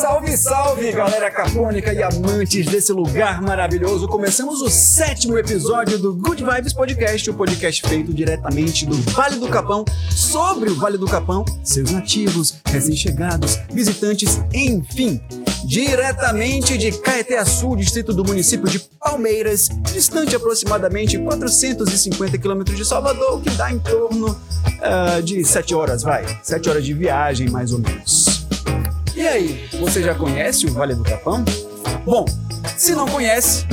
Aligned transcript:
Salve, 0.00 0.34
salve, 0.34 0.92
galera 0.92 1.30
capônica 1.30 1.92
e 1.92 2.02
amantes 2.02 2.64
desse 2.64 2.90
lugar 2.90 3.42
maravilhoso. 3.42 4.08
Começamos 4.08 4.62
o 4.62 4.70
sétimo 4.70 5.36
episódio 5.36 5.98
do 5.98 6.14
Good 6.14 6.42
Vibes 6.42 6.72
Podcast, 6.72 7.28
o 7.28 7.34
podcast 7.34 7.86
feito 7.86 8.10
diretamente 8.10 8.86
do 8.86 8.96
Vale 9.12 9.36
do 9.36 9.46
Capão, 9.46 9.84
sobre 10.08 10.70
o 10.70 10.74
Vale 10.74 10.96
do 10.96 11.04
Capão, 11.04 11.44
seus 11.62 11.90
nativos, 11.90 12.54
recém-chegados, 12.64 13.58
visitantes, 13.70 14.40
enfim. 14.54 15.20
Diretamente 15.66 16.78
de 16.78 16.92
Caeté-Sul, 16.92 17.76
distrito 17.76 18.14
do 18.14 18.24
município 18.24 18.68
de 18.68 18.78
Palmeiras, 18.98 19.68
distante 19.92 20.34
aproximadamente 20.34 21.18
450 21.18 22.38
quilômetros 22.38 22.78
de 22.78 22.86
Salvador, 22.86 23.42
que 23.42 23.50
dá 23.50 23.70
em 23.70 23.78
torno 23.78 24.30
uh, 24.30 25.22
de 25.22 25.44
7 25.44 25.74
horas, 25.74 26.02
vai. 26.02 26.24
7 26.42 26.70
horas 26.70 26.84
de 26.86 26.94
viagem, 26.94 27.50
mais 27.50 27.70
ou 27.70 27.78
menos. 27.80 28.48
E 29.20 29.28
aí, 29.28 29.68
você 29.78 30.02
já 30.02 30.14
conhece 30.14 30.64
o 30.64 30.72
Vale 30.72 30.94
do 30.94 31.04
Capão? 31.04 31.44
Bom, 32.06 32.24
se 32.74 32.94
não 32.94 33.06
conhece, 33.06 33.66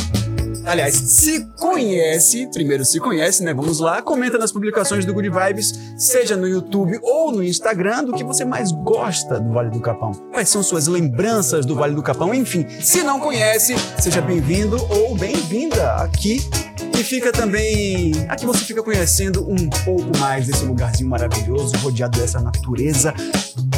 aliás, 0.65 0.93
se 0.93 1.45
conhece, 1.57 2.49
primeiro 2.51 2.83
se 2.83 2.99
conhece, 2.99 3.41
né? 3.43 3.53
Vamos 3.53 3.79
lá, 3.79 4.01
comenta 4.01 4.37
nas 4.37 4.51
publicações 4.51 5.05
do 5.05 5.13
Good 5.13 5.29
Vibes, 5.29 5.73
seja 5.97 6.35
no 6.35 6.45
YouTube 6.45 6.99
ou 7.01 7.31
no 7.31 7.41
Instagram, 7.41 8.03
do 8.03 8.13
que 8.13 8.25
você 8.25 8.43
mais 8.43 8.73
gosta 8.73 9.39
do 9.39 9.53
Vale 9.53 9.69
do 9.69 9.79
Capão. 9.79 10.11
Quais 10.33 10.49
são 10.49 10.61
suas 10.61 10.87
lembranças 10.87 11.65
do 11.65 11.75
Vale 11.75 11.95
do 11.95 12.03
Capão? 12.03 12.33
Enfim, 12.33 12.67
se 12.81 13.01
não 13.01 13.17
conhece, 13.17 13.73
seja 14.01 14.19
bem-vindo 14.19 14.75
ou 14.89 15.15
bem-vinda 15.15 15.93
aqui 15.93 16.45
e 16.93 17.01
fica 17.05 17.31
também. 17.31 18.11
Aqui 18.27 18.45
você 18.45 18.65
fica 18.65 18.83
conhecendo 18.83 19.49
um 19.49 19.69
pouco 19.85 20.11
mais 20.19 20.45
desse 20.45 20.65
lugarzinho 20.65 21.09
maravilhoso, 21.09 21.73
rodeado 21.77 22.19
dessa 22.19 22.41
natureza 22.41 23.13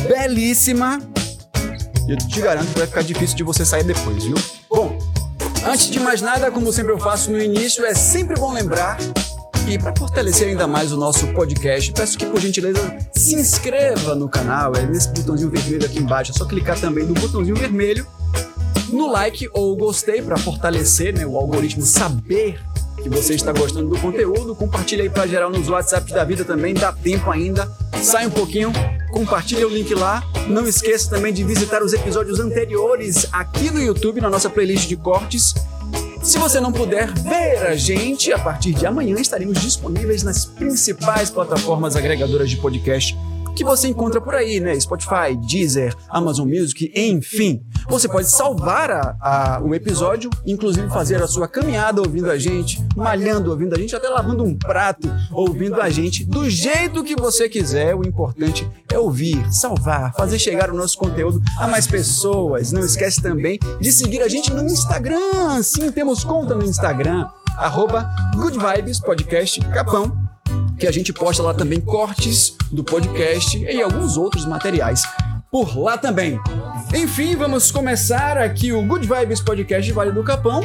belíssima. 0.08 1.00
Eu 2.10 2.18
te 2.18 2.42
garanto 2.42 2.74
que 2.74 2.80
vai 2.80 2.88
ficar 2.88 3.04
difícil 3.04 3.38
de 3.38 3.44
você 3.44 3.64
sair 3.64 3.84
depois, 3.84 4.24
viu? 4.24 4.36
Bom, 4.68 4.98
antes 5.64 5.92
de 5.92 6.00
mais 6.00 6.22
nada, 6.22 6.50
como 6.50 6.74
sempre 6.74 6.92
eu 6.92 6.98
faço 6.98 7.30
no 7.30 7.40
início, 7.40 7.86
é 7.86 7.94
sempre 7.94 8.34
bom 8.34 8.52
lembrar 8.52 8.98
e 9.68 9.78
para 9.78 9.94
fortalecer 9.96 10.48
ainda 10.48 10.66
mais 10.66 10.92
o 10.92 10.98
nosso 10.98 11.28
podcast, 11.34 11.92
peço 11.92 12.18
que 12.18 12.26
por 12.26 12.42
gentileza 12.42 12.98
se 13.16 13.36
inscreva 13.36 14.16
no 14.16 14.28
canal, 14.28 14.74
é 14.76 14.88
nesse 14.88 15.10
botãozinho 15.10 15.52
vermelho 15.52 15.86
aqui 15.86 16.00
embaixo, 16.00 16.32
é 16.32 16.34
só 16.34 16.46
clicar 16.46 16.80
também 16.80 17.06
no 17.06 17.14
botãozinho 17.14 17.56
vermelho 17.56 18.08
no 18.92 19.12
like 19.12 19.48
ou 19.54 19.76
gostei 19.78 20.20
para 20.20 20.36
fortalecer 20.36 21.16
né, 21.16 21.28
o 21.28 21.38
algoritmo 21.38 21.84
saber 21.84 22.60
que 23.00 23.10
você 23.10 23.34
está 23.34 23.52
gostando 23.52 23.90
do 23.90 24.00
conteúdo. 24.00 24.56
Compartilha 24.56 25.04
aí 25.04 25.10
para 25.10 25.28
geral 25.28 25.50
nos 25.50 25.70
WhatsApp 25.70 26.12
da 26.12 26.24
vida 26.24 26.46
também, 26.46 26.74
dá 26.74 26.92
tempo 26.92 27.32
ainda. 27.32 27.70
Sai 28.02 28.28
um 28.28 28.30
pouquinho, 28.30 28.72
compartilha 29.12 29.68
o 29.68 29.70
link 29.70 29.94
lá. 29.94 30.24
Não 30.48 30.68
esqueça 30.68 31.10
também 31.10 31.34
de 31.34 31.44
visitar 31.44 31.82
os 31.82 31.94
episódios 31.94 32.40
anteriores 32.40 33.28
aqui 33.32 33.72
no 33.72 33.82
YouTube, 33.82 34.22
na 34.22 34.30
nossa 34.30 34.50
playlist 34.50 34.88
de 34.88 34.96
cortes. 34.96 35.54
Se 36.22 36.38
você 36.38 36.60
não 36.60 36.72
puder 36.72 37.12
ver 37.14 37.68
a 37.68 37.76
gente, 37.76 38.32
a 38.34 38.40
partir 38.40 38.74
de 38.74 38.86
amanhã 38.86 39.20
estaremos 39.20 39.60
disponíveis 39.62 40.22
nas 40.22 40.46
principais 40.46 41.30
plataformas 41.30 41.96
agregadoras 41.96 42.50
de 42.50 42.58
podcast 42.58 43.18
que 43.56 43.64
você 43.64 43.88
encontra 43.88 44.22
por 44.22 44.36
aí, 44.36 44.60
né? 44.60 44.80
Spotify, 44.80 45.36
Deezer, 45.48 45.96
Amazon 46.10 46.48
Music, 46.48 46.92
enfim. 46.96 47.62
Você 47.90 48.08
pode 48.08 48.30
salvar 48.30 48.92
a, 48.92 49.16
a, 49.20 49.62
o 49.62 49.74
episódio, 49.74 50.30
inclusive 50.46 50.88
fazer 50.90 51.22
a 51.22 51.28
sua 51.28 51.48
caminhada 51.48 52.02
ouvindo 52.02 52.30
a 52.30 52.38
gente, 52.38 52.82
malhando 52.96 53.50
ouvindo 53.50 53.76
a 53.76 53.78
gente, 53.78 53.96
até 53.96 54.08
lavando 54.08 54.44
um 54.44 54.58
prato 54.58 55.10
ouvindo 55.32 55.82
a 55.82 55.90
gente, 55.90 56.24
do 56.26 56.50
jeito 56.50 57.04
que 57.04 57.16
você 57.16 57.50
quiser. 57.50 57.96
O 57.96 58.06
importante 58.06 58.70
é 58.92 58.98
ouvir, 58.98 59.44
salvar, 59.52 60.14
fazer 60.16 60.40
chegar 60.40 60.70
o 60.70 60.76
nosso 60.76 60.98
conteúdo 60.98 61.42
a 61.58 61.68
mais 61.68 61.88
pessoas. 61.88 62.72
Não 62.72 62.82
esquece 62.82 63.22
também 63.22 63.60
de 63.80 63.92
seguir 63.92 64.22
a 64.22 64.28
gente 64.28 64.52
no 64.54 64.64
Instagram. 64.64 65.62
Sim, 65.64 65.92
temos 65.92 66.24
conta 66.24 66.56
no 66.56 66.64
Instagram, 66.64 67.28
arroba 67.58 68.10
Good 68.36 68.58
Vibes 68.58 69.00
Podcast 69.00 69.60
Capão 69.72 70.29
que 70.80 70.88
a 70.88 70.92
gente 70.92 71.12
posta 71.12 71.44
lá 71.44 71.54
também 71.54 71.82
cortes 71.82 72.56
do 72.72 72.86
podcast 72.86 73.58
e 73.58 73.82
alguns 73.82 74.16
outros 74.16 74.46
materiais 74.46 75.04
por 75.52 75.78
lá 75.78 75.98
também. 75.98 76.40
Enfim, 76.96 77.36
vamos 77.36 77.70
começar 77.70 78.38
aqui 78.38 78.72
o 78.72 78.82
Good 78.86 79.06
Vibes 79.06 79.42
Podcast 79.42 79.92
Vale 79.92 80.14
do 80.14 80.24
Capão. 80.24 80.62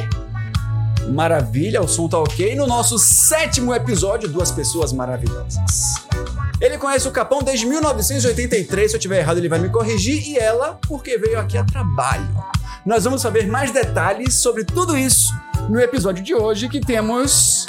Maravilha, 1.11 1.81
o 1.81 1.87
som 1.87 2.07
tá 2.07 2.17
ok. 2.17 2.55
No 2.55 2.65
nosso 2.65 2.97
sétimo 2.97 3.75
episódio, 3.75 4.29
duas 4.29 4.51
pessoas 4.51 4.93
maravilhosas. 4.93 5.95
Ele 6.61 6.77
conhece 6.77 7.07
o 7.07 7.11
Capão 7.11 7.43
desde 7.43 7.65
1983, 7.65 8.91
se 8.91 8.95
eu 8.95 9.01
tiver 9.01 9.19
errado 9.19 9.37
ele 9.37 9.49
vai 9.49 9.59
me 9.59 9.67
corrigir, 9.67 10.25
e 10.25 10.37
ela 10.37 10.79
porque 10.87 11.17
veio 11.17 11.37
aqui 11.37 11.57
a 11.57 11.65
trabalho. 11.65 12.27
Nós 12.85 13.03
vamos 13.03 13.21
saber 13.21 13.47
mais 13.47 13.71
detalhes 13.71 14.35
sobre 14.35 14.63
tudo 14.63 14.97
isso 14.97 15.33
no 15.69 15.79
episódio 15.79 16.23
de 16.23 16.33
hoje 16.33 16.69
que 16.69 16.79
temos 16.79 17.65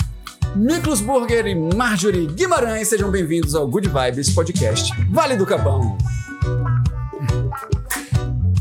Miklos 0.56 1.02
Burger 1.02 1.46
e 1.46 1.54
Marjorie 1.54 2.26
Guimarães, 2.28 2.88
sejam 2.88 3.10
bem-vindos 3.10 3.54
ao 3.54 3.68
Good 3.68 3.90
Vibes 3.90 4.30
Podcast 4.30 4.90
Vale 5.10 5.36
do 5.36 5.44
Capão. 5.44 5.98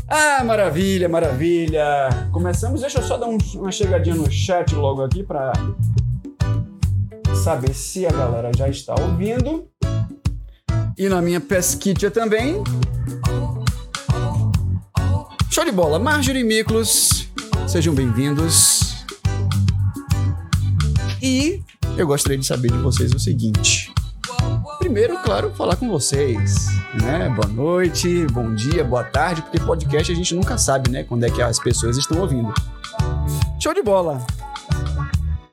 Ah, 0.06 0.44
maravilha, 0.44 1.08
maravilha. 1.08 2.10
Começamos, 2.32 2.82
deixa 2.82 2.98
eu 2.98 3.02
só 3.02 3.16
dar 3.16 3.26
um, 3.26 3.38
uma 3.54 3.72
chegadinha 3.72 4.14
no 4.14 4.30
chat 4.30 4.74
logo 4.74 5.02
aqui 5.02 5.22
para 5.22 5.54
saber 7.42 7.72
se 7.72 8.04
a 8.04 8.10
galera 8.10 8.50
já 8.54 8.68
está 8.68 8.94
ouvindo. 9.00 9.66
E 10.98 11.08
na 11.08 11.22
minha 11.22 11.40
pesquisa 11.40 12.10
também. 12.10 12.62
Show 15.50 15.64
de 15.64 15.72
bola, 15.72 15.98
Marjorie 15.98 16.42
e 16.42 16.44
Miklos, 16.44 17.26
sejam 17.66 17.94
bem-vindos. 17.94 19.06
E 21.22 21.64
eu 21.96 22.06
gostaria 22.06 22.38
de 22.38 22.46
saber 22.46 22.70
de 22.70 22.78
vocês 22.78 23.12
o 23.12 23.18
seguinte. 23.18 23.92
Primeiro, 24.78 25.18
claro, 25.22 25.52
falar 25.54 25.76
com 25.76 25.88
vocês, 25.88 26.68
né? 27.02 27.28
Boa 27.28 27.48
noite, 27.48 28.26
bom 28.32 28.54
dia, 28.54 28.84
boa 28.84 29.02
tarde, 29.02 29.42
porque 29.42 29.58
podcast 29.58 30.12
a 30.12 30.14
gente 30.14 30.34
nunca 30.34 30.56
sabe, 30.56 30.90
né? 30.90 31.02
Quando 31.02 31.24
é 31.24 31.30
que 31.30 31.42
as 31.42 31.58
pessoas 31.58 31.96
estão 31.96 32.20
ouvindo. 32.20 32.52
Show 33.58 33.74
de 33.74 33.82
bola! 33.82 34.24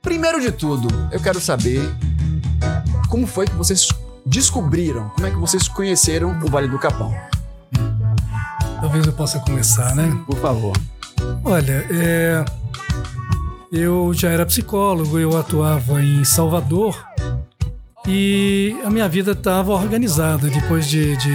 Primeiro 0.01 0.39
de 0.39 0.51
tudo, 0.51 0.87
eu 1.11 1.19
quero 1.19 1.39
saber 1.39 1.81
como 3.09 3.25
foi 3.25 3.47
que 3.47 3.55
vocês 3.55 3.87
descobriram, 4.25 5.09
como 5.09 5.27
é 5.27 5.31
que 5.31 5.37
vocês 5.37 5.67
conheceram 5.67 6.39
o 6.43 6.49
Vale 6.49 6.67
do 6.67 6.77
Capão. 6.77 7.13
Talvez 8.79 9.05
eu 9.05 9.13
possa 9.13 9.39
começar, 9.39 9.95
né? 9.95 10.11
Por 10.27 10.37
favor. 10.37 10.75
Olha, 11.43 11.87
é 11.89 12.45
eu 13.73 14.13
já 14.13 14.29
era 14.29 14.45
psicólogo, 14.45 15.17
eu 15.17 15.35
atuava 15.35 15.99
em 15.99 16.23
Salvador 16.23 17.03
e 18.07 18.75
a 18.85 18.89
minha 18.91 19.09
vida 19.09 19.31
estava 19.31 19.71
organizada 19.71 20.47
depois 20.47 20.87
de, 20.87 21.17
de, 21.17 21.31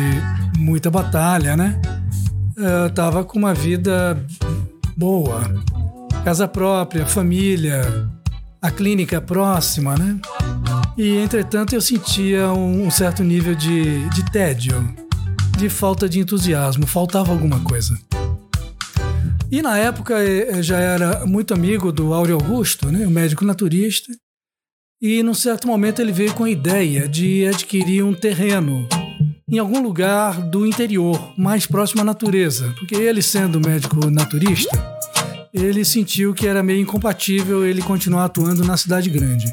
muita 0.57 0.89
batalha, 0.89 1.57
né? 1.57 1.81
Eu 2.57 2.87
estava 2.87 3.25
com 3.25 3.41
uma 3.41 3.53
vida 3.53 4.17
boa, 4.97 5.43
casa 6.25 6.47
própria, 6.47 7.05
família, 7.05 8.09
a 8.63 8.71
clínica 8.71 9.21
próxima, 9.21 9.97
né? 9.97 10.21
E 10.97 11.17
entretanto 11.17 11.75
eu 11.75 11.81
sentia 11.81 12.53
um, 12.53 12.87
um 12.87 12.91
certo 12.91 13.25
nível 13.25 13.57
de, 13.57 14.09
de 14.11 14.31
tédio, 14.31 14.95
de 15.57 15.69
falta 15.69 16.09
de 16.09 16.21
entusiasmo, 16.21 16.87
faltava 16.87 17.33
alguma 17.33 17.59
coisa. 17.61 17.99
E 19.51 19.63
na 19.63 19.79
época 19.79 20.15
eu 20.23 20.63
já 20.63 20.79
era 20.79 21.25
muito 21.25 21.55
amigo 21.55 21.91
do 21.91 22.13
Áureo 22.13 22.35
Augusto, 22.35 22.93
né, 22.93 23.07
o 23.07 23.11
médico 23.11 23.47
naturista, 23.47 24.13
e 25.01 25.23
num 25.23 25.33
certo 25.33 25.67
momento 25.67 26.03
ele 26.03 26.13
veio 26.13 26.35
com 26.35 26.45
a 26.45 26.51
ideia 26.51 27.09
de 27.09 27.47
adquirir 27.47 28.03
um 28.03 28.13
terreno 28.13 28.87
em 29.51 29.59
algum 29.59 29.81
lugar 29.81 30.43
do 30.51 30.67
interior, 30.67 31.33
mais 31.39 31.65
próximo 31.65 32.03
à 32.03 32.05
natureza, 32.05 32.75
porque 32.79 32.95
ele 32.95 33.23
sendo 33.23 33.59
médico 33.59 34.11
naturista, 34.11 34.71
ele 35.55 35.83
sentiu 35.83 36.35
que 36.35 36.47
era 36.47 36.63
meio 36.63 36.83
incompatível 36.83 37.65
ele 37.65 37.81
continuar 37.81 38.27
atuando 38.27 38.63
na 38.65 38.77
cidade 38.77 39.09
grande. 39.09 39.47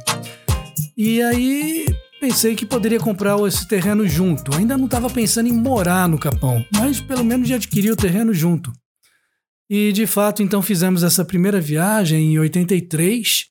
E 0.98 1.22
aí 1.22 1.86
pensei 2.20 2.54
que 2.54 2.66
poderia 2.66 3.00
comprar 3.00 3.40
esse 3.48 3.66
terreno 3.66 4.06
junto. 4.06 4.54
Ainda 4.56 4.78
não 4.78 4.86
estava 4.86 5.10
pensando 5.10 5.48
em 5.48 5.54
morar 5.54 6.10
no 6.10 6.20
Capão, 6.20 6.66
mas 6.74 7.00
pelo 7.00 7.24
menos 7.24 7.48
de 7.48 7.54
adquirir 7.54 7.92
o 7.92 7.96
terreno 7.96 8.34
junto. 8.34 8.74
E 9.70 9.92
de 9.92 10.06
fato, 10.06 10.44
então 10.44 10.62
fizemos 10.62 11.04
essa 11.04 11.26
primeira 11.26 11.60
viagem 11.60 12.34
em 12.34 12.40
83. 12.40 13.50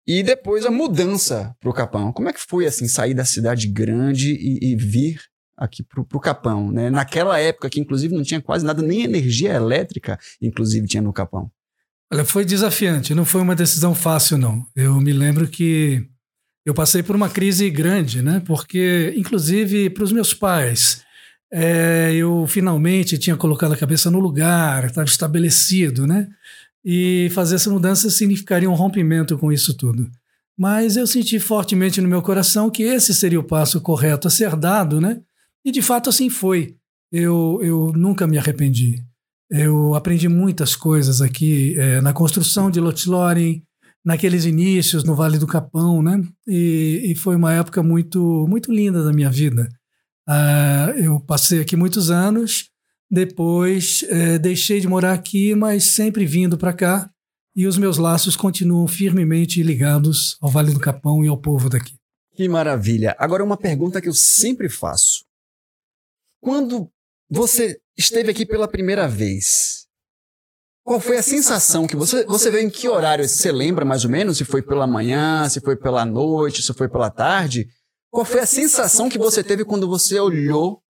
E 0.05 0.23
depois 0.23 0.65
a 0.65 0.71
mudança 0.71 1.53
para 1.59 1.69
o 1.69 1.73
Capão. 1.73 2.13
Como 2.13 2.29
é 2.29 2.33
que 2.33 2.39
foi, 2.39 2.65
assim, 2.65 2.87
sair 2.87 3.13
da 3.13 3.25
cidade 3.25 3.67
grande 3.67 4.31
e, 4.31 4.71
e 4.71 4.75
vir 4.75 5.19
aqui 5.57 5.83
para 5.83 6.01
o 6.01 6.19
Capão, 6.19 6.71
né? 6.71 6.89
Naquela 6.89 7.39
época 7.39 7.69
que, 7.69 7.79
inclusive, 7.79 8.15
não 8.15 8.23
tinha 8.23 8.41
quase 8.41 8.63
nada, 8.63 8.81
nem 8.81 9.03
energia 9.03 9.53
elétrica, 9.53 10.17
inclusive, 10.41 10.87
tinha 10.87 11.01
no 11.01 11.11
Capão. 11.11 11.51
Olha, 12.13 12.23
foi 12.23 12.45
desafiante, 12.45 13.13
não 13.13 13.25
foi 13.25 13.41
uma 13.41 13.55
decisão 13.55 13.93
fácil, 13.93 14.37
não. 14.37 14.65
Eu 14.75 14.95
me 15.01 15.11
lembro 15.11 15.47
que 15.47 16.07
eu 16.65 16.73
passei 16.73 17.03
por 17.03 17.15
uma 17.15 17.29
crise 17.29 17.69
grande, 17.69 18.21
né? 18.21 18.41
Porque, 18.45 19.13
inclusive, 19.17 19.89
para 19.89 20.03
os 20.03 20.11
meus 20.11 20.33
pais, 20.33 21.03
é, 21.51 22.13
eu 22.13 22.45
finalmente 22.47 23.17
tinha 23.17 23.37
colocado 23.37 23.73
a 23.73 23.77
cabeça 23.77 24.11
no 24.11 24.19
lugar, 24.19 24.85
estava 24.85 25.07
estabelecido, 25.07 26.05
né? 26.05 26.27
E 26.83 27.29
fazer 27.31 27.55
essa 27.55 27.69
mudança 27.69 28.09
significaria 28.09 28.69
um 28.69 28.73
rompimento 28.73 29.37
com 29.37 29.51
isso 29.51 29.75
tudo. 29.75 30.09
Mas 30.57 30.97
eu 30.97 31.05
senti 31.05 31.39
fortemente 31.39 32.01
no 32.01 32.07
meu 32.07 32.21
coração 32.21 32.69
que 32.69 32.83
esse 32.83 33.13
seria 33.13 33.39
o 33.39 33.43
passo 33.43 33.79
correto 33.81 34.27
a 34.27 34.31
ser 34.31 34.55
dado, 34.55 34.99
né? 34.99 35.21
E 35.63 35.71
de 35.71 35.81
fato 35.81 36.09
assim 36.09 36.29
foi. 36.29 36.75
Eu, 37.11 37.59
eu 37.61 37.91
nunca 37.95 38.25
me 38.25 38.37
arrependi. 38.37 39.03
Eu 39.49 39.95
aprendi 39.95 40.27
muitas 40.27 40.75
coisas 40.75 41.21
aqui 41.21 41.75
eh, 41.77 42.01
na 42.01 42.11
construção 42.11 42.69
de 42.69 42.81
Lotlorem, 42.81 43.63
naqueles 44.03 44.45
inícios 44.45 45.03
no 45.03 45.15
Vale 45.15 45.37
do 45.37 45.47
Capão, 45.47 46.01
né? 46.01 46.21
E, 46.45 47.11
e 47.11 47.15
foi 47.15 47.35
uma 47.35 47.53
época 47.53 47.81
muito, 47.81 48.45
muito 48.49 48.71
linda 48.73 49.03
da 49.03 49.13
minha 49.13 49.29
vida. 49.29 49.69
Ah, 50.27 50.93
eu 50.97 51.19
passei 51.21 51.61
aqui 51.61 51.75
muitos 51.75 52.11
anos, 52.11 52.69
depois 53.09 54.03
eh, 54.09 54.37
deixei 54.37 54.81
de 54.81 54.87
morar 54.87 55.13
aqui, 55.13 55.55
mas 55.55 55.95
sempre 55.95 56.25
vindo 56.25 56.57
para 56.57 56.73
cá. 56.73 57.09
E 57.55 57.65
os 57.65 57.77
meus 57.77 57.97
laços 57.97 58.35
continuam 58.35 58.87
firmemente 58.87 59.63
ligados 59.63 60.37
ao 60.41 60.49
Vale 60.49 60.73
do 60.73 60.79
Capão 60.79 61.23
e 61.23 61.27
ao 61.27 61.41
povo 61.41 61.69
daqui. 61.69 61.95
Que 62.35 62.47
maravilha. 62.47 63.15
Agora, 63.17 63.43
uma 63.43 63.57
pergunta 63.57 63.99
que 63.99 64.07
eu 64.07 64.13
sempre 64.13 64.69
faço. 64.69 65.25
Quando 66.39 66.91
você 67.27 67.79
esteve 67.97 68.29
aqui 68.29 68.45
pela 68.45 68.67
primeira 68.67 69.07
vez, 69.07 69.87
qual 70.83 70.99
foi 70.99 71.17
a 71.17 71.23
sensação 71.23 71.87
que 71.87 71.95
você, 71.95 72.25
você 72.25 72.51
veio 72.51 72.67
em 72.67 72.69
que 72.69 72.87
horário? 72.87 73.27
Você 73.27 73.51
lembra 73.51 73.83
mais 73.83 74.05
ou 74.05 74.11
menos? 74.11 74.37
Se 74.37 74.45
foi 74.45 74.61
pela 74.61 74.85
manhã, 74.85 75.49
se 75.49 75.59
foi 75.59 75.75
pela 75.75 76.05
noite, 76.05 76.61
se 76.61 76.73
foi 76.73 76.87
pela 76.87 77.09
tarde? 77.09 77.67
Qual 78.11 78.25
foi 78.25 78.39
a 78.39 78.45
sensação 78.45 79.09
que 79.09 79.17
você 79.17 79.43
teve 79.43 79.63
quando 79.65 79.87
você 79.87 80.19
olhou 80.19 80.81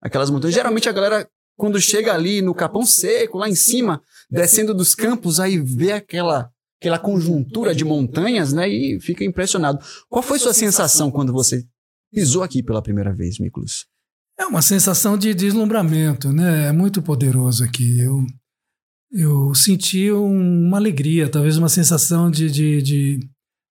aquelas 0.00 0.30
montanhas? 0.30 0.54
Geralmente 0.54 0.88
a 0.88 0.92
galera, 0.92 1.28
quando 1.56 1.80
chega 1.80 2.12
ali 2.14 2.40
no 2.40 2.54
Capão 2.54 2.84
Seco, 2.86 3.38
lá 3.38 3.48
em 3.48 3.54
cima, 3.54 4.00
descendo 4.30 4.72
dos 4.74 4.94
campos, 4.94 5.40
aí 5.40 5.58
vê 5.58 5.92
aquela 5.92 6.50
aquela 6.80 6.98
conjuntura 6.98 7.72
de 7.72 7.84
montanhas, 7.84 8.52
né? 8.52 8.68
E 8.68 8.98
fica 9.00 9.24
impressionado. 9.24 9.78
Qual 10.08 10.20
foi 10.20 10.36
sua 10.40 10.52
sensação 10.52 11.12
quando 11.12 11.32
você 11.32 11.64
pisou 12.12 12.42
aqui 12.42 12.60
pela 12.60 12.82
primeira 12.82 13.14
vez, 13.14 13.38
Miklos? 13.38 13.86
É 14.36 14.44
uma 14.46 14.60
sensação 14.62 15.16
de 15.16 15.32
deslumbramento, 15.32 16.32
né? 16.32 16.66
É 16.66 16.72
muito 16.72 17.00
poderoso 17.00 17.62
aqui. 17.62 18.00
Eu, 18.00 18.26
eu 19.12 19.54
senti 19.54 20.10
um- 20.10 20.66
uma 20.66 20.76
alegria, 20.78 21.28
talvez 21.28 21.56
uma 21.56 21.68
sensação 21.68 22.28
de, 22.28 22.50
de, 22.50 22.82
de, 22.82 23.20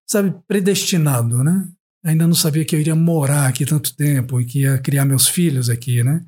sabe, 0.10 0.34
predestinado, 0.48 1.44
né? 1.44 1.68
Ainda 2.04 2.26
não 2.28 2.34
sabia 2.34 2.66
que 2.66 2.76
eu 2.76 2.80
iria 2.80 2.96
morar 2.96 3.48
aqui 3.48 3.66
tanto 3.66 3.96
tempo 3.96 4.42
e 4.42 4.46
que 4.46 4.62
ia 4.62 4.78
criar 4.80 5.06
meus 5.06 5.28
filhos 5.28 5.70
aqui, 5.70 6.04
né? 6.04 6.26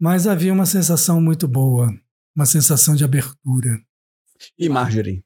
Mas 0.00 0.26
havia 0.26 0.52
uma 0.52 0.66
sensação 0.66 1.20
muito 1.20 1.48
boa, 1.48 1.92
uma 2.36 2.46
sensação 2.46 2.94
de 2.94 3.04
abertura. 3.04 3.80
E 4.58 4.68
Marjorie? 4.68 5.22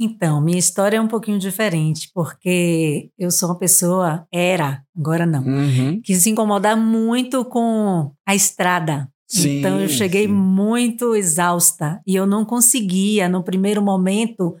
Então, 0.00 0.40
minha 0.40 0.58
história 0.58 0.96
é 0.96 1.00
um 1.00 1.08
pouquinho 1.08 1.38
diferente, 1.40 2.08
porque 2.14 3.10
eu 3.18 3.30
sou 3.32 3.48
uma 3.48 3.58
pessoa, 3.58 4.26
era, 4.32 4.82
agora 4.96 5.26
não, 5.26 5.42
Uhum. 5.44 6.00
que 6.02 6.14
se 6.14 6.30
incomodar 6.30 6.76
muito 6.76 7.44
com 7.44 8.12
a 8.26 8.34
estrada. 8.34 9.08
Sim, 9.30 9.58
então 9.58 9.78
eu 9.80 9.88
cheguei 9.88 10.26
sim. 10.26 10.32
muito 10.32 11.14
exausta 11.14 12.00
e 12.06 12.14
eu 12.14 12.26
não 12.26 12.46
conseguia, 12.46 13.28
no 13.28 13.42
primeiro 13.44 13.82
momento, 13.82 14.56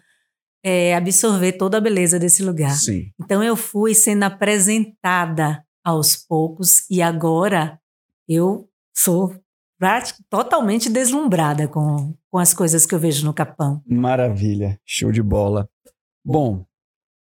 eh, 0.68 0.94
absorver 0.94 1.52
toda 1.52 1.78
a 1.78 1.80
beleza 1.80 2.18
desse 2.18 2.42
lugar. 2.42 2.72
Sim. 2.72 3.10
Então 3.20 3.42
eu 3.42 3.56
fui 3.56 3.94
sendo 3.94 4.24
apresentada 4.24 5.64
aos 5.84 6.16
poucos 6.16 6.88
e 6.90 7.00
agora 7.00 7.80
eu 8.28 8.68
sou 8.94 9.34
totalmente 10.28 10.90
deslumbrada 10.90 11.68
com, 11.68 12.14
com 12.30 12.38
as 12.38 12.52
coisas 12.52 12.84
que 12.84 12.94
eu 12.94 12.98
vejo 12.98 13.24
no 13.24 13.32
Capão. 13.32 13.82
Maravilha. 13.86 14.78
Show 14.84 15.12
de 15.12 15.22
bola. 15.22 15.68
Bom, 16.24 16.64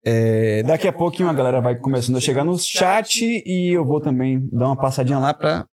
é, 0.04 0.62
daqui 0.62 0.88
a 0.88 0.92
pouquinho 0.92 1.28
a 1.28 1.32
galera 1.32 1.61
vai 1.61 1.76
começando 1.76 2.16
a 2.16 2.21
chegar 2.21 2.44
no 2.44 2.59
chat 2.59 3.23
e 3.23 3.76
eu 3.76 3.85
vou 3.85 4.00
também 4.00 4.49
dar 4.52 4.66
uma 4.66 4.76
passadinha 4.76 5.18
lá 5.18 5.35
para 5.35 5.66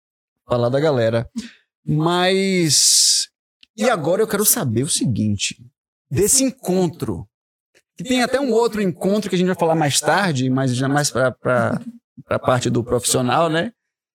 falar 0.49 0.69
da 0.69 0.81
galera. 0.81 1.29
Mas. 1.87 3.29
E 3.77 3.89
agora 3.89 4.23
eu 4.23 4.27
quero 4.27 4.45
saber 4.45 4.83
o 4.83 4.89
seguinte: 4.89 5.65
desse 6.11 6.45
encontro. 6.45 7.29
Que 7.97 8.05
tem 8.05 8.23
até 8.23 8.41
um 8.41 8.51
outro 8.51 8.81
encontro 8.81 9.29
que 9.29 9.37
a 9.37 9.39
gente 9.39 9.49
vai 9.49 9.57
falar 9.57 9.75
mais 9.75 10.01
tarde, 10.01 10.49
mas 10.49 10.75
já 10.75 10.89
mais 10.89 11.11
para 11.11 11.81
a 12.29 12.39
parte 12.39 12.71
do 12.71 12.83
profissional, 12.83 13.49
né? 13.49 13.73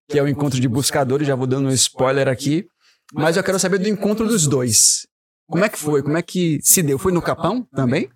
Que 0.08 0.18
é 0.18 0.22
o 0.22 0.28
encontro 0.28 0.60
de 0.60 0.68
buscadores. 0.68 1.26
Já 1.26 1.34
vou 1.34 1.46
dando 1.46 1.68
um 1.68 1.72
spoiler 1.72 2.28
aqui. 2.28 2.66
Mas 3.12 3.36
eu 3.36 3.44
quero 3.44 3.58
saber 3.58 3.78
do 3.78 3.88
encontro 3.88 4.26
dos 4.26 4.46
dois. 4.46 5.06
Como 5.48 5.64
é 5.64 5.68
que 5.68 5.78
foi? 5.78 6.02
Como 6.02 6.16
é 6.16 6.22
que 6.22 6.58
se 6.62 6.82
deu? 6.82 6.98
Foi 6.98 7.12
no 7.12 7.22
Capão 7.22 7.62
também? 7.74 8.10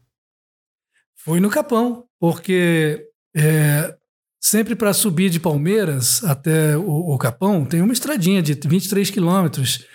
Fui 1.25 1.41
no 1.41 1.49
Capão, 1.49 2.05
porque 2.19 3.07
é, 3.35 3.97
sempre 4.41 4.75
para 4.75 4.93
subir 4.93 5.31
de 5.31 5.39
Palmeiras 5.39 6.23
até 6.25 6.77
o, 6.77 7.15
o 7.15 7.19
Capão 7.19 7.65
tem 7.65 7.81
uma 7.81 7.93
estradinha 7.93 8.43
de 8.43 8.55
23 8.55 9.09
quilômetros 9.09 9.87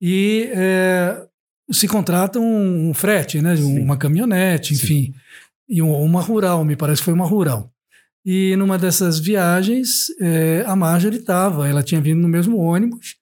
e 0.00 0.50
é, 0.54 1.26
se 1.70 1.86
contrata 1.88 2.38
um, 2.38 2.90
um 2.90 2.94
frete, 2.94 3.40
né, 3.40 3.56
Sim. 3.56 3.80
uma 3.80 3.96
caminhonete, 3.96 4.74
Sim. 4.74 4.84
enfim, 4.84 5.14
e 5.68 5.80
um- 5.82 6.02
uma 6.02 6.20
rural, 6.20 6.64
me 6.64 6.76
parece 6.76 7.00
que 7.00 7.04
foi 7.06 7.14
uma 7.14 7.26
rural. 7.26 7.70
E 8.24 8.54
numa 8.56 8.78
dessas 8.78 9.18
viagens, 9.18 10.06
é, 10.20 10.64
a 10.66 10.74
Marjorie 10.74 11.18
estava, 11.20 11.68
ela 11.68 11.82
tinha 11.82 12.00
vindo 12.00 12.20
no 12.20 12.28
mesmo 12.28 12.56
ônibus, 12.58 13.16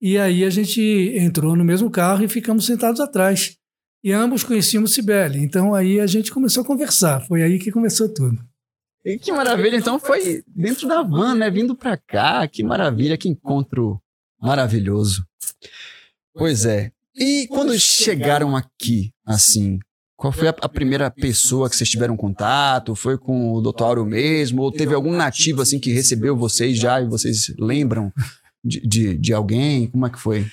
e 0.00 0.16
aí 0.18 0.44
a 0.44 0.50
gente 0.50 0.80
entrou 1.16 1.54
no 1.56 1.64
mesmo 1.64 1.90
carro 1.90 2.24
e 2.24 2.28
ficamos 2.28 2.66
sentados 2.66 3.00
atrás. 3.00 3.56
E 4.02 4.12
ambos 4.12 4.44
conhecíamos 4.44 4.94
Cibele. 4.94 5.40
Então 5.40 5.74
aí 5.74 5.98
a 5.98 6.06
gente 6.06 6.30
começou 6.30 6.62
a 6.62 6.66
conversar. 6.66 7.20
Foi 7.26 7.42
aí 7.42 7.58
que 7.58 7.72
começou 7.72 8.08
tudo. 8.08 8.38
E 9.04 9.18
que 9.18 9.32
maravilha. 9.32 9.76
Então 9.76 9.98
foi 9.98 10.44
dentro 10.46 10.86
da 10.86 11.02
van, 11.02 11.34
né? 11.34 11.50
Vindo 11.50 11.74
pra 11.74 11.96
cá. 11.96 12.46
Que 12.46 12.62
maravilha, 12.62 13.16
que 13.18 13.28
encontro 13.28 14.00
maravilhoso. 14.40 15.26
Pois 16.32 16.64
é. 16.64 16.92
E 17.18 17.46
quando 17.48 17.78
chegaram 17.78 18.56
aqui, 18.56 19.12
assim, 19.26 19.78
qual 20.16 20.32
foi 20.32 20.48
a, 20.48 20.54
a 20.60 20.68
primeira 20.68 21.10
pessoa 21.10 21.68
que 21.70 21.76
vocês 21.76 21.88
tiveram 21.90 22.16
contato? 22.16 22.94
Foi 22.94 23.16
com 23.18 23.52
o 23.52 23.60
Dr. 23.60 23.82
Auro 23.82 24.06
mesmo? 24.06 24.62
Ou 24.62 24.72
teve 24.72 24.94
algum 24.94 25.12
nativo, 25.16 25.62
assim, 25.62 25.78
que 25.78 25.92
recebeu 25.92 26.36
vocês 26.36 26.76
já 26.78 27.00
e 27.00 27.06
vocês 27.06 27.52
lembram 27.58 28.12
de, 28.64 28.80
de, 28.86 29.18
de 29.18 29.32
alguém? 29.32 29.86
Como 29.86 30.06
é 30.06 30.10
que 30.10 30.18
foi? 30.18 30.46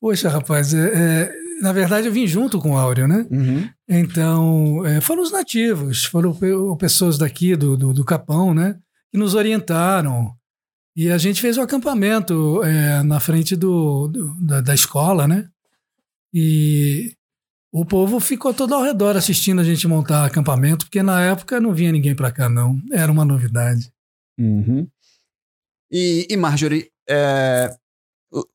Poxa, 0.00 0.28
rapaz, 0.28 0.72
é, 0.74 0.78
é, 0.94 1.32
na 1.62 1.72
verdade, 1.72 2.06
eu 2.06 2.12
vim 2.12 2.26
junto 2.26 2.58
com 2.60 2.72
o 2.72 2.76
Áureo, 2.76 3.08
né? 3.08 3.26
Uhum. 3.30 3.68
Então, 3.88 4.86
é, 4.86 5.00
foram 5.00 5.22
os 5.22 5.32
nativos, 5.32 6.04
foram 6.04 6.32
pe- 6.34 6.52
pessoas 6.78 7.18
daqui 7.18 7.56
do, 7.56 7.76
do, 7.76 7.92
do 7.92 8.04
Capão, 8.04 8.54
né? 8.54 8.76
Que 9.10 9.18
nos 9.18 9.34
orientaram. 9.34 10.32
E 10.96 11.10
a 11.10 11.18
gente 11.18 11.40
fez 11.40 11.56
o 11.56 11.62
acampamento 11.62 12.62
é, 12.62 13.02
na 13.02 13.18
frente 13.20 13.56
do, 13.56 14.06
do- 14.08 14.34
da, 14.40 14.60
da 14.60 14.74
escola, 14.74 15.26
né? 15.26 15.48
E 16.40 17.14
o 17.72 17.84
povo 17.84 18.20
ficou 18.20 18.54
todo 18.54 18.72
ao 18.74 18.82
redor 18.84 19.16
assistindo 19.16 19.60
a 19.60 19.64
gente 19.64 19.88
montar 19.88 20.24
acampamento, 20.24 20.86
porque 20.86 21.02
na 21.02 21.20
época 21.22 21.60
não 21.60 21.74
vinha 21.74 21.90
ninguém 21.90 22.14
para 22.14 22.30
cá, 22.30 22.48
não. 22.48 22.80
Era 22.92 23.10
uma 23.10 23.24
novidade. 23.24 23.92
Uhum. 24.38 24.88
E, 25.90 26.28
e 26.30 26.36
Marjorie, 26.36 26.90
é, 27.08 27.74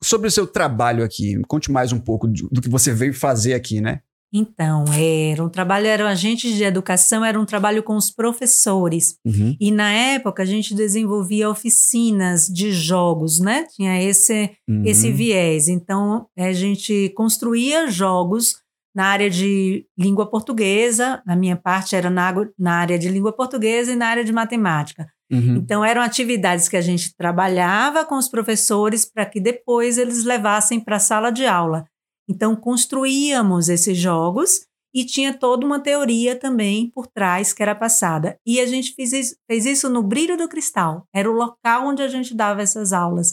sobre 0.02 0.28
o 0.28 0.30
seu 0.30 0.46
trabalho 0.46 1.04
aqui, 1.04 1.38
conte 1.46 1.70
mais 1.70 1.92
um 1.92 2.00
pouco 2.00 2.26
de- 2.26 2.48
do 2.50 2.62
que 2.62 2.68
você 2.70 2.92
veio 2.94 3.12
fazer 3.12 3.52
aqui, 3.52 3.80
né? 3.82 4.00
Então, 4.36 4.84
era 4.92 5.44
um 5.44 5.48
trabalho, 5.48 5.86
eram 5.86 6.06
agentes 6.06 6.56
de 6.56 6.64
educação, 6.64 7.24
era 7.24 7.38
um 7.38 7.44
trabalho 7.44 7.84
com 7.84 7.96
os 7.96 8.10
professores. 8.10 9.16
Uhum. 9.24 9.56
E 9.60 9.70
na 9.70 9.92
época 9.92 10.42
a 10.42 10.46
gente 10.46 10.74
desenvolvia 10.74 11.48
oficinas 11.48 12.46
de 12.48 12.72
jogos, 12.72 13.38
né? 13.38 13.64
Tinha 13.76 14.02
esse, 14.02 14.50
esse 14.84 15.08
Uhum. 15.08 15.14
viés. 15.14 15.68
Então, 15.68 16.26
a 16.36 16.52
gente 16.52 17.12
construía 17.16 17.88
jogos 17.88 18.56
na 18.94 19.06
área 19.06 19.30
de 19.30 19.86
língua 19.98 20.26
portuguesa, 20.26 21.22
na 21.26 21.36
minha 21.36 21.56
parte 21.56 21.94
era 21.96 22.10
na, 22.10 22.32
na 22.58 22.74
área 22.74 22.98
de 22.98 23.08
língua 23.08 23.32
portuguesa 23.32 23.92
e 23.92 23.96
na 23.96 24.06
área 24.06 24.24
de 24.24 24.32
matemática. 24.32 25.06
Uhum. 25.32 25.56
Então, 25.56 25.84
eram 25.84 26.02
atividades 26.02 26.68
que 26.68 26.76
a 26.76 26.80
gente 26.80 27.14
trabalhava 27.16 28.04
com 28.04 28.16
os 28.16 28.28
professores 28.28 29.04
para 29.04 29.26
que 29.26 29.40
depois 29.40 29.96
eles 29.98 30.24
levassem 30.24 30.78
para 30.80 30.96
a 30.96 31.00
sala 31.00 31.30
de 31.30 31.46
aula. 31.46 31.86
Então, 32.28 32.54
construíamos 32.56 33.68
esses 33.68 33.96
jogos 33.98 34.66
e 34.94 35.04
tinha 35.04 35.34
toda 35.36 35.66
uma 35.66 35.80
teoria 35.80 36.36
também 36.36 36.88
por 36.94 37.06
trás 37.06 37.52
que 37.52 37.62
era 37.62 37.74
passada. 37.74 38.36
E 38.46 38.60
a 38.60 38.66
gente 38.66 38.94
fez 38.94 39.12
isso, 39.12 39.36
fez 39.50 39.66
isso 39.66 39.88
no 39.88 40.02
Brilho 40.02 40.36
do 40.36 40.48
Cristal, 40.48 41.06
era 41.12 41.28
o 41.30 41.34
local 41.34 41.86
onde 41.88 42.02
a 42.02 42.08
gente 42.08 42.34
dava 42.34 42.62
essas 42.62 42.92
aulas. 42.92 43.32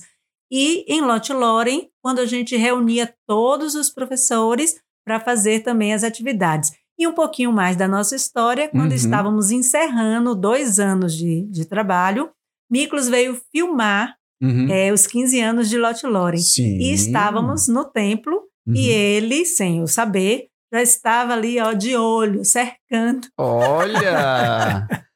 E 0.52 0.84
em 0.92 1.02
Lotte 1.02 1.32
Loren, 1.32 1.88
quando 2.04 2.20
a 2.20 2.26
gente 2.26 2.58
reunia 2.58 3.14
todos 3.28 3.76
os 3.76 3.90
professores 3.90 4.76
para 5.06 5.20
fazer 5.20 5.62
também 5.62 5.94
as 5.94 6.04
atividades. 6.04 6.72
E 7.00 7.08
um 7.08 7.14
pouquinho 7.14 7.52
mais 7.54 7.76
da 7.78 7.88
nossa 7.88 8.16
história, 8.16 8.68
quando 8.70 8.90
Uhum. 8.92 8.96
estávamos 8.98 9.50
encerrando 9.52 10.36
dois 10.36 10.78
anos 10.80 11.16
de, 11.16 11.44
de 11.50 11.66
trabalho, 11.66 12.30
Miklos 12.70 13.08
veio 13.08 13.40
filmar 13.52 14.16
Uhum. 14.44 14.68
é, 14.72 14.92
os 14.92 15.06
15 15.06 15.40
anos 15.40 15.70
de 15.70 15.78
Lotte 15.78 16.08
Loren. 16.08 16.38
Sim. 16.40 16.78
E 16.80 16.92
estávamos 16.92 17.68
no 17.68 17.86
templo 17.86 18.42
Uhum. 18.68 18.76
e 18.76 18.90
ele, 18.90 19.46
sem 19.46 19.82
o 19.82 19.88
saber, 19.88 20.48
já 20.74 20.82
estava 20.82 21.34
ali 21.34 21.60
ó, 21.60 21.74
de 21.74 21.96
olho, 21.96 22.46
cercando. 22.46 23.28
Olha! 23.38 24.88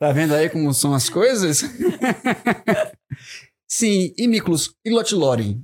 tá 0.00 0.12
vendo 0.12 0.34
aí 0.34 0.48
como 0.48 0.72
são 0.72 0.94
as 0.94 1.08
coisas? 1.08 1.62
Sim, 3.68 4.12
e 4.16 4.28
Miklos, 4.28 4.74
e 4.84 4.90
Lotte 4.90 5.14
Loren, 5.14 5.60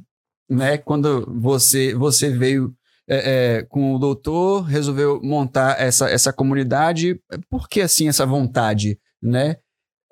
né? 0.50 0.76
Quando 0.76 1.24
você, 1.40 1.94
você 1.94 2.30
veio 2.30 2.74
é, 3.08 3.58
é, 3.58 3.62
com 3.62 3.94
o 3.94 3.98
doutor, 3.98 4.62
resolveu 4.62 5.20
montar 5.22 5.80
essa, 5.80 6.10
essa 6.10 6.32
comunidade, 6.32 7.20
por 7.48 7.68
que 7.68 7.80
assim 7.80 8.08
essa 8.08 8.26
vontade, 8.26 8.98
né? 9.22 9.56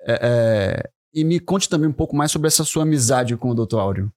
É, 0.03 0.19
é, 0.21 0.89
e 1.13 1.23
me 1.23 1.39
conte 1.39 1.69
também 1.69 1.89
um 1.89 1.93
pouco 1.93 2.15
mais 2.15 2.31
sobre 2.31 2.47
essa 2.47 2.63
sua 2.63 2.83
amizade 2.83 3.37
com 3.37 3.49
o 3.49 3.55
doutor 3.55 3.79
Áureo. 3.79 4.11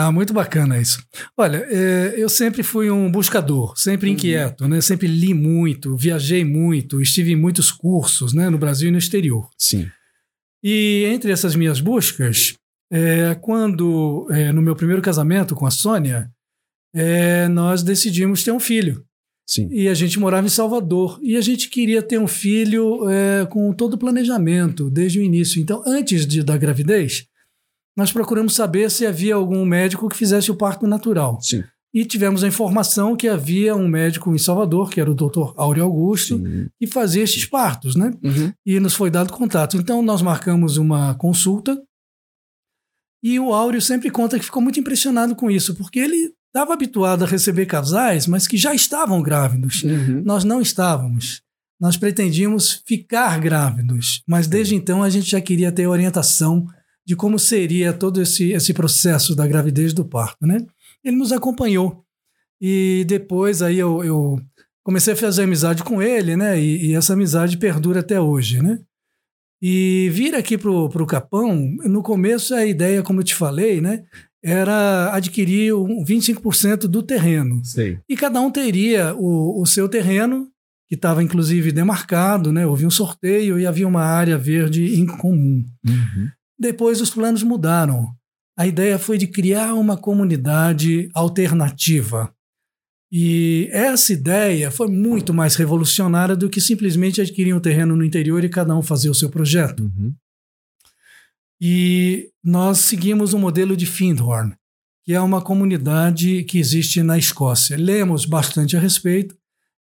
Ah, 0.00 0.12
muito 0.12 0.32
bacana 0.32 0.80
isso. 0.80 1.02
Olha, 1.36 1.66
é, 1.68 2.14
eu 2.16 2.28
sempre 2.28 2.62
fui 2.62 2.88
um 2.90 3.10
buscador, 3.10 3.76
sempre 3.76 4.08
Uhum. 4.08 4.14
inquieto, 4.14 4.68
né? 4.68 4.80
Sempre 4.80 5.08
li 5.08 5.34
muito, 5.34 5.96
viajei 5.96 6.44
muito, 6.44 7.00
estive 7.00 7.32
em 7.32 7.36
muitos 7.36 7.72
cursos, 7.72 8.32
né? 8.32 8.48
No 8.48 8.58
Brasil 8.58 8.88
e 8.88 8.92
no 8.92 8.98
exterior. 8.98 9.48
Sim. 9.58 9.88
E 10.62 11.04
entre 11.12 11.32
essas 11.32 11.54
minhas 11.56 11.80
buscas, 11.80 12.54
é, 12.92 13.34
quando 13.40 14.28
é, 14.30 14.52
no 14.52 14.62
meu 14.62 14.76
primeiro 14.76 15.02
casamento 15.02 15.54
com 15.54 15.66
a 15.66 15.70
Sônia, 15.70 16.30
é, 16.94 17.48
nós 17.48 17.82
decidimos 17.82 18.42
ter 18.44 18.52
um 18.52 18.60
filho. 18.60 19.04
Sim. 19.48 19.68
E 19.72 19.88
a 19.88 19.94
gente 19.94 20.18
morava 20.18 20.46
em 20.46 20.50
Salvador. 20.50 21.18
E 21.22 21.36
a 21.36 21.40
gente 21.40 21.68
queria 21.70 22.02
ter 22.02 22.18
um 22.18 22.26
filho 22.28 23.08
é, 23.08 23.46
com 23.46 23.72
todo 23.72 23.94
o 23.94 23.98
planejamento, 23.98 24.90
desde 24.90 25.18
o 25.18 25.22
início. 25.22 25.60
Então, 25.60 25.82
antes 25.86 26.26
de, 26.26 26.42
da 26.42 26.56
gravidez, 26.56 27.24
nós 27.98 28.12
procuramos 28.12 28.54
saber 28.54 28.92
se 28.92 29.04
havia 29.04 29.34
algum 29.34 29.64
médico 29.64 30.08
que 30.08 30.16
fizesse 30.16 30.52
o 30.52 30.54
parto 30.54 30.86
natural. 30.86 31.40
Sim. 31.42 31.64
E 31.92 32.04
tivemos 32.04 32.44
a 32.44 32.46
informação 32.46 33.16
que 33.16 33.26
havia 33.26 33.74
um 33.74 33.88
médico 33.88 34.32
em 34.32 34.38
Salvador, 34.38 34.88
que 34.88 35.00
era 35.00 35.10
o 35.10 35.16
Dr. 35.16 35.52
Áureo 35.56 35.82
Augusto, 35.82 36.38
Sim. 36.38 36.68
que 36.78 36.86
fazia 36.86 37.24
estes 37.24 37.44
partos, 37.44 37.96
né? 37.96 38.14
Uhum. 38.22 38.52
e 38.64 38.78
nos 38.78 38.94
foi 38.94 39.10
dado 39.10 39.32
contato. 39.32 39.76
Então 39.76 40.00
nós 40.00 40.22
marcamos 40.22 40.76
uma 40.76 41.16
consulta 41.16 41.76
e 43.20 43.40
o 43.40 43.52
Áureo 43.52 43.82
sempre 43.82 44.12
conta 44.12 44.38
que 44.38 44.44
ficou 44.44 44.62
muito 44.62 44.78
impressionado 44.78 45.34
com 45.34 45.50
isso, 45.50 45.74
porque 45.74 45.98
ele 45.98 46.32
estava 46.46 46.74
habituado 46.74 47.24
a 47.24 47.26
receber 47.26 47.66
casais, 47.66 48.28
mas 48.28 48.46
que 48.46 48.56
já 48.56 48.72
estavam 48.72 49.20
grávidos. 49.20 49.82
Uhum. 49.82 50.22
Nós 50.24 50.44
não 50.44 50.60
estávamos. 50.60 51.42
Nós 51.80 51.96
pretendíamos 51.96 52.80
ficar 52.86 53.40
grávidos, 53.40 54.22
mas 54.24 54.46
desde 54.46 54.76
então 54.76 55.02
a 55.02 55.10
gente 55.10 55.28
já 55.28 55.40
queria 55.40 55.72
ter 55.72 55.88
orientação 55.88 56.68
de 57.08 57.16
como 57.16 57.38
seria 57.38 57.90
todo 57.90 58.20
esse, 58.20 58.52
esse 58.52 58.74
processo 58.74 59.34
da 59.34 59.46
gravidez 59.46 59.94
do 59.94 60.04
parto, 60.04 60.46
né? 60.46 60.58
Ele 61.02 61.16
nos 61.16 61.32
acompanhou 61.32 62.04
e 62.60 63.02
depois 63.08 63.62
aí 63.62 63.78
eu, 63.78 64.04
eu 64.04 64.38
comecei 64.84 65.14
a 65.14 65.16
fazer 65.16 65.44
amizade 65.44 65.82
com 65.82 66.02
ele, 66.02 66.36
né? 66.36 66.60
E, 66.60 66.90
e 66.90 66.94
essa 66.94 67.14
amizade 67.14 67.56
perdura 67.56 68.00
até 68.00 68.20
hoje, 68.20 68.60
né? 68.60 68.78
E 69.62 70.10
vir 70.12 70.34
aqui 70.34 70.58
pro, 70.58 70.90
pro 70.90 71.06
Capão, 71.06 71.56
no 71.86 72.02
começo 72.02 72.54
a 72.54 72.66
ideia, 72.66 73.02
como 73.02 73.20
eu 73.20 73.24
te 73.24 73.34
falei, 73.34 73.80
né? 73.80 74.04
Era 74.44 75.10
adquirir 75.14 75.74
um 75.74 76.04
25% 76.04 76.80
do 76.80 77.02
terreno. 77.02 77.64
Sei. 77.64 77.98
E 78.06 78.18
cada 78.18 78.38
um 78.38 78.50
teria 78.50 79.14
o, 79.16 79.62
o 79.62 79.64
seu 79.64 79.88
terreno, 79.88 80.46
que 80.86 80.94
estava 80.94 81.22
inclusive 81.22 81.72
demarcado, 81.72 82.52
né? 82.52 82.66
Houve 82.66 82.84
um 82.84 82.90
sorteio 82.90 83.58
e 83.58 83.66
havia 83.66 83.88
uma 83.88 84.04
área 84.04 84.36
verde 84.36 85.00
em 85.00 85.06
comum. 85.06 85.64
Uhum. 85.86 86.28
Depois 86.58 87.00
os 87.00 87.10
planos 87.10 87.42
mudaram. 87.42 88.12
A 88.56 88.66
ideia 88.66 88.98
foi 88.98 89.16
de 89.16 89.26
criar 89.26 89.74
uma 89.74 89.96
comunidade 89.96 91.08
alternativa. 91.14 92.34
E 93.10 93.68
essa 93.72 94.12
ideia 94.12 94.70
foi 94.70 94.88
muito 94.88 95.32
mais 95.32 95.54
revolucionária 95.54 96.36
do 96.36 96.50
que 96.50 96.60
simplesmente 96.60 97.20
adquirir 97.20 97.54
um 97.54 97.60
terreno 97.60 97.96
no 97.96 98.04
interior 98.04 98.44
e 98.44 98.48
cada 98.48 98.74
um 98.76 98.82
fazer 98.82 99.08
o 99.08 99.14
seu 99.14 99.30
projeto. 99.30 99.84
Uhum. 99.84 100.14
E 101.60 102.30
nós 102.44 102.78
seguimos 102.78 103.32
o 103.32 103.38
modelo 103.38 103.76
de 103.76 103.86
Findhorn, 103.86 104.54
que 105.04 105.14
é 105.14 105.20
uma 105.20 105.40
comunidade 105.40 106.44
que 106.44 106.58
existe 106.58 107.02
na 107.02 107.16
Escócia. 107.16 107.76
Lemos 107.76 108.26
bastante 108.26 108.76
a 108.76 108.80
respeito 108.80 109.36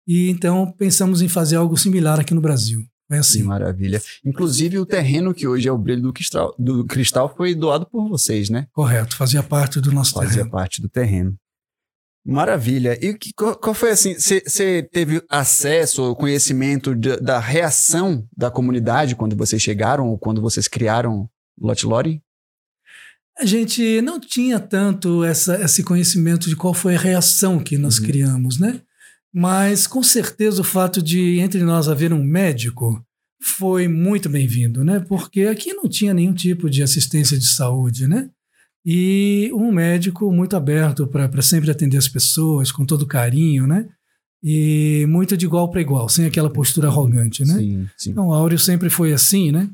e 0.07 0.29
então 0.29 0.71
pensamos 0.71 1.21
em 1.21 1.27
fazer 1.27 1.57
algo 1.57 1.77
similar 1.77 2.19
aqui 2.19 2.33
no 2.33 2.41
Brasil. 2.41 2.87
Sim, 3.09 3.17
assim. 3.19 3.43
maravilha. 3.43 4.01
Inclusive, 4.25 4.77
o 4.79 4.85
terreno 4.85 5.33
que 5.33 5.47
hoje 5.47 5.67
é 5.67 5.71
o 5.71 5.77
brilho 5.77 6.01
do 6.01 6.13
cristal, 6.13 6.53
do 6.59 6.85
cristal 6.85 7.33
foi 7.35 7.55
doado 7.55 7.85
por 7.85 8.07
vocês, 8.09 8.49
né? 8.49 8.67
Correto, 8.73 9.15
fazia 9.15 9.41
parte 9.41 9.79
do 9.79 9.91
nosso 9.91 10.13
Fazia 10.13 10.29
terreno. 10.31 10.51
parte 10.51 10.81
do 10.81 10.89
terreno. 10.89 11.35
Maravilha. 12.25 12.97
E 13.03 13.13
que, 13.13 13.31
qual, 13.33 13.55
qual 13.55 13.73
foi 13.73 13.91
assim? 13.91 14.13
Você 14.15 14.83
teve 14.91 15.23
acesso 15.29 16.03
ou 16.03 16.15
conhecimento 16.15 16.93
de- 16.93 17.15
da 17.21 17.39
reação 17.39 18.27
da 18.35 18.51
comunidade 18.51 19.15
quando 19.15 19.35
vocês 19.35 19.61
chegaram 19.61 20.09
ou 20.09 20.17
quando 20.17 20.41
vocês 20.41 20.67
criaram 20.67 21.29
Lot 21.57 21.85
Lore? 21.85 22.21
A 23.39 23.45
gente 23.45 24.01
não 24.01 24.19
tinha 24.19 24.59
tanto 24.59 25.23
essa, 25.23 25.61
esse 25.63 25.83
conhecimento 25.83 26.49
de 26.49 26.55
qual 26.55 26.73
foi 26.73 26.95
a 26.95 26.99
reação 26.99 27.59
que 27.59 27.77
nós 27.77 27.97
Uhum. 27.99 28.05
criamos, 28.05 28.59
né? 28.59 28.81
Mas 29.37 29.85
com 29.85 30.01
certeza 30.01 30.61
o 30.61 30.63
fato 30.63 30.99
de 30.99 31.37
entre 31.37 31.61
nós 31.61 31.87
haver 31.87 32.11
um 32.11 32.23
médico 32.23 32.99
foi 33.39 33.87
muito 33.87 34.27
bem-vindo, 34.27 34.83
né? 34.83 34.99
Porque 34.99 35.41
aqui 35.41 35.75
não 35.75 35.87
tinha 35.87 36.11
nenhum 36.11 36.33
tipo 36.33 36.67
de 36.67 36.81
assistência 36.81 37.37
de 37.37 37.45
saúde, 37.45 38.07
né? 38.07 38.31
E 38.83 39.51
um 39.53 39.71
médico 39.71 40.31
muito 40.31 40.55
aberto 40.55 41.05
para 41.05 41.39
sempre 41.43 41.69
atender 41.69 41.97
as 41.97 42.07
pessoas 42.07 42.71
com 42.71 42.83
todo 42.83 43.05
carinho, 43.05 43.67
né? 43.67 43.87
E 44.41 45.05
muito 45.07 45.37
de 45.37 45.45
igual 45.45 45.69
para 45.69 45.81
igual, 45.81 46.09
sem 46.09 46.25
aquela 46.25 46.49
postura 46.49 46.87
arrogante, 46.87 47.45
né? 47.45 47.59
Sim, 47.59 47.89
sim. 47.95 48.09
Então, 48.09 48.33
Áureo 48.33 48.57
sempre 48.57 48.89
foi 48.89 49.13
assim, 49.13 49.51
né? 49.51 49.69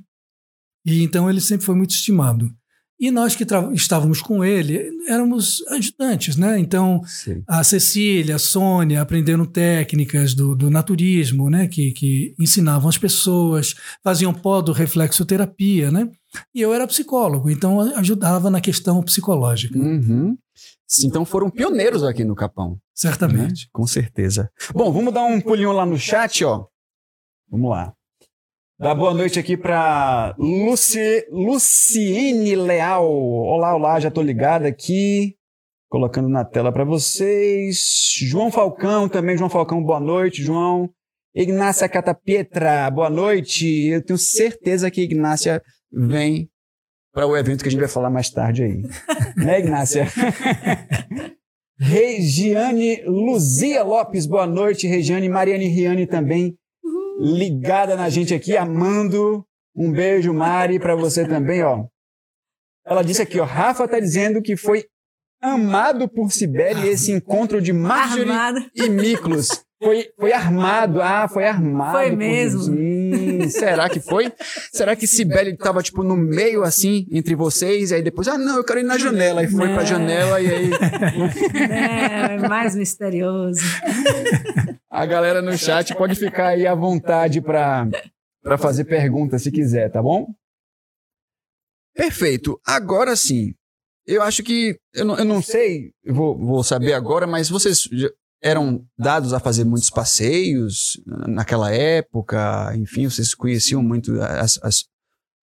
E 0.86 1.04
então 1.04 1.30
ele 1.30 1.40
sempre 1.40 1.66
foi 1.66 1.76
muito 1.76 1.92
estimado. 1.92 2.54
E 3.00 3.12
nós 3.12 3.36
que 3.36 3.46
estávamos 3.74 4.22
com 4.22 4.46
ele 4.46 4.80
éramos 5.08 5.62
ajudantes, 5.70 6.38
né? 6.38 6.58
Então, 6.60 7.02
Sei. 7.06 7.44
a 7.48 7.64
Cecília, 7.64 8.36
a 8.36 8.40
Sônia 8.40 9.02
aprenderam 9.02 9.46
técnicas 9.46 10.34
do, 10.34 10.56
do 10.56 10.70
naturismo, 10.70 11.50
né? 11.50 11.68
Que, 11.68 11.92
que 11.92 12.34
ensinavam 12.40 12.88
as 12.88 12.98
pessoas, 12.98 13.76
faziam 14.04 14.34
pó 14.34 14.62
do 14.62 14.72
reflexoterapia, 14.72 15.92
né? 15.92 16.10
E 16.54 16.62
eu 16.62 16.74
era 16.74 16.88
psicólogo, 16.88 17.50
então 17.50 17.80
ajudava 17.98 18.50
na 18.50 18.62
questão 18.62 19.02
psicológica. 19.04 19.78
Uhum. 19.78 20.38
Então 21.04 21.26
foram 21.26 21.50
pioneiros 21.50 22.04
aqui 22.04 22.24
no 22.24 22.36
Capão. 22.36 22.78
Certamente. 22.94 23.66
Né? 23.66 23.70
Com 23.72 23.88
certeza. 23.88 24.50
Bom, 24.74 24.92
vamos 24.92 25.14
dar 25.14 25.24
um 25.24 25.42
pulinho 25.42 25.72
lá 25.72 25.86
no 25.86 25.98
chat, 25.98 26.46
ó. 26.46 26.68
Vamos 27.50 27.70
lá. 27.70 27.94
Dá 28.80 28.94
boa 28.96 29.14
noite 29.14 29.40
aqui 29.40 29.56
para 29.56 30.36
Luci... 30.38 31.28
Luciene 31.30 32.56
Leal. 32.56 33.08
Olá, 33.08 33.76
olá, 33.76 34.00
já 34.00 34.10
tô 34.10 34.22
ligado 34.22 34.66
aqui. 34.66 35.36
Colocando 35.90 36.28
na 36.28 36.44
tela 36.44 36.72
para 36.72 36.84
vocês. 36.84 37.78
João 38.24 38.52
Falcão 38.52 39.08
também. 39.08 39.38
João 39.38 39.50
Falcão, 39.50 39.82
boa 39.82 40.00
noite, 40.00 40.42
João. 40.42 40.90
Ignácia 41.36 41.88
Catapietra, 41.88 42.90
boa 42.90 43.12
noite. 43.12 43.88
Eu 43.88 44.04
tenho 44.04 44.18
certeza 44.18 44.90
que 44.90 45.02
Ignácia 45.02 45.62
vem 45.92 46.50
para 47.14 47.28
o 47.28 47.38
evento 47.38 47.62
que 47.62 47.68
a 47.68 47.72
gente 47.72 47.80
vai 47.80 47.90
falar 47.90 48.10
mais 48.10 48.32
tarde 48.32 48.64
aí. 48.64 48.82
né, 49.38 49.60
Ignácia? 49.60 50.08
Regiane 51.78 53.04
Luzia 53.06 53.84
Lopes, 53.84 54.26
boa 54.26 54.48
noite. 54.48 54.88
Regiane 54.88 55.30
Mariane 55.30 55.68
Riane 55.68 56.08
também 56.08 56.58
ligada 57.24 57.96
na 57.96 58.10
gente 58.10 58.34
aqui, 58.34 58.58
amando. 58.58 59.46
Um 59.76 59.92
beijo, 59.92 60.34
Mari, 60.34 60.78
para 60.78 60.96
você 60.96 61.26
também, 61.26 61.64
ó. 61.64 61.86
Ela 62.86 63.02
disse 63.02 63.22
aqui, 63.22 63.40
ó, 63.40 63.46
Rafa 63.46 63.88
tá 63.88 64.00
dizendo 64.00 64.42
que 64.42 64.58
foi 64.58 64.86
amado 65.42 66.08
por 66.08 66.32
Sibeli 66.32 66.88
esse 66.90 67.12
encontro 67.12 67.62
de 67.62 67.72
Marjorie 67.72 68.30
Armado. 68.30 68.66
e 68.76 68.90
Miklos. 68.90 69.64
Foi, 69.82 70.10
foi 70.18 70.32
armado. 70.32 71.02
Ah, 71.02 71.28
foi 71.28 71.46
armado. 71.46 71.92
Foi 71.98 72.12
mesmo. 72.16 72.74
Será 73.50 73.90
que 73.90 74.00
foi? 74.00 74.32
Será 74.72 74.96
que 74.96 75.08
Sibeli 75.08 75.56
tava, 75.58 75.82
tipo, 75.82 76.04
no 76.04 76.16
meio, 76.16 76.64
assim, 76.64 77.08
entre 77.12 77.36
vocês? 77.36 77.92
E 77.92 77.96
aí 77.96 78.02
depois, 78.02 78.28
ah, 78.28 78.38
não, 78.38 78.58
eu 78.58 78.64
quero 78.64 78.80
ir 78.80 78.84
na 78.84 78.98
janela. 78.98 79.42
Aí 79.42 79.48
foi 79.48 79.68
não. 79.68 79.76
pra 79.76 79.86
janela 79.86 80.42
e 80.42 80.48
aí... 80.48 80.72
É, 81.70 82.48
mais 82.48 82.76
misterioso. 82.76 83.62
A 84.90 85.06
galera 85.06 85.42
no 85.42 85.58
chat 85.58 85.96
pode 85.96 86.16
ficar 86.16 86.50
aí 86.50 86.68
à 86.68 86.76
vontade 86.76 87.42
para 87.42 87.88
para 88.44 88.58
fazer 88.58 88.84
perguntas 88.84 89.42
se 89.42 89.52
quiser, 89.52 89.90
tá 89.90 90.02
bom? 90.02 90.28
Perfeito. 91.96 92.60
Agora 92.66 93.16
sim, 93.16 93.54
eu 94.06 94.22
acho 94.22 94.44
que. 94.44 94.78
Eu 94.94 95.06
não, 95.06 95.18
eu 95.18 95.26
não 95.26 95.42
sei, 95.42 95.92
vou, 96.06 96.38
vou 96.38 96.64
saber 96.64 96.94
agora, 96.94 97.26
mas 97.26 97.50
vocês 97.50 97.88
eram 98.44 98.86
dados 99.00 99.34
a 99.34 99.40
fazer 99.40 99.64
muitos 99.64 99.90
passeios 99.90 101.02
naquela 101.28 101.72
época? 101.72 102.76
Enfim, 102.76 103.10
vocês 103.10 103.34
conheciam 103.34 103.82
muito 103.82 104.22
as, 104.22 104.60
as, 104.62 104.84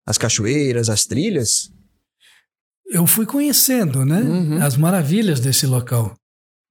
as 0.06 0.16
cachoeiras, 0.16 0.88
as 0.88 1.04
trilhas? 1.04 1.70
Eu 2.88 3.06
fui 3.06 3.26
conhecendo, 3.26 4.04
né? 4.04 4.20
Uhum. 4.20 4.62
As 4.62 4.76
maravilhas 4.76 5.40
desse 5.40 5.66
local. 5.66 6.14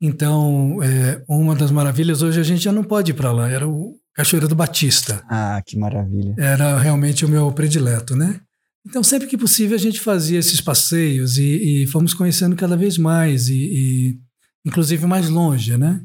Então, 0.01 0.81
é, 0.81 1.23
uma 1.27 1.55
das 1.55 1.71
maravilhas, 1.71 2.21
hoje 2.21 2.39
a 2.39 2.43
gente 2.43 2.63
já 2.63 2.71
não 2.71 2.83
pode 2.83 3.11
ir 3.11 3.13
para 3.13 3.31
lá, 3.31 3.49
era 3.49 3.67
o 3.67 3.95
Cachoeira 4.13 4.47
do 4.47 4.55
Batista. 4.55 5.23
Ah, 5.29 5.61
que 5.65 5.77
maravilha. 5.77 6.33
Era 6.37 6.77
realmente 6.79 7.25
o 7.25 7.29
meu 7.29 7.51
predileto, 7.51 8.15
né? 8.15 8.39
Então, 8.87 9.03
sempre 9.03 9.27
que 9.27 9.37
possível, 9.37 9.75
a 9.75 9.79
gente 9.79 9.99
fazia 9.99 10.39
esses 10.39 10.61
passeios 10.61 11.37
e, 11.37 11.83
e 11.83 11.87
fomos 11.87 12.13
conhecendo 12.13 12.55
cada 12.55 12.77
vez 12.77 12.97
mais, 12.97 13.49
e, 13.49 13.55
e, 13.55 14.19
inclusive 14.65 15.05
mais 15.05 15.27
longe, 15.29 15.77
né? 15.77 16.01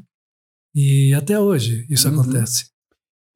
E 0.73 1.13
até 1.13 1.39
hoje 1.39 1.85
isso 1.89 2.09
uhum. 2.09 2.21
acontece. 2.21 2.71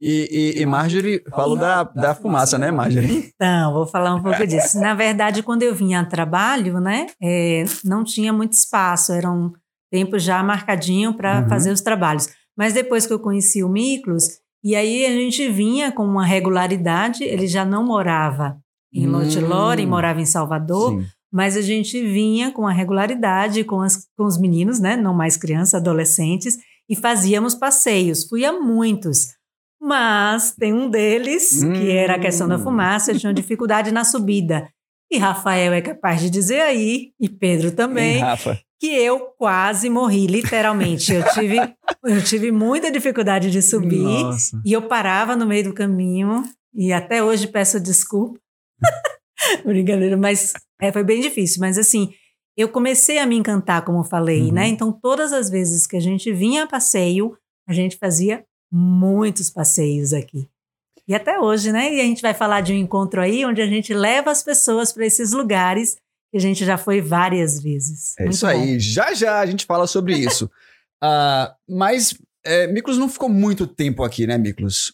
E, 0.02 0.54
e, 0.58 0.62
e 0.62 0.66
Marjorie, 0.66 1.24
falo 1.32 1.56
da, 1.56 1.84
da 1.84 2.14
fumaça, 2.14 2.58
né, 2.58 2.70
Marjorie? 2.70 3.32
Então, 3.34 3.74
vou 3.74 3.88
falar 3.88 4.14
um 4.14 4.22
pouco 4.22 4.46
disso. 4.46 4.80
Na 4.80 4.94
verdade, 4.96 5.42
quando 5.42 5.64
eu 5.64 5.74
vinha 5.74 6.02
a 6.02 6.06
trabalho, 6.06 6.80
né, 6.80 7.08
é, 7.22 7.64
não 7.84 8.04
tinha 8.04 8.34
muito 8.34 8.54
espaço, 8.54 9.14
era 9.14 9.32
um 9.32 9.52
tempo 9.92 10.20
já 10.20 10.44
marcadinho 10.44 11.14
para 11.14 11.42
uhum. 11.42 11.50
fazer 11.50 11.72
os 11.72 11.82
trabalhos. 11.82 12.28
Mas 12.58 12.74
depois 12.74 13.08
que 13.08 13.14
eu 13.14 13.20
conheci 13.20 13.64
o 13.64 13.70
Miklos, 13.70 14.40
e 14.64 14.76
aí 14.76 15.06
a 15.06 15.12
gente 15.12 15.48
vinha 15.50 15.92
com 15.92 16.06
uma 16.06 16.26
regularidade, 16.26 17.24
ele 17.24 17.48
já 17.48 17.64
não 17.64 17.86
morava 17.86 18.58
em 18.96 19.08
Lote 19.08 19.40
hum. 19.40 19.90
morava 19.90 20.22
em 20.22 20.26
Salvador, 20.26 20.92
Sim. 20.92 21.06
mas 21.32 21.58
a 21.58 21.62
gente 21.62 22.02
vinha 22.02 22.52
com 22.52 22.66
a 22.66 22.72
regularidade 22.72 23.64
com, 23.66 23.82
as, 23.82 24.08
com 24.18 24.24
os 24.24 24.40
meninos, 24.40 24.80
né, 24.80 24.96
não 24.96 25.14
mais 25.14 25.36
crianças, 25.36 25.74
adolescentes, 25.74 26.58
e 26.90 26.96
fazíamos 26.96 27.56
passeios. 27.56 28.28
Fui 28.28 28.46
a 28.46 28.54
muitos. 28.54 29.28
Mas 29.82 30.56
tem 30.56 30.74
um 30.74 30.90
deles, 30.90 31.62
hum. 31.64 31.74
que 31.74 31.92
era 31.92 32.16
a 32.16 32.20
questão 32.20 32.48
da 32.48 32.56
hum. 32.56 32.64
fumaça, 32.64 33.14
tinha 33.14 33.34
dificuldade 33.34 33.92
na 33.92 34.04
subida. 34.04 34.68
E 35.12 35.18
Rafael 35.18 35.74
é 35.74 35.82
capaz 35.82 36.20
de 36.20 36.30
dizer 36.30 36.62
aí, 36.62 37.12
e 37.20 37.30
Pedro 37.30 37.72
também, 37.72 38.24
que 38.80 38.88
eu 38.88 39.20
quase 39.38 39.90
morri, 39.90 40.26
literalmente. 40.26 41.14
Eu 41.14 41.24
tive, 41.34 41.58
eu 42.04 42.24
tive 42.24 42.52
muita 42.52 42.92
dificuldade 42.92 43.52
de 43.52 43.62
subir 43.62 44.02
Nossa. 44.02 44.60
e 44.66 44.74
eu 44.74 44.82
parava 44.88 45.36
no 45.36 45.46
meio 45.46 45.66
do 45.66 45.74
caminho 45.74 46.44
e 46.74 46.92
até 46.92 47.24
hoje 47.24 47.48
peço 47.48 47.80
desculpa. 47.80 48.40
Brincadeira, 49.64 50.18
mas 50.18 50.54
é, 50.82 50.92
foi 50.92 51.04
bem 51.04 51.22
difícil. 51.22 51.60
Mas 51.60 51.78
assim, 51.78 52.10
eu 52.58 52.70
comecei 52.70 53.20
a 53.20 53.26
me 53.26 53.36
encantar, 53.36 53.84
como 53.84 54.00
eu 54.00 54.04
falei, 54.04 54.44
né? 54.44 54.48
uhum. 54.48 54.54
né? 54.54 54.68
Então, 54.68 54.92
todas 54.92 55.34
as 55.34 55.50
vezes 55.50 55.86
que 55.86 55.98
a 55.98 56.00
gente 56.00 56.32
vinha 56.32 56.64
a 56.64 56.68
passeio, 56.68 57.38
a 57.68 57.74
gente 57.74 57.98
fazia 57.98 58.46
muitos 58.72 59.50
passeios 59.50 60.14
aqui. 60.14 60.50
E 61.08 61.14
até 61.14 61.40
hoje, 61.40 61.72
né? 61.72 61.94
E 61.94 62.02
a 62.02 62.04
gente 62.04 62.22
vai 62.22 62.34
falar 62.34 62.62
de 62.62 62.74
um 62.74 62.78
encontro 62.78 63.22
aí 63.22 63.46
onde 63.46 63.62
a 63.62 63.68
gente 63.68 63.94
leva 63.94 64.32
as 64.32 64.42
pessoas 64.42 64.92
para 64.92 65.06
esses 65.06 65.34
lugares 65.34 65.98
que 66.32 66.38
a 66.38 66.42
gente 66.42 66.66
já 66.66 66.78
foi 66.78 67.00
várias 67.00 67.62
vezes. 67.62 68.18
É 68.18 68.24
Muito 68.24 68.34
isso 68.34 68.46
bom. 68.46 68.52
aí. 68.52 68.80
Já 68.80 69.14
já 69.14 69.40
a 69.40 69.46
gente 69.46 69.66
fala 69.66 69.86
sobre 69.86 70.18
isso. 70.18 70.50
uh, 71.04 71.54
mas 71.70 72.18
é, 72.44 72.68
Miklos 72.68 72.98
não 72.98 73.08
ficou 73.08 73.30
muito 73.30 73.68
tempo 73.68 74.04
aqui, 74.04 74.26
né, 74.26 74.38
Miklos? 74.38 74.94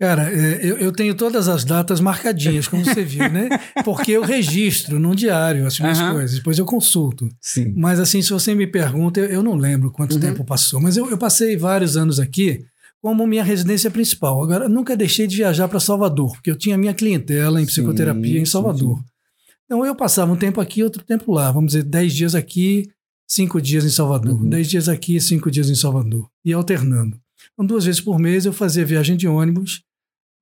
Cara, 0.00 0.32
é, 0.32 0.60
eu, 0.64 0.78
eu, 0.78 0.92
tenho 0.92 1.14
todas 1.14 1.46
as 1.46 1.62
datas 1.62 2.00
marcadinhas, 2.00 2.66
como 2.66 2.82
você 2.82 3.04
viu, 3.04 3.28
né? 3.30 3.50
Porque 3.84 4.12
eu 4.12 4.22
registro 4.22 4.98
num 4.98 5.14
diário 5.14 5.66
as 5.66 5.78
minhas 5.78 6.00
uhum. 6.00 6.12
coisas, 6.12 6.36
depois 6.38 6.58
eu 6.58 6.64
consulto. 6.64 7.28
Sim. 7.38 7.74
Mas 7.76 8.00
assim, 8.00 8.22
se 8.22 8.30
você 8.30 8.54
me 8.54 8.66
pergunta, 8.66 9.20
eu, 9.20 9.26
eu 9.26 9.42
não 9.42 9.56
lembro 9.56 9.90
quanto 9.90 10.14
uhum. 10.14 10.20
tempo 10.20 10.42
passou. 10.42 10.80
Mas 10.80 10.96
eu, 10.96 11.10
eu, 11.10 11.18
passei 11.18 11.54
vários 11.54 11.98
anos 11.98 12.18
aqui 12.18 12.64
como 13.02 13.26
minha 13.26 13.44
residência 13.44 13.90
principal. 13.90 14.42
Agora, 14.42 14.70
nunca 14.70 14.96
deixei 14.96 15.26
de 15.26 15.36
viajar 15.36 15.68
para 15.68 15.78
Salvador, 15.78 16.32
porque 16.32 16.50
eu 16.50 16.56
tinha 16.56 16.78
minha 16.78 16.94
clientela 16.94 17.60
em 17.60 17.66
psicoterapia 17.66 18.36
sim, 18.36 18.40
em 18.40 18.46
Salvador. 18.46 18.96
Sim, 18.96 19.02
sim. 19.02 19.54
Então 19.66 19.84
eu 19.84 19.94
passava 19.94 20.32
um 20.32 20.36
tempo 20.36 20.62
aqui, 20.62 20.82
outro 20.82 21.04
tempo 21.04 21.30
lá. 21.30 21.52
Vamos 21.52 21.72
dizer, 21.72 21.82
dez 21.82 22.14
dias 22.14 22.34
aqui, 22.34 22.88
cinco 23.28 23.60
dias 23.60 23.84
em 23.84 23.90
Salvador. 23.90 24.40
Uhum. 24.40 24.48
Dez 24.48 24.66
dias 24.66 24.88
aqui, 24.88 25.20
cinco 25.20 25.50
dias 25.50 25.68
em 25.68 25.74
Salvador. 25.74 26.26
E 26.42 26.54
alternando. 26.54 27.20
Então, 27.52 27.66
duas 27.66 27.84
vezes 27.84 28.00
por 28.00 28.18
mês 28.18 28.46
eu 28.46 28.52
fazia 28.54 28.82
viagem 28.82 29.14
de 29.14 29.28
ônibus 29.28 29.82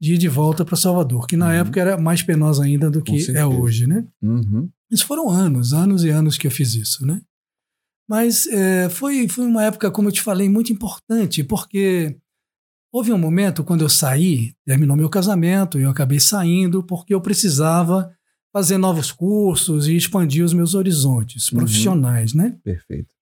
de 0.00 0.14
ir 0.14 0.18
de 0.18 0.28
volta 0.28 0.64
para 0.64 0.76
Salvador, 0.76 1.26
que 1.26 1.36
na 1.36 1.46
uhum. 1.46 1.52
época 1.52 1.80
era 1.80 1.98
mais 1.98 2.22
penosa 2.22 2.64
ainda 2.64 2.90
do 2.90 3.02
que 3.02 3.30
é 3.36 3.44
hoje, 3.44 3.86
né? 3.86 4.04
Uhum. 4.22 4.68
Isso 4.90 5.06
foram 5.06 5.28
anos, 5.28 5.72
anos 5.72 6.04
e 6.04 6.08
anos 6.08 6.38
que 6.38 6.46
eu 6.46 6.50
fiz 6.50 6.74
isso, 6.74 7.04
né? 7.04 7.20
Mas 8.08 8.46
é, 8.46 8.88
foi, 8.88 9.28
foi 9.28 9.44
uma 9.44 9.64
época, 9.64 9.90
como 9.90 10.08
eu 10.08 10.12
te 10.12 10.22
falei, 10.22 10.48
muito 10.48 10.72
importante, 10.72 11.44
porque 11.44 12.16
houve 12.92 13.12
um 13.12 13.18
momento 13.18 13.62
quando 13.62 13.82
eu 13.82 13.88
saí, 13.88 14.54
terminou 14.64 14.96
meu 14.96 15.10
casamento, 15.10 15.78
e 15.78 15.82
eu 15.82 15.90
acabei 15.90 16.18
saindo 16.18 16.82
porque 16.82 17.12
eu 17.12 17.20
precisava 17.20 18.10
fazer 18.52 18.78
novos 18.78 19.12
cursos 19.12 19.88
e 19.88 19.96
expandir 19.96 20.44
os 20.44 20.54
meus 20.54 20.74
horizontes 20.74 21.50
uhum. 21.50 21.58
profissionais, 21.58 22.32
né? 22.32 22.56
Perfeito. 22.64 23.17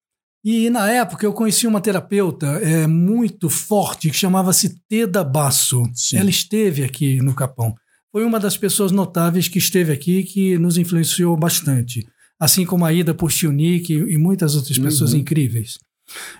E 0.48 0.70
na 0.70 0.88
época 0.88 1.26
eu 1.26 1.32
conheci 1.32 1.66
uma 1.66 1.80
terapeuta 1.80 2.46
é, 2.62 2.86
muito 2.86 3.50
forte 3.50 4.08
que 4.08 4.16
chamava-se 4.16 4.80
Teda 4.88 5.24
Basso. 5.24 5.82
Sim. 5.92 6.18
Ela 6.18 6.30
esteve 6.30 6.84
aqui 6.84 7.16
no 7.16 7.34
Capão. 7.34 7.74
Foi 8.12 8.24
uma 8.24 8.38
das 8.38 8.56
pessoas 8.56 8.92
notáveis 8.92 9.48
que 9.48 9.58
esteve 9.58 9.92
aqui 9.92 10.22
que 10.22 10.56
nos 10.56 10.78
influenciou 10.78 11.36
bastante. 11.36 12.06
Assim 12.38 12.64
como 12.64 12.84
a 12.84 12.92
Ida 12.92 13.12
Pustiunik 13.12 13.92
e 13.92 14.16
muitas 14.16 14.54
outras 14.54 14.78
pessoas 14.78 15.14
uhum. 15.14 15.18
incríveis. 15.18 15.78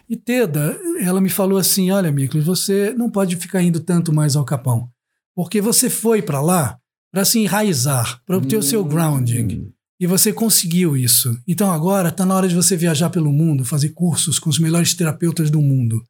E 0.09 0.17
Teda, 0.17 0.79
ela 1.01 1.21
me 1.21 1.29
falou 1.29 1.59
assim: 1.59 1.91
olha, 1.91 2.13
Miklos, 2.13 2.45
você 2.45 2.95
não 2.97 3.11
pode 3.11 3.35
ficar 3.35 3.61
indo 3.61 3.81
tanto 3.81 4.13
mais 4.13 4.37
ao 4.37 4.45
Capão. 4.45 4.89
Porque 5.35 5.61
você 5.61 5.91
foi 5.91 6.23
para 6.23 6.41
lá 6.41 6.79
para 7.13 7.25
se 7.25 7.41
enraizar, 7.41 8.21
para 8.25 8.37
obter 8.37 8.55
uhum. 8.55 8.61
o 8.61 8.65
seu 8.65 8.85
grounding. 8.85 9.73
E 9.99 10.07
você 10.07 10.33
conseguiu 10.33 10.97
isso. 10.97 11.41
Então 11.47 11.71
agora 11.71 12.11
está 12.11 12.27
na 12.27 12.35
hora 12.35 12.49
de 12.49 12.55
você 12.55 12.77
viajar 12.77 13.11
pelo 13.11 13.33
mundo, 13.33 13.65
fazer 13.65 13.91
cursos 13.91 14.39
com 14.39 14.51
os 14.51 14.59
melhores 14.59 14.95
terapeutas 14.95 15.51
do 15.51 15.61
mundo. 15.61 16.05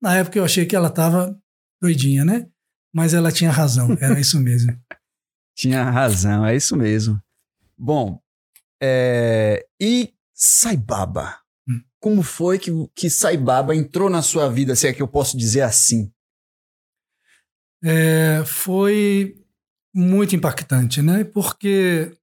Na 0.00 0.16
época 0.16 0.38
eu 0.38 0.44
achei 0.44 0.64
que 0.64 0.76
ela 0.76 0.88
estava 0.88 1.36
doidinha, 1.80 2.24
né? 2.24 2.48
Mas 2.94 3.14
ela 3.14 3.32
tinha 3.32 3.50
razão, 3.50 3.96
era 4.00 4.18
isso 4.20 4.40
mesmo. 4.40 4.78
tinha 5.56 5.82
razão, 5.90 6.46
é 6.46 6.54
isso 6.54 6.76
mesmo. 6.76 7.20
Bom, 7.76 8.20
é... 8.80 9.66
e 9.80 10.14
Saibaba? 10.32 11.40
Hum. 11.68 11.82
Como 11.98 12.22
foi 12.22 12.58
que, 12.58 12.70
que 12.94 13.10
Saibaba 13.10 13.74
entrou 13.74 14.08
na 14.08 14.22
sua 14.22 14.48
vida, 14.48 14.76
se 14.76 14.86
é 14.86 14.92
que 14.92 15.02
eu 15.02 15.08
posso 15.08 15.36
dizer 15.36 15.62
assim? 15.62 16.12
É, 17.82 18.42
foi 18.44 19.34
muito 19.94 20.36
impactante, 20.36 21.02
né? 21.02 21.24
Porque 21.24 22.16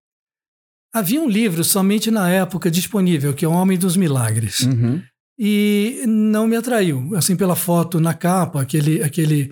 havia 0.94 1.22
um 1.22 1.28
livro 1.28 1.64
somente 1.64 2.12
na 2.12 2.30
época 2.30 2.70
disponível, 2.70 3.34
que 3.34 3.44
é 3.44 3.48
O 3.48 3.52
Homem 3.52 3.78
dos 3.78 3.98
Milagres. 3.98 4.62
Uhum. 4.62 5.02
E 5.38 6.04
não 6.08 6.48
me 6.48 6.56
atraiu. 6.56 7.16
Assim, 7.16 7.36
pela 7.36 7.56
foto 7.56 8.00
na 8.00 8.14
capa, 8.14 8.62
aquele, 8.62 9.02
aquele, 9.02 9.52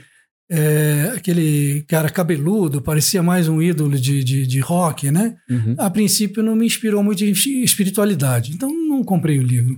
é, 0.50 1.14
aquele 1.16 1.84
cara 1.88 2.10
cabeludo, 2.10 2.82
parecia 2.82 3.24
mais 3.24 3.48
um 3.48 3.62
ídolo 3.62 3.98
de, 3.98 4.24
de, 4.24 4.46
de 4.46 4.60
rock, 4.60 5.10
né? 5.10 5.36
Uhum. 5.50 5.76
A 5.80 5.90
princípio 5.90 6.44
não 6.44 6.56
me 6.56 6.68
inspirou 6.68 7.02
muito 7.02 7.26
em 7.26 7.32
espiritualidade. 7.64 8.52
Então 8.54 8.72
não 8.72 9.04
comprei 9.04 9.40
o 9.40 9.44
livro. 9.44 9.78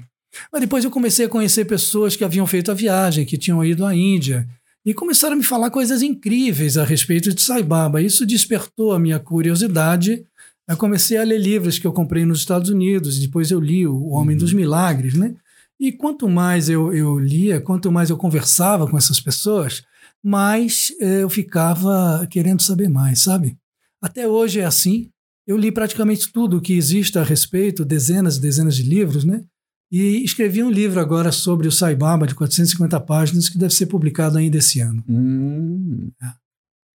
Mas 0.51 0.61
depois 0.61 0.83
eu 0.83 0.91
comecei 0.91 1.25
a 1.25 1.29
conhecer 1.29 1.63
pessoas 1.65 2.15
que 2.15 2.23
haviam 2.23 2.45
feito 2.45 2.71
a 2.71 2.73
viagem, 2.73 3.25
que 3.25 3.37
tinham 3.37 3.63
ido 3.63 3.85
à 3.85 3.95
Índia. 3.95 4.45
E 4.85 4.93
começaram 4.93 5.35
a 5.35 5.37
me 5.37 5.43
falar 5.43 5.69
coisas 5.69 6.01
incríveis 6.01 6.77
a 6.77 6.83
respeito 6.83 7.33
de 7.33 7.41
Sai 7.41 7.63
Baba. 7.63 8.01
Isso 8.01 8.25
despertou 8.25 8.91
a 8.91 8.99
minha 8.99 9.17
curiosidade. 9.17 10.25
Eu 10.67 10.77
comecei 10.77 11.17
a 11.17 11.23
ler 11.23 11.39
livros 11.39 11.77
que 11.77 11.85
eu 11.85 11.91
comprei 11.91 12.25
nos 12.25 12.39
Estados 12.39 12.69
Unidos. 12.69 13.19
Depois 13.19 13.51
eu 13.51 13.59
li 13.59 13.85
O 13.85 14.09
Homem 14.09 14.37
dos 14.37 14.53
Milagres, 14.53 15.13
né? 15.13 15.35
E 15.79 15.91
quanto 15.91 16.29
mais 16.29 16.69
eu, 16.69 16.93
eu 16.93 17.19
lia, 17.19 17.59
quanto 17.59 17.91
mais 17.91 18.09
eu 18.09 18.17
conversava 18.17 18.87
com 18.87 18.97
essas 18.97 19.19
pessoas, 19.19 19.83
mais 20.23 20.93
eh, 21.01 21.23
eu 21.23 21.29
ficava 21.29 22.25
querendo 22.29 22.61
saber 22.61 22.87
mais, 22.87 23.21
sabe? 23.21 23.57
Até 24.01 24.27
hoje 24.27 24.61
é 24.61 24.65
assim. 24.65 25.09
Eu 25.45 25.57
li 25.57 25.71
praticamente 25.71 26.31
tudo 26.31 26.57
o 26.57 26.61
que 26.61 26.73
existe 26.73 27.19
a 27.19 27.23
respeito, 27.23 27.83
dezenas 27.83 28.37
e 28.37 28.41
dezenas 28.41 28.77
de 28.77 28.83
livros, 28.83 29.25
né? 29.25 29.43
E 29.91 30.23
escrevi 30.23 30.63
um 30.63 30.71
livro 30.71 30.99
agora 30.99 31.31
sobre 31.31 31.67
o 31.67 31.71
Sai 31.71 31.95
Baba, 31.95 32.25
de 32.25 32.33
450 32.33 32.99
páginas, 33.01 33.49
que 33.49 33.57
deve 33.57 33.73
ser 33.73 33.87
publicado 33.87 34.37
ainda 34.37 34.57
esse 34.57 34.79
ano. 34.79 35.03
Hum. 35.07 36.09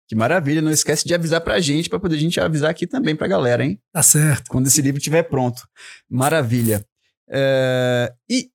Que 0.08 0.16
maravilha. 0.16 0.62
Não 0.62 0.70
esquece 0.70 1.06
de 1.06 1.14
avisar 1.14 1.40
pra 1.42 1.60
gente, 1.60 1.90
pra 1.90 2.00
poder 2.00 2.16
a 2.16 2.18
gente 2.18 2.40
avisar 2.40 2.70
aqui 2.70 2.86
também 2.86 3.14
pra 3.14 3.28
galera, 3.28 3.62
hein? 3.64 3.78
Tá 3.92 4.02
certo. 4.02 4.48
Quando 4.48 4.66
esse 4.66 4.80
livro 4.80 4.98
estiver 4.98 5.22
pronto. 5.24 5.62
Maravilha. 6.08 6.84
É, 7.28 8.12
E 8.28 8.46
o 8.46 8.50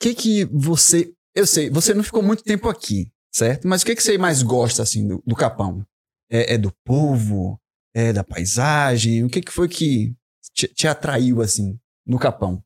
que 0.00 0.14
que 0.14 0.44
você... 0.46 1.12
Eu 1.34 1.46
sei, 1.46 1.68
você 1.70 1.92
não 1.92 2.02
ficou 2.02 2.22
muito 2.22 2.42
tempo 2.42 2.68
aqui, 2.68 3.10
certo? 3.32 3.66
Mas 3.68 3.82
o 3.82 3.86
que 3.86 3.94
que 3.96 4.02
você 4.02 4.16
mais 4.16 4.42
gosta, 4.42 4.82
assim, 4.82 5.06
do, 5.06 5.22
do 5.26 5.34
Capão? 5.36 5.84
É, 6.30 6.54
é 6.54 6.58
do 6.58 6.72
povo? 6.84 7.60
É 7.94 8.12
da 8.12 8.22
paisagem? 8.24 9.24
O 9.24 9.28
que 9.28 9.40
que 9.40 9.52
foi 9.52 9.68
que 9.68 10.14
te, 10.54 10.68
te 10.68 10.86
atraiu, 10.88 11.40
assim, 11.42 11.78
no 12.06 12.18
Capão? 12.18 12.62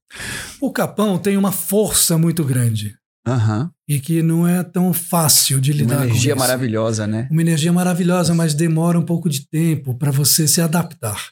O 0.61 0.71
Capão 0.71 1.19
tem 1.19 1.37
uma 1.37 1.53
força 1.53 2.17
muito 2.19 2.45
grande 2.45 2.95
Aham. 3.27 3.71
e 3.89 3.99
que 4.01 4.23
não 4.23 4.47
é 4.47 4.63
tão 4.63 4.93
fácil 4.93 5.61
de 5.61 5.73
lidar 5.73 5.95
Uma 5.97 6.03
com 6.03 6.09
energia 6.11 6.33
isso. 6.33 6.39
maravilhosa, 6.39 7.07
né? 7.07 7.29
Uma 7.31 7.41
energia 7.43 7.73
maravilhosa, 7.73 8.35
mas 8.35 8.55
demora 8.55 8.99
um 8.99 9.05
pouco 9.05 9.29
de 9.29 9.49
tempo 9.49 9.95
para 9.95 10.11
você 10.11 10.47
se 10.49 10.61
adaptar. 10.61 11.31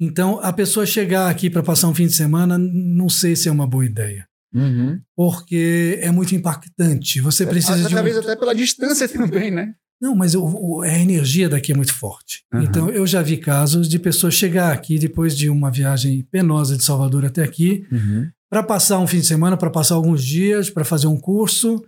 Então, 0.00 0.40
a 0.42 0.52
pessoa 0.52 0.86
chegar 0.86 1.28
aqui 1.28 1.50
para 1.50 1.62
passar 1.62 1.88
um 1.88 1.94
fim 1.94 2.06
de 2.06 2.14
semana, 2.14 2.56
não 2.58 3.08
sei 3.10 3.36
se 3.36 3.48
é 3.48 3.52
uma 3.52 3.66
boa 3.66 3.84
ideia, 3.84 4.26
Uhum. 4.54 4.98
porque 5.14 5.98
é 6.00 6.10
muito 6.10 6.34
impactante. 6.34 7.20
Você 7.20 7.46
precisa 7.46 7.78
de 7.80 7.86
um... 7.92 7.96
Talvez 7.96 8.16
até 8.16 8.34
pela 8.34 8.54
distância 8.54 9.06
também, 9.08 9.50
né? 9.50 9.74
Não, 10.00 10.16
mas 10.16 10.34
o- 10.34 10.80
a 10.80 10.88
energia 10.98 11.46
daqui 11.50 11.72
é 11.72 11.76
muito 11.76 11.92
forte. 11.92 12.42
Aham. 12.54 12.64
Então, 12.64 12.88
eu 12.88 13.06
já 13.06 13.20
vi 13.20 13.36
casos 13.36 13.86
de 13.86 13.98
pessoas 13.98 14.32
chegar 14.32 14.72
aqui 14.72 14.98
depois 14.98 15.36
de 15.36 15.50
uma 15.50 15.70
viagem 15.70 16.26
penosa 16.30 16.74
de 16.78 16.82
Salvador 16.82 17.26
até 17.26 17.42
aqui, 17.42 17.86
Uhum. 17.92 18.26
Para 18.50 18.62
passar 18.62 18.98
um 18.98 19.06
fim 19.06 19.20
de 19.20 19.26
semana, 19.26 19.56
para 19.56 19.70
passar 19.70 19.94
alguns 19.94 20.24
dias, 20.24 20.68
para 20.68 20.84
fazer 20.84 21.06
um 21.06 21.18
curso. 21.18 21.82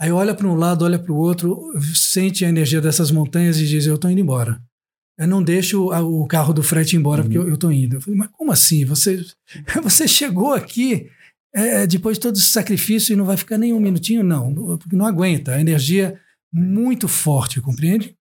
Aí 0.00 0.10
olha 0.12 0.34
para 0.34 0.46
um 0.46 0.54
lado, 0.54 0.84
olha 0.84 0.98
para 0.98 1.12
o 1.12 1.16
outro, 1.16 1.56
sente 1.94 2.44
a 2.44 2.48
energia 2.48 2.80
dessas 2.80 3.10
montanhas 3.10 3.58
e 3.58 3.66
diz: 3.66 3.86
Eu 3.86 3.94
estou 3.94 4.10
indo 4.10 4.20
embora. 4.20 4.60
Eu 5.18 5.26
não 5.26 5.42
deixo 5.42 5.86
o 5.88 6.26
carro 6.28 6.52
do 6.52 6.62
frete 6.62 6.96
embora 6.96 7.22
porque 7.22 7.36
eu 7.38 7.54
estou 7.54 7.72
indo. 7.72 7.96
Eu 7.96 8.00
falei, 8.00 8.18
mas 8.18 8.28
como 8.32 8.52
assim? 8.52 8.84
Você, 8.84 9.24
você 9.82 10.06
chegou 10.06 10.52
aqui 10.52 11.08
é, 11.52 11.86
depois 11.88 12.16
de 12.18 12.20
todo 12.22 12.36
esse 12.36 12.50
sacrifício 12.50 13.12
e 13.12 13.16
não 13.16 13.24
vai 13.24 13.36
ficar 13.36 13.58
nem 13.58 13.72
um 13.72 13.80
minutinho? 13.80 14.22
Não, 14.22 14.48
não- 14.50 14.78
porque 14.78 14.94
não 14.94 15.04
aguenta. 15.06 15.54
A 15.54 15.60
energia 15.60 16.16
muito 16.52 17.08
forte, 17.08 17.60
compreende? 17.60 18.14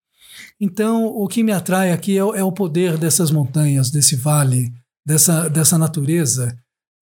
Então, 0.60 1.06
o 1.06 1.28
que 1.28 1.44
me 1.44 1.52
atrai 1.52 1.92
aqui 1.92 2.18
é, 2.18 2.24
o- 2.24 2.34
é 2.34 2.44
o 2.44 2.52
poder 2.52 2.98
dessas 2.98 3.30
montanhas, 3.30 3.92
desse 3.92 4.16
vale, 4.16 4.72
dessa, 5.06 5.48
dessa 5.50 5.78
natureza 5.78 6.58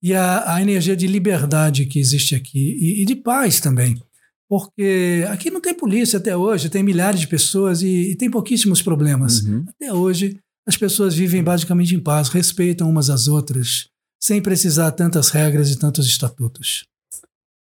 e 0.06 0.14
a, 0.14 0.54
a 0.54 0.62
energia 0.62 0.96
de 0.96 1.08
liberdade 1.08 1.88
que 1.88 1.98
existe 2.00 2.36
aqui 2.36 2.78
e, 2.80 3.02
e 3.02 3.06
de 3.06 3.16
paz 3.16 3.60
também. 3.60 4.00
Porque 4.48 5.26
aqui 5.32 5.50
não 5.50 5.60
tem 5.60 5.74
polícia 5.74 6.18
até 6.20 6.38
hoje, 6.38 6.70
tem 6.70 6.84
milhares 6.84 7.20
de 7.20 7.28
pessoas 7.28 7.82
e, 7.82 8.12
e 8.12 8.16
tem 8.16 8.30
pouquíssimos 8.30 8.84
problemas. 8.84 9.42
Uhum. 9.42 9.66
Até 9.68 9.92
hoje, 9.92 10.38
as 10.68 10.78
pessoas 10.78 11.16
vivem 11.16 11.44
basicamente 11.44 11.96
em 11.96 12.00
paz, 12.00 12.30
respeitam 12.30 12.88
umas 12.88 13.10
às 13.10 13.28
outras, 13.28 13.90
sem 14.22 14.40
precisar 14.44 14.92
tantas 14.92 15.32
regras 15.32 15.72
e 15.72 15.80
tantos 15.80 16.06
estatutos. 16.06 16.86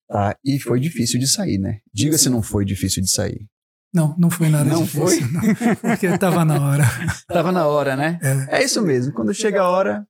Tá, 0.08 0.34
e 0.42 0.58
foi 0.58 0.80
difícil 0.80 1.20
de 1.20 1.28
sair, 1.28 1.58
né? 1.58 1.80
Diga 1.92 2.16
se 2.16 2.30
não 2.30 2.42
foi 2.42 2.64
difícil 2.64 3.02
de 3.02 3.10
sair. 3.10 3.44
Não, 3.92 4.16
não 4.16 4.30
foi 4.30 4.48
nada 4.48 4.70
Não 4.70 4.84
difícil. 4.84 5.02
foi? 5.02 5.20
não, 5.20 5.74
porque 5.76 6.06
estava 6.06 6.42
na 6.42 6.58
hora. 6.58 6.84
Tava 7.28 7.52
na 7.52 7.66
hora, 7.66 7.96
né? 7.96 8.18
É. 8.22 8.60
É 8.60 8.64
isso 8.64 8.80
mesmo. 8.80 9.12
Quando 9.12 9.34
chega 9.34 9.60
a 9.60 9.68
hora, 9.68 10.06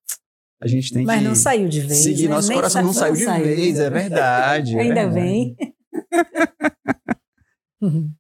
a 0.62 0.66
gente 0.68 0.92
tem 0.92 1.05
Mas 1.05 1.18
que 1.20 1.25
não 1.29 1.35
saiu 1.35 1.68
de 1.68 1.81
vez. 1.81 1.99
seguir. 2.03 2.29
né? 2.29 2.35
Nosso 2.35 2.49
Nem 2.49 2.57
coração 2.59 2.83
não 2.83 2.92
sa- 2.92 3.01
saiu 3.14 3.14
de 3.14 3.25
vez, 3.25 3.79
é 3.79 3.90
verdade. 3.90 4.77
é 4.77 4.81
Ainda 4.81 4.94
verdade. 5.09 5.14
bem. 5.20 5.57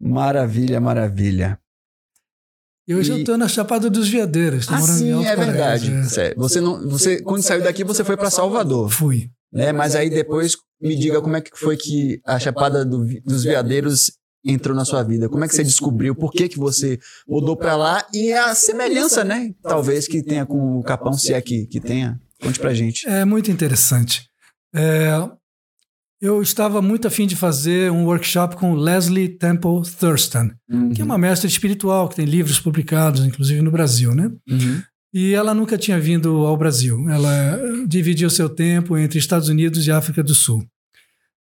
Maravilha, 0.00 0.80
maravilha. 0.80 1.58
E 2.88 2.94
hoje 2.94 3.10
E- 3.10 3.14
eu 3.14 3.18
estou 3.20 3.36
na 3.38 3.48
Chapada 3.48 3.90
dos 3.90 4.08
Veadeiros. 4.08 4.66
tô 4.66 4.74
Ah, 4.74 4.78
morando 4.78 4.96
em 4.96 4.98
sim, 5.00 5.12
Alto 5.12 5.28
é 5.28 5.36
verdade. 5.36 5.92
é. 6.20 6.34
Você 6.34 6.60
não, 6.60 6.88
você 6.88 7.20
quando 7.22 7.42
saiu 7.42 7.62
daqui 7.62 7.82
você 7.82 8.04
foi 8.04 8.16
para 8.16 8.30
Salvador, 8.30 8.90
Fui. 8.90 9.30
né? 9.52 9.72
Mas 9.72 9.96
aí 9.96 10.08
depois 10.10 10.56
me 10.80 10.94
diga 10.94 11.20
como 11.20 11.36
é 11.36 11.40
que 11.40 11.50
foi 11.56 11.76
que 11.76 12.20
a 12.24 12.38
Chapada 12.38 12.84
do 12.84 13.04
dos 13.24 13.42
Veadeiros 13.44 14.12
entrou 14.46 14.76
na 14.76 14.84
sua 14.84 15.02
vida. 15.02 15.28
Como 15.28 15.44
é 15.44 15.48
que 15.48 15.54
você 15.54 15.64
descobriu? 15.64 16.14
Por 16.14 16.30
que 16.32 16.48
que 16.48 16.58
você 16.58 16.98
mudou 17.28 17.56
para 17.56 17.76
lá 17.76 18.06
e 18.14 18.32
a 18.32 18.54
semelhança, 18.54 19.24
né? 19.24 19.52
Talvez 19.62 20.06
que 20.06 20.22
tenha 20.22 20.46
com 20.46 20.78
o 20.78 20.82
Capão, 20.82 21.12
se 21.12 21.32
é 21.32 21.40
que 21.40 21.66
que 21.66 21.80
tenha. 21.80 22.20
Conte 22.40 22.58
pra 22.58 22.74
gente. 22.74 23.06
É 23.08 23.24
muito 23.24 23.50
interessante. 23.50 24.28
É, 24.74 25.10
eu 26.20 26.40
estava 26.42 26.80
muito 26.80 27.06
afim 27.06 27.26
de 27.26 27.36
fazer 27.36 27.90
um 27.90 28.04
workshop 28.06 28.56
com 28.56 28.74
Leslie 28.74 29.28
Temple 29.28 29.82
Thurston, 29.98 30.50
que 30.94 31.00
é 31.00 31.04
uma 31.04 31.18
mestra 31.18 31.46
espiritual 31.46 32.08
que 32.08 32.16
tem 32.16 32.24
livros 32.24 32.58
publicados, 32.58 33.24
inclusive 33.24 33.60
no 33.62 33.70
Brasil, 33.70 34.14
né? 34.14 34.30
Uhum. 34.48 34.82
E 35.12 35.34
ela 35.34 35.54
nunca 35.54 35.78
tinha 35.78 35.98
vindo 35.98 36.44
ao 36.46 36.56
Brasil. 36.56 37.08
Ela 37.08 37.58
dividiu 37.86 38.28
seu 38.28 38.48
tempo 38.48 38.98
entre 38.98 39.18
Estados 39.18 39.48
Unidos 39.48 39.86
e 39.86 39.90
África 39.90 40.22
do 40.22 40.34
Sul. 40.34 40.66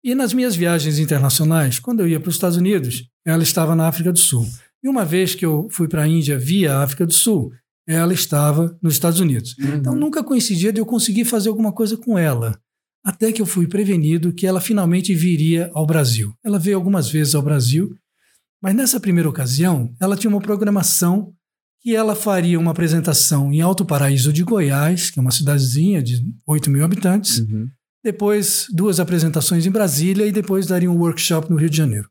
E 0.03 0.15
nas 0.15 0.33
minhas 0.33 0.57
viagens 0.57 0.99
internacionais, 0.99 1.79
quando 1.79 2.01
eu 2.01 2.09
ia 2.09 2.19
para 2.19 2.29
os 2.29 2.35
Estados 2.37 2.57
Unidos, 2.57 3.05
ela 3.25 3.43
estava 3.43 3.75
na 3.75 3.87
África 3.87 4.13
do 4.13 4.19
Sul. 4.19 4.47
E 4.83 4.89
uma 4.89 5.05
vez 5.05 5.35
que 5.35 5.45
eu 5.45 5.69
fui 5.71 5.87
para 5.89 6.03
a 6.03 6.09
Índia 6.09 6.39
via 6.39 6.79
África 6.79 7.07
do 7.07 7.13
Sul, 7.13 7.53
ela 7.87 8.15
estava 8.15 8.77
nos 8.83 8.95
Estados 8.95 9.21
Unidos. 9.21 9.57
Então 9.59 9.95
nunca 9.95 10.25
coincidia 10.25 10.73
de 10.73 10.81
eu 10.81 10.87
conseguir 10.87 11.25
fazer 11.25 11.49
alguma 11.49 11.73
coisa 11.73 11.97
com 11.97 12.19
ela. 12.19 12.59
Até 13.05 13.33
que 13.33 13.43
eu 13.43 13.47
fui 13.47 13.67
prevenido 13.67 14.33
que 14.33 14.47
ela 14.47 14.61
finalmente 14.61 15.15
viria 15.15 15.71
ao 15.75 15.87
Brasil. 15.87 16.33
Ela 16.45 16.59
veio 16.59 16.77
algumas 16.77 17.11
vezes 17.11 17.35
ao 17.35 17.43
Brasil, 17.43 17.95
mas 18.63 18.75
nessa 18.75 19.01
primeira 19.01 19.29
ocasião 19.29 19.93
ela 20.01 20.17
tinha 20.17 20.31
uma 20.31 20.41
programação 20.41 21.33
que 21.83 21.97
ela 21.97 22.15
faria 22.15 22.61
uma 22.61 22.73
apresentação 22.73 23.51
em 23.53 23.63
Alto 23.63 23.87
Paraíso 23.87 24.33
de 24.33 24.43
Goiás, 24.45 25.11
que 25.11 25.19
é 25.19 25.23
uma 25.23 25.31
cidadezinha 25.31 26.03
de 26.03 26.23
8 26.47 26.71
mil 26.71 26.85
habitantes, 26.85 27.39
Uhum. 27.39 27.69
Depois 28.03 28.67
duas 28.71 28.99
apresentações 28.99 29.67
em 29.67 29.71
Brasília 29.71 30.27
e 30.27 30.33
depois 30.33 30.67
daria 30.67 30.91
um 30.91 30.99
workshop 30.99 31.51
no 31.51 31.57
Rio 31.57 31.71
de 31.71 31.77
Janeiro. 31.77 32.09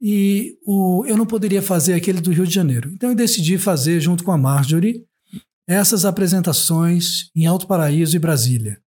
E 0.00 0.56
o, 0.64 1.04
eu 1.06 1.16
não 1.16 1.26
poderia 1.26 1.62
fazer 1.62 1.94
aquele 1.94 2.20
do 2.20 2.30
Rio 2.30 2.46
de 2.46 2.54
Janeiro. 2.54 2.90
Então 2.92 3.10
eu 3.10 3.16
decidi 3.16 3.58
fazer, 3.58 4.00
junto 4.00 4.22
com 4.22 4.30
a 4.30 4.38
Marjorie, 4.38 5.04
essas 5.66 6.04
apresentações 6.04 7.30
em 7.34 7.46
Alto 7.46 7.66
Paraíso 7.66 8.16
e 8.16 8.18
Brasília. 8.18 8.80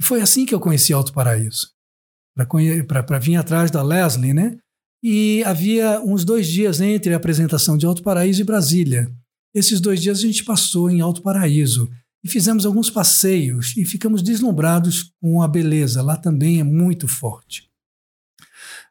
E 0.00 0.04
foi 0.04 0.20
assim 0.20 0.46
que 0.46 0.54
eu 0.54 0.60
conheci 0.60 0.92
Alto 0.92 1.12
Paraíso. 1.12 1.68
Para 2.86 3.18
vir 3.18 3.36
atrás 3.36 3.70
da 3.70 3.82
Leslie, 3.82 4.32
né? 4.32 4.56
E 5.02 5.42
havia 5.44 6.00
uns 6.00 6.24
dois 6.24 6.46
dias 6.46 6.80
entre 6.80 7.12
a 7.12 7.16
apresentação 7.16 7.76
de 7.76 7.84
Alto 7.84 8.02
Paraíso 8.02 8.40
e 8.40 8.44
Brasília. 8.44 9.10
Esses 9.54 9.80
dois 9.80 10.00
dias 10.00 10.18
a 10.18 10.22
gente 10.22 10.44
passou 10.44 10.88
em 10.90 11.00
Alto 11.00 11.22
Paraíso 11.22 11.90
e 12.22 12.28
fizemos 12.28 12.66
alguns 12.66 12.90
passeios 12.90 13.76
e 13.76 13.84
ficamos 13.84 14.22
deslumbrados 14.22 15.12
com 15.20 15.42
a 15.42 15.48
beleza. 15.48 16.02
Lá 16.02 16.16
também 16.16 16.60
é 16.60 16.64
muito 16.64 17.08
forte. 17.08 17.68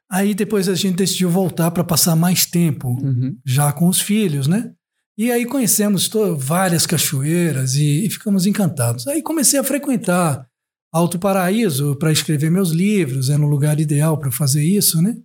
Aí 0.10 0.34
depois 0.34 0.68
a 0.68 0.76
gente 0.76 0.96
decidiu 0.98 1.30
voltar 1.30 1.70
para 1.72 1.84
passar 1.84 2.16
mais 2.16 2.46
tempo 2.46 2.90
Uhum. 3.04 3.38
já 3.46 3.72
com 3.72 3.88
os 3.88 4.02
filhos, 4.02 4.48
né? 4.48 4.74
E 5.18 5.32
aí 5.32 5.46
conhecemos 5.46 6.10
várias 6.38 6.88
cachoeiras 6.88 7.76
e, 7.76 8.06
e 8.06 8.10
ficamos 8.10 8.46
encantados. 8.46 9.06
Aí 9.08 9.22
comecei 9.22 9.60
a 9.60 9.64
frequentar 9.64 10.48
Alto 10.92 11.20
Paraíso 11.20 11.96
para 11.98 12.12
escrever 12.12 12.50
meus 12.50 12.72
livros, 12.72 13.30
era 13.30 13.42
um 13.42 13.48
lugar 13.48 13.80
ideal 13.80 14.18
para 14.18 14.32
fazer 14.32 14.64
isso, 14.64 15.02
né? 15.02 15.16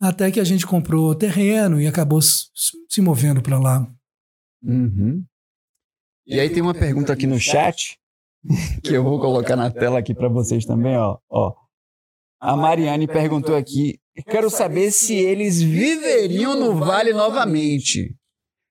até 0.00 0.30
que 0.30 0.40
a 0.40 0.44
gente 0.44 0.66
comprou 0.66 1.14
terreno 1.14 1.80
e 1.80 1.86
acabou 1.86 2.20
se 2.22 3.00
movendo 3.00 3.42
para 3.42 3.58
lá. 3.58 3.90
Uhum. 4.62 5.24
E 6.28 6.38
aí 6.38 6.50
tem 6.50 6.62
uma 6.62 6.74
pergunta 6.74 7.14
aqui 7.14 7.26
no 7.26 7.40
chat 7.40 7.98
que 8.84 8.92
eu 8.92 9.02
vou 9.02 9.18
colocar 9.18 9.56
na 9.56 9.70
tela 9.70 9.98
aqui 9.98 10.14
para 10.14 10.28
vocês 10.28 10.66
também, 10.66 10.94
ó. 10.94 11.16
ó. 11.30 11.54
A 12.38 12.54
Mariane 12.54 13.06
perguntou 13.06 13.56
aqui: 13.56 13.98
quero 14.26 14.50
saber 14.50 14.92
se 14.92 15.14
eles 15.14 15.62
viveriam 15.62 16.54
no 16.54 16.76
Vale 16.76 17.14
novamente. 17.14 18.14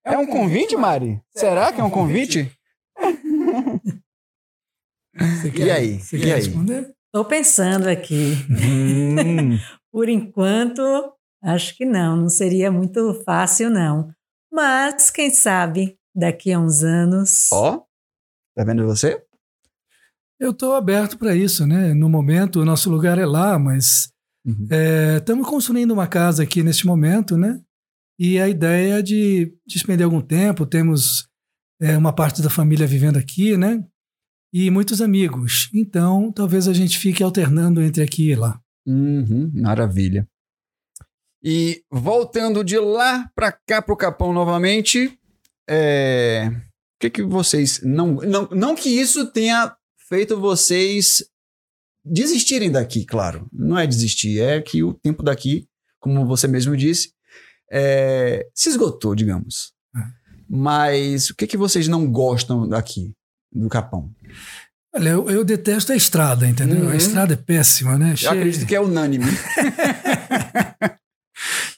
É 0.06 0.16
um 0.18 0.28
convite, 0.28 0.78
Mari? 0.78 1.20
Será 1.36 1.74
que 1.74 1.82
é 1.82 1.84
um 1.84 1.90
convite? 1.90 2.52
e 5.56 5.72
aí? 5.72 6.00
Você 6.00 6.18
e 6.18 6.22
quer 6.22 6.36
aí? 6.36 6.42
responder? 6.42 6.94
Estou 7.08 7.26
pensando 7.26 7.90
aqui. 7.90 8.36
Hum, 8.50 9.58
Por 9.92 10.08
enquanto, 10.08 10.82
acho 11.44 11.76
que 11.76 11.86
não, 11.86 12.16
não 12.16 12.30
seria 12.30 12.72
muito 12.72 13.20
fácil, 13.26 13.72
não. 13.72 14.12
Mas, 14.52 15.10
quem 15.10 15.32
sabe, 15.32 15.98
daqui 16.18 16.52
a 16.52 16.60
uns 16.60 16.84
anos. 16.84 17.50
ó, 17.52 17.82
tá 18.56 18.64
vendo 18.64 18.86
você? 18.86 19.24
Eu 20.40 20.52
estou 20.52 20.76
aberto 20.76 21.18
para 21.18 21.36
isso, 21.36 21.66
né? 21.66 21.94
No 21.94 22.10
momento, 22.10 22.60
o 22.60 22.66
nosso 22.66 22.90
lugar 22.90 23.18
é 23.18 23.26
lá, 23.26 23.58
mas 23.60 24.12
Uhum. 24.46 24.68
estamos 25.18 25.46
construindo 25.48 25.92
uma 25.92 26.08
casa 26.08 26.44
aqui 26.44 26.64
neste 26.64 26.86
momento, 26.88 27.38
né? 27.38 27.60
E 28.20 28.40
a 28.40 28.48
ideia 28.48 29.00
é 29.00 29.02
de 29.02 29.54
despender 29.68 30.06
algum 30.06 30.22
tempo. 30.22 30.66
Temos 30.66 31.28
é, 31.82 31.98
uma 31.98 32.14
parte 32.14 32.42
da 32.42 32.50
família 32.50 32.88
vivendo 32.88 33.18
aqui, 33.18 33.58
né? 33.58 33.84
E 34.54 34.72
muitos 34.72 35.02
amigos. 35.02 35.70
Então, 35.74 36.32
talvez 36.32 36.68
a 36.68 36.74
gente 36.74 36.98
fique 36.98 37.22
alternando 37.22 37.82
entre 37.82 38.02
aqui 38.02 38.30
e 38.32 38.36
lá. 38.36 38.60
Uhum, 38.88 39.52
maravilha. 39.54 40.26
E 41.44 41.84
voltando 41.92 42.64
de 42.64 42.80
lá 42.80 43.30
para 43.36 43.52
cá 43.52 43.82
pro 43.82 43.98
Capão 43.98 44.32
novamente, 44.34 45.20
é, 45.70 46.50
o 46.50 47.00
que 47.00 47.10
que 47.10 47.24
vocês 47.24 47.82
não, 47.84 48.16
não 48.16 48.48
não 48.52 48.76
que 48.76 48.90
isso 48.90 49.28
tenha 49.28 49.76
feito 50.08 50.40
vocês 50.40 51.24
desistirem 52.04 52.72
daqui, 52.72 53.06
claro. 53.06 53.48
Não 53.52 53.78
é 53.78 53.86
desistir, 53.86 54.40
é 54.42 54.62
que 54.62 54.84
o 54.84 54.94
tempo 54.94 55.22
daqui, 55.22 55.68
como 56.00 56.26
você 56.26 56.48
mesmo 56.48 56.76
disse, 56.76 57.12
é, 57.72 58.48
se 58.54 58.70
esgotou, 58.70 59.14
digamos. 59.14 59.74
É. 59.96 60.00
Mas 60.50 61.30
o 61.30 61.36
que 61.36 61.46
que 61.46 61.58
vocês 61.58 61.88
não 61.88 62.10
gostam 62.10 62.68
daqui 62.68 63.14
do 63.52 63.68
Capão? 63.68 64.10
Olha, 64.96 65.10
eu, 65.10 65.30
eu 65.30 65.44
detesto 65.44 65.92
a 65.92 65.96
estrada, 65.96 66.48
entendeu? 66.48 66.86
Uhum. 66.86 66.90
A 66.90 66.96
estrada 66.96 67.34
é 67.34 67.38
péssima, 67.38 67.98
né? 67.98 68.16
Eu 68.22 68.32
acredito 68.32 68.66
que 68.66 68.76
é 68.76 68.82
unânime. 68.82 69.26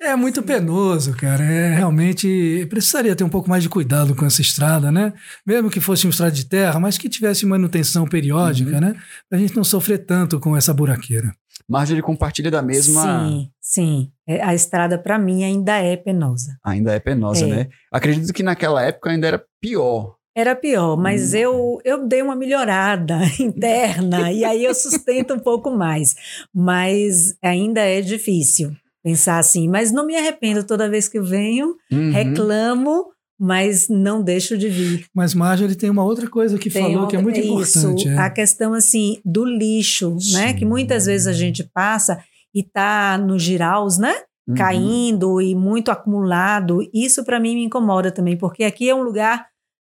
É 0.01 0.15
muito 0.15 0.41
penoso, 0.41 1.13
cara. 1.15 1.43
É 1.43 1.75
realmente 1.75 2.65
precisaria 2.69 3.15
ter 3.15 3.23
um 3.23 3.29
pouco 3.29 3.49
mais 3.49 3.61
de 3.63 3.69
cuidado 3.69 4.15
com 4.15 4.25
essa 4.25 4.41
estrada, 4.41 4.91
né? 4.91 5.11
Mesmo 5.45 5.69
que 5.69 5.81
fosse 5.81 6.05
uma 6.05 6.11
estrada 6.11 6.31
de 6.31 6.45
terra, 6.45 6.79
mas 6.79 6.97
que 6.97 7.09
tivesse 7.09 7.45
manutenção 7.45 8.07
periódica, 8.07 8.71
Uhum. 8.75 8.79
né? 8.79 8.95
Pra 9.29 9.37
gente 9.37 9.55
não 9.55 9.63
sofrer 9.63 10.05
tanto 10.05 10.39
com 10.39 10.55
essa 10.55 10.73
buraqueira. 10.73 11.33
Marjorie 11.67 12.01
compartilha 12.01 12.49
da 12.49 12.61
mesma. 12.61 13.27
Sim, 13.29 13.49
sim. 13.61 14.11
É, 14.27 14.41
A 14.41 14.55
estrada, 14.55 14.97
para 14.97 15.19
mim, 15.19 15.43
ainda 15.43 15.77
é 15.77 15.95
penosa. 15.97 16.57
Ainda 16.63 16.93
é 16.93 16.99
penosa, 16.99 17.45
É. 17.45 17.47
né? 17.49 17.67
Acredito 17.91 18.33
que 18.33 18.41
naquela 18.41 18.81
época 18.81 19.09
ainda 19.11 19.27
era 19.27 19.43
pior. 19.61 20.15
Era 20.35 20.55
pior, 20.55 20.95
mas 20.95 21.33
Hum. 21.33 21.37
eu, 21.37 21.81
eu 21.83 22.07
dei 22.07 22.21
uma 22.21 22.35
melhorada 22.35 23.19
interna 23.39 24.31
e 24.31 24.45
aí 24.45 24.63
eu 24.63 24.73
sustento 24.73 25.33
um 25.33 25.39
pouco 25.39 25.69
mais. 25.69 26.15
Mas 26.55 27.35
ainda 27.43 27.81
é 27.81 27.99
difícil 28.01 28.71
pensar 29.03 29.39
assim. 29.39 29.67
Mas 29.67 29.91
não 29.91 30.05
me 30.05 30.15
arrependo 30.15 30.63
toda 30.63 30.89
vez 30.89 31.07
que 31.07 31.17
eu 31.17 31.23
venho, 31.23 31.75
Uhum. 31.91 32.11
reclamo, 32.11 33.05
mas 33.39 33.87
não 33.89 34.21
deixo 34.21 34.57
de 34.57 34.67
vir. 34.67 35.05
Mas 35.15 35.33
Marjorie 35.33 35.75
tem 35.75 35.89
uma 35.89 36.03
outra 36.03 36.29
coisa 36.29 36.57
que 36.57 36.69
Tem 36.69 36.81
falou 36.83 37.07
que 37.07 37.15
é 37.15 37.21
muito 37.21 37.39
importante. 37.39 38.01
Isso, 38.01 38.09
é. 38.09 38.17
a 38.17 38.29
questão 38.29 38.73
assim 38.73 39.19
do 39.23 39.45
lixo, 39.45 40.11
né? 40.33 40.49
Sim. 40.49 40.55
Que 40.55 40.65
muitas 40.65 41.05
vezes 41.05 41.25
a 41.27 41.33
gente 41.33 41.63
passa 41.73 42.21
e 42.53 42.63
tá 42.63 43.17
nos 43.17 43.41
giraus, 43.41 43.97
né? 43.97 44.13
Uhum. 44.47 44.55
Caindo 44.55 45.41
e 45.41 45.55
muito 45.55 45.89
acumulado. 45.91 46.79
Isso 46.93 47.23
para 47.23 47.39
mim 47.39 47.55
me 47.55 47.63
incomoda 47.63 48.11
também, 48.11 48.35
porque 48.35 48.63
aqui 48.63 48.89
é 48.89 48.95
um 48.95 49.03
lugar 49.03 49.45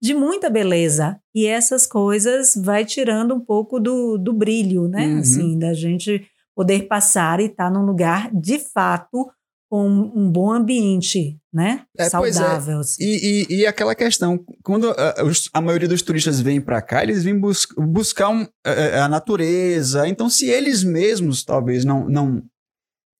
de 0.02 0.12
muita 0.12 0.50
beleza 0.50 1.16
e 1.34 1.46
essas 1.46 1.86
coisas 1.86 2.54
vai 2.56 2.84
tirando 2.84 3.34
um 3.34 3.40
pouco 3.40 3.78
do, 3.78 4.18
do 4.18 4.32
brilho, 4.32 4.88
né? 4.88 5.06
Uhum. 5.06 5.18
Assim, 5.20 5.58
da 5.58 5.72
gente 5.72 6.26
poder 6.56 6.88
passar 6.88 7.38
e 7.40 7.44
estar 7.46 7.70
num 7.70 7.84
lugar 7.84 8.30
de 8.34 8.58
fato 8.58 9.30
com 9.68 9.88
um 9.88 10.30
bom 10.30 10.52
ambiente, 10.52 11.38
né? 11.52 11.84
É, 11.98 12.04
é. 12.04 12.08
Saudável. 12.08 12.78
assim. 12.78 13.02
E, 13.04 13.46
e- 13.50 13.56
e 13.58 13.66
aquela 13.66 13.94
questão, 13.96 14.38
quando 14.62 14.90
a, 14.92 15.24
os- 15.24 15.50
a 15.52 15.60
maioria 15.60 15.88
dos 15.88 16.02
turistas 16.02 16.40
vem 16.40 16.60
para 16.60 16.80
cá, 16.80 17.02
eles 17.02 17.24
vêm 17.24 17.36
bus- 17.38 17.66
buscar 17.76 18.28
um- 18.30 18.46
a, 18.64 19.04
a 19.04 19.08
natureza. 19.08 20.06
Então, 20.08 20.30
se 20.30 20.46
eles 20.48 20.82
mesmos 20.84 21.44
talvez 21.44 21.84
não, 21.84 22.08
não 22.08 22.42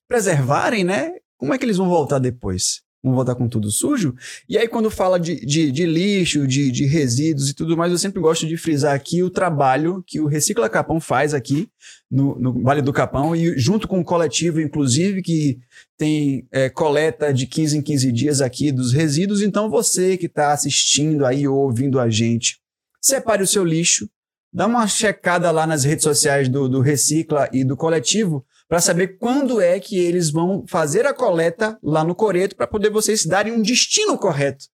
preservarem, 0.08 0.84
né? 0.84 1.12
Como 1.38 1.52
é 1.52 1.58
que 1.58 1.64
eles 1.64 1.76
vão 1.76 1.88
voltar 1.88 2.18
depois? 2.18 2.80
Vão 3.06 3.14
voltar 3.14 3.36
com 3.36 3.48
tudo 3.48 3.70
sujo? 3.70 4.16
E 4.48 4.58
aí, 4.58 4.66
quando 4.66 4.90
fala 4.90 5.16
de, 5.20 5.36
de, 5.46 5.70
de 5.70 5.86
lixo, 5.86 6.44
de, 6.44 6.72
de 6.72 6.86
resíduos 6.86 7.48
e 7.48 7.54
tudo 7.54 7.76
mais, 7.76 7.92
eu 7.92 7.98
sempre 7.98 8.20
gosto 8.20 8.48
de 8.48 8.56
frisar 8.56 8.96
aqui 8.96 9.22
o 9.22 9.30
trabalho 9.30 10.02
que 10.04 10.18
o 10.18 10.26
Recicla 10.26 10.68
Capão 10.68 10.98
faz 10.98 11.32
aqui 11.32 11.68
no, 12.10 12.36
no 12.36 12.62
Vale 12.64 12.82
do 12.82 12.92
Capão, 12.92 13.36
e 13.36 13.56
junto 13.56 13.86
com 13.86 14.00
o 14.00 14.04
coletivo, 14.04 14.60
inclusive, 14.60 15.22
que 15.22 15.60
tem 15.96 16.48
é, 16.50 16.68
coleta 16.68 17.32
de 17.32 17.46
15 17.46 17.78
em 17.78 17.82
15 17.82 18.10
dias 18.10 18.40
aqui 18.40 18.72
dos 18.72 18.92
resíduos. 18.92 19.40
Então, 19.40 19.70
você 19.70 20.16
que 20.16 20.26
está 20.26 20.52
assistindo 20.52 21.24
aí 21.24 21.46
ou 21.46 21.58
ouvindo 21.58 22.00
a 22.00 22.10
gente, 22.10 22.58
separe 23.00 23.40
o 23.40 23.46
seu 23.46 23.64
lixo, 23.64 24.10
dá 24.52 24.66
uma 24.66 24.84
checada 24.88 25.48
lá 25.52 25.64
nas 25.64 25.84
redes 25.84 26.02
sociais 26.02 26.48
do, 26.48 26.68
do 26.68 26.80
Recicla 26.80 27.48
e 27.52 27.62
do 27.62 27.76
coletivo 27.76 28.44
para 28.68 28.80
saber 28.80 29.18
quando 29.18 29.60
é 29.60 29.78
que 29.78 29.98
eles 29.98 30.30
vão 30.30 30.64
fazer 30.66 31.06
a 31.06 31.14
coleta 31.14 31.78
lá 31.82 32.02
no 32.02 32.14
Coreto 32.14 32.56
para 32.56 32.66
poder 32.66 32.90
vocês 32.90 33.24
darem 33.24 33.52
um 33.52 33.62
destino 33.62 34.18
correto 34.18 34.66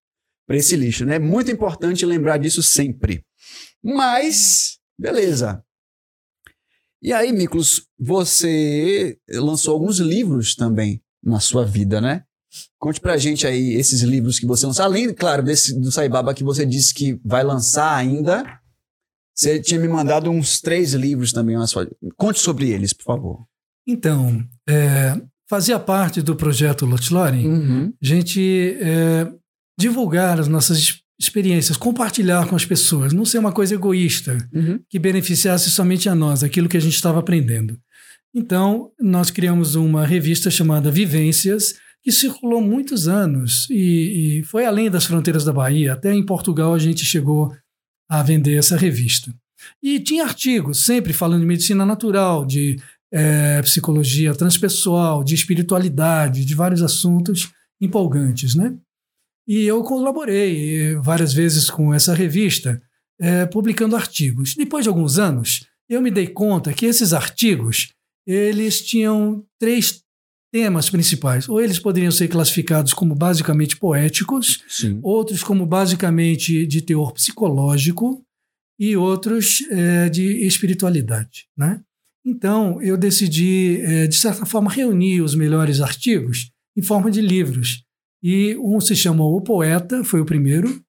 para 0.47 0.57
esse 0.57 0.77
lixo, 0.77 1.05
né? 1.05 1.19
Muito 1.19 1.51
importante 1.51 2.07
lembrar 2.07 2.39
disso 2.39 2.63
sempre. 2.63 3.25
Mas, 3.83 4.79
beleza. 4.99 5.63
E 7.03 7.13
aí, 7.13 7.33
Miklos, 7.33 7.87
você 7.99 9.19
lançou 9.29 9.75
alguns 9.75 9.99
livros 9.99 10.55
também 10.55 11.03
na 11.23 11.41
sua 11.41 11.65
vida, 11.65 12.01
né? 12.01 12.25
Conte 12.79 13.01
pra 13.01 13.17
gente 13.17 13.47
aí 13.47 13.75
esses 13.75 14.03
livros 14.03 14.39
que 14.39 14.47
você 14.47 14.67
lançou. 14.67 14.85
Além, 14.85 15.13
claro, 15.13 15.43
desse 15.43 15.79
do 15.79 15.91
Saibaba 15.91 16.35
que 16.35 16.45
você 16.45 16.65
disse 16.65 16.95
que 16.95 17.21
vai 17.25 17.43
lançar 17.43 17.95
ainda. 17.97 18.45
Você 19.35 19.61
tinha 19.61 19.81
me 19.81 19.89
mandado 19.89 20.31
uns 20.31 20.61
três 20.61 20.93
livros 20.93 21.33
também. 21.33 21.57
Conte 22.17 22.39
sobre 22.39 22.71
eles, 22.71 22.93
por 22.93 23.05
favor. 23.05 23.52
Então, 23.87 24.45
é, 24.69 25.21
fazia 25.49 25.79
parte 25.79 26.23
do 26.23 26.37
projeto 26.37 26.87
Lotlore 26.87 27.47
Uhum. 27.47 27.93
a 28.03 28.07
gente 28.07 28.77
é, 28.81 29.29
divulgar 29.79 30.39
as 30.41 30.49
nossas 30.49 30.79
ex- 30.79 31.01
experiências, 31.21 31.77
compartilhar 31.77 32.47
com 32.49 32.57
as 32.57 32.65
pessoas, 32.65 33.13
não 33.13 33.25
ser 33.25 33.39
uma 33.39 33.53
coisa 33.53 33.75
egoísta. 33.75 34.37
Uhum. 34.55 34.81
que 34.89 34.99
beneficiasse 34.99 35.71
somente 35.71 36.09
a 36.09 36.15
nós, 36.15 36.43
aquilo 36.43 36.69
que 36.69 36.77
a 36.77 36.81
gente 36.81 36.95
estava 36.95 37.19
aprendendo. 37.21 37.79
Então, 38.35 38.91
nós 39.01 39.31
criamos 39.31 39.75
uma 39.75 40.07
revista 40.07 40.51
chamada 40.51 40.91
Vivências, 40.91 41.75
que 42.03 42.11
circulou 42.11 42.61
muitos 42.61 43.07
anos 43.07 43.69
e, 43.71 44.41
e 44.41 44.45
foi 44.45 44.65
além 44.65 44.91
das 44.91 45.05
fronteiras 45.05 45.45
da 45.45 45.53
Bahia. 45.53 45.93
Até 45.93 46.13
em 46.13 46.25
Portugal 46.25 46.75
a 46.75 46.79
gente 46.79 47.05
chegou 47.05 47.55
a 48.11 48.23
vender 48.23 48.55
essa 48.57 48.77
revista. 48.77 49.33
E 49.81 50.01
tinha 50.01 50.25
artigos, 50.25 50.85
sempre 50.85 51.13
falando 51.13 51.43
de 51.43 51.47
medicina 51.47 51.87
natural, 51.87 52.45
de 52.45 52.77
eh, 53.13 53.61
psicologia 53.63 54.35
transpessoal, 54.35 55.23
de 55.23 55.35
espiritualidade, 55.35 56.45
de 56.45 56.55
vários 56.55 56.83
assuntos 56.83 57.53
empolgantes, 57.81 58.55
né? 58.55 58.75
E 59.47 59.65
eu 59.65 59.83
colaborei 59.83 60.95
várias 60.97 61.35
vezes 61.35 61.69
com 61.69 61.93
essa 61.93 62.15
revista, 62.15 62.81
eh, 63.21 63.47
publicando 63.47 63.97
artigos. 63.97 64.55
Depois 64.57 64.85
de 64.85 64.89
alguns 64.89 65.19
anos, 65.19 65.67
eu 65.89 66.01
me 66.01 66.11
dei 66.11 66.29
conta 66.29 66.73
que 66.73 66.87
esses 66.87 67.13
artigos 67.13 67.93
eles 68.27 68.81
tinham 68.83 69.45
três 69.59 70.03
temas 70.53 70.91
principais. 70.91 71.49
Ou 71.49 71.61
eles 71.61 71.79
poderiam 71.79 72.13
ser 72.13 72.29
classificados 72.29 72.93
como 72.93 73.15
basicamente 73.15 73.77
poéticos, 73.77 74.63
Sim. 74.69 75.01
outros 75.03 75.43
como 75.43 75.67
basicamente 75.67 76.67
de 76.67 76.83
teor 76.83 77.13
psicológico 77.13 78.23
e 78.79 78.97
outros 78.97 79.63
eh, 79.71 80.09
de 80.09 80.47
espiritualidade, 80.47 81.47
né? 81.57 81.81
Então, 82.25 82.81
eu 82.81 82.97
decidi, 82.97 83.81
eh, 83.83 84.07
de 84.07 84.17
certa 84.17 84.47
forma, 84.47 84.71
reunir 84.71 85.21
os 85.21 85.35
melhores 85.35 85.81
artigos 85.81 86.53
em 86.77 86.83
forma 86.83 87.11
de 87.11 87.21
livros. 87.21 87.85
E 88.23 88.57
um 88.59 88.81
se 88.81 88.95
chamou 88.95 89.37
O 89.37 89.43
Poeta, 89.43 90.05
foi 90.05 90.21
o 90.21 90.25
primeiro. 90.25 90.81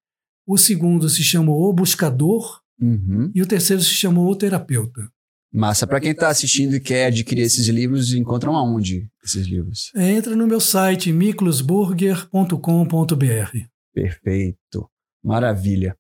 O 0.46 0.58
segundo 0.58 1.10
se 1.10 1.24
chamou 1.24 1.70
O 1.70 1.74
Buscador. 1.74 2.62
Uhum. 2.80 3.32
E 3.34 3.42
o 3.42 3.48
terceiro 3.48 3.82
se 3.82 3.90
chamou 3.90 4.30
O 4.30 4.36
Terapeuta. 4.36 5.10
Massa. 5.52 5.86
Para 5.86 6.00
quem 6.00 6.12
está 6.12 6.30
assistindo 6.30 6.76
e 6.76 6.80
quer 6.80 7.08
adquirir 7.08 7.44
esses 7.44 7.68
livros, 7.68 8.14
encontram 8.14 8.56
aonde 8.56 9.08
esses 9.24 9.46
livros? 9.46 9.92
É, 9.96 10.12
entra 10.12 10.36
no 10.36 10.48
meu 10.48 10.60
site 10.60 11.12
miklosburger.com.br. 11.12 13.58
Perfeito. 13.94 14.90
Maravilha. 15.24 15.96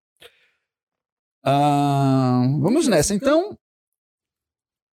Ah, 1.46 2.43
vamos 2.60 2.88
nessa. 2.88 3.13
Então, 3.13 3.56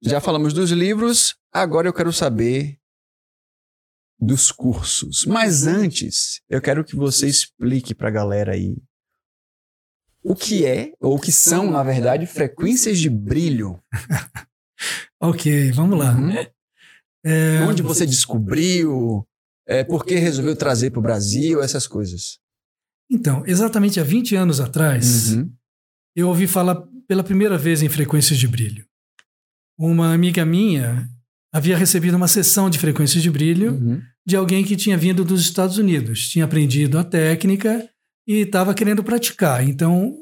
já 0.07 0.21
falamos 0.21 0.53
dos 0.53 0.71
livros, 0.71 1.37
agora 1.53 1.89
eu 1.89 1.93
quero 1.93 2.13
saber 2.13 2.79
dos 4.19 4.51
cursos. 4.51 5.27
Mas 5.27 5.67
antes, 5.67 6.41
eu 6.49 6.61
quero 6.61 6.85
que 6.85 6.97
você 6.97 7.27
explique 7.27 7.95
para 7.95 8.09
a 8.09 8.13
galera 8.13 8.53
aí 8.53 8.77
o 10.23 10.35
que 10.35 10.65
é, 10.67 10.93
ou 11.01 11.17
o 11.17 11.21
que 11.21 11.31
são, 11.31 11.71
na 11.71 11.83
verdade, 11.83 12.27
frequências 12.27 12.99
de 12.99 13.09
brilho. 13.09 13.81
ok, 15.21 15.71
vamos 15.73 15.99
lá. 15.99 16.15
Uhum. 16.15 16.33
É... 17.25 17.61
Onde 17.63 17.83
você 17.83 18.05
descobriu? 18.07 19.27
É, 19.69 19.85
por 19.85 20.05
que 20.05 20.17
resolveu 20.17 20.57
trazer 20.57 20.91
para 20.91 21.01
o 21.01 21.03
Brasil? 21.03 21.63
Essas 21.63 21.87
coisas. 21.87 22.39
Então, 23.11 23.45
exatamente 23.47 24.01
há 24.01 24.05
20 24.05 24.35
anos 24.35 24.61
atrás, 24.61 25.33
uhum. 25.33 25.53
eu 26.15 26.29
ouvi 26.29 26.47
falar 26.47 26.77
pela 27.07 27.23
primeira 27.23 27.57
vez 27.57 27.83
em 27.83 27.89
frequências 27.89 28.39
de 28.39 28.49
brilho. 28.49 28.87
Uma 29.79 30.13
amiga 30.13 30.45
minha 30.45 31.09
havia 31.53 31.77
recebido 31.77 32.17
uma 32.17 32.29
sessão 32.29 32.69
de 32.69 32.79
frequências 32.79 33.23
de 33.23 33.31
brilho 33.31 33.75
uhum. 33.75 34.01
de 34.27 34.37
alguém 34.37 34.65
que 34.65 34.77
tinha 34.77 34.97
vindo 34.97 35.25
dos 35.25 35.41
Estados 35.41 35.79
Unidos, 35.79 36.29
tinha 36.29 36.45
aprendido 36.45 36.99
a 36.99 37.05
técnica 37.05 37.89
e 38.27 38.41
estava 38.41 38.75
querendo 38.75 39.05
praticar. 39.05 39.67
Então, 39.67 40.15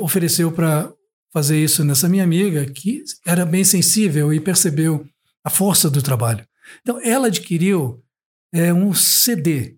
ofereceu 0.00 0.52
para 0.52 0.92
fazer 1.32 1.62
isso 1.62 1.84
nessa 1.84 2.08
minha 2.08 2.24
amiga, 2.24 2.66
que 2.66 3.02
era 3.26 3.46
bem 3.46 3.64
sensível 3.64 4.32
e 4.32 4.40
percebeu 4.40 5.06
a 5.44 5.50
força 5.50 5.88
do 5.88 6.02
trabalho. 6.02 6.46
Então, 6.82 7.00
ela 7.02 7.28
adquiriu 7.28 8.02
é, 8.52 8.72
um 8.72 8.92
CD 8.92 9.76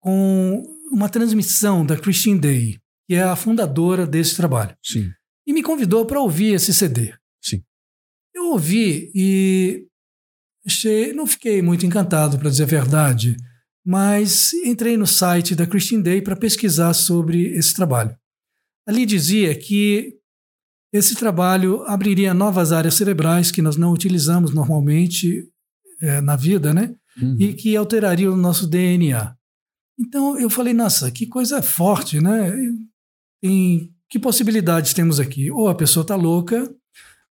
com 0.00 0.64
uma 0.90 1.08
transmissão 1.08 1.84
da 1.84 1.96
Christine 1.96 2.38
Day, 2.38 2.78
que 3.06 3.14
é 3.14 3.22
a 3.22 3.36
fundadora 3.36 4.06
desse 4.06 4.36
trabalho. 4.36 4.74
Sim. 4.82 5.10
E 5.46 5.52
me 5.52 5.62
convidou 5.62 6.06
para 6.06 6.20
ouvir 6.20 6.54
esse 6.54 6.72
CD. 6.72 7.12
Eu 8.34 8.50
ouvi 8.50 9.10
e 9.14 9.86
achei, 10.66 11.12
não 11.12 11.26
fiquei 11.26 11.62
muito 11.62 11.86
encantado, 11.86 12.38
para 12.38 12.50
dizer 12.50 12.64
a 12.64 12.66
verdade 12.66 13.36
mas 13.84 14.54
entrei 14.54 14.96
no 14.96 15.06
site 15.06 15.54
da 15.54 15.66
Christine 15.66 16.02
Day 16.02 16.22
para 16.22 16.34
pesquisar 16.34 16.94
sobre 16.94 17.48
esse 17.48 17.74
trabalho. 17.74 18.16
Ali 18.86 19.04
dizia 19.04 19.54
que 19.54 20.14
esse 20.92 21.14
trabalho 21.14 21.82
abriria 21.82 22.32
novas 22.32 22.72
áreas 22.72 22.94
cerebrais 22.94 23.50
que 23.50 23.60
nós 23.60 23.76
não 23.76 23.92
utilizamos 23.92 24.54
normalmente 24.54 25.46
é, 26.00 26.20
na 26.20 26.36
vida, 26.36 26.72
né? 26.72 26.94
Uhum. 27.20 27.36
E 27.38 27.52
que 27.52 27.76
alteraria 27.76 28.30
o 28.30 28.36
nosso 28.36 28.66
DNA. 28.66 29.36
Então 29.98 30.38
eu 30.38 30.48
falei, 30.48 30.72
nossa, 30.72 31.10
que 31.10 31.26
coisa 31.26 31.62
forte, 31.62 32.20
né? 32.20 32.54
Em 33.42 33.92
que 34.08 34.18
possibilidades 34.18 34.94
temos 34.94 35.20
aqui? 35.20 35.50
Ou 35.50 35.68
a 35.68 35.74
pessoa 35.74 36.02
está 36.02 36.16
louca, 36.16 36.72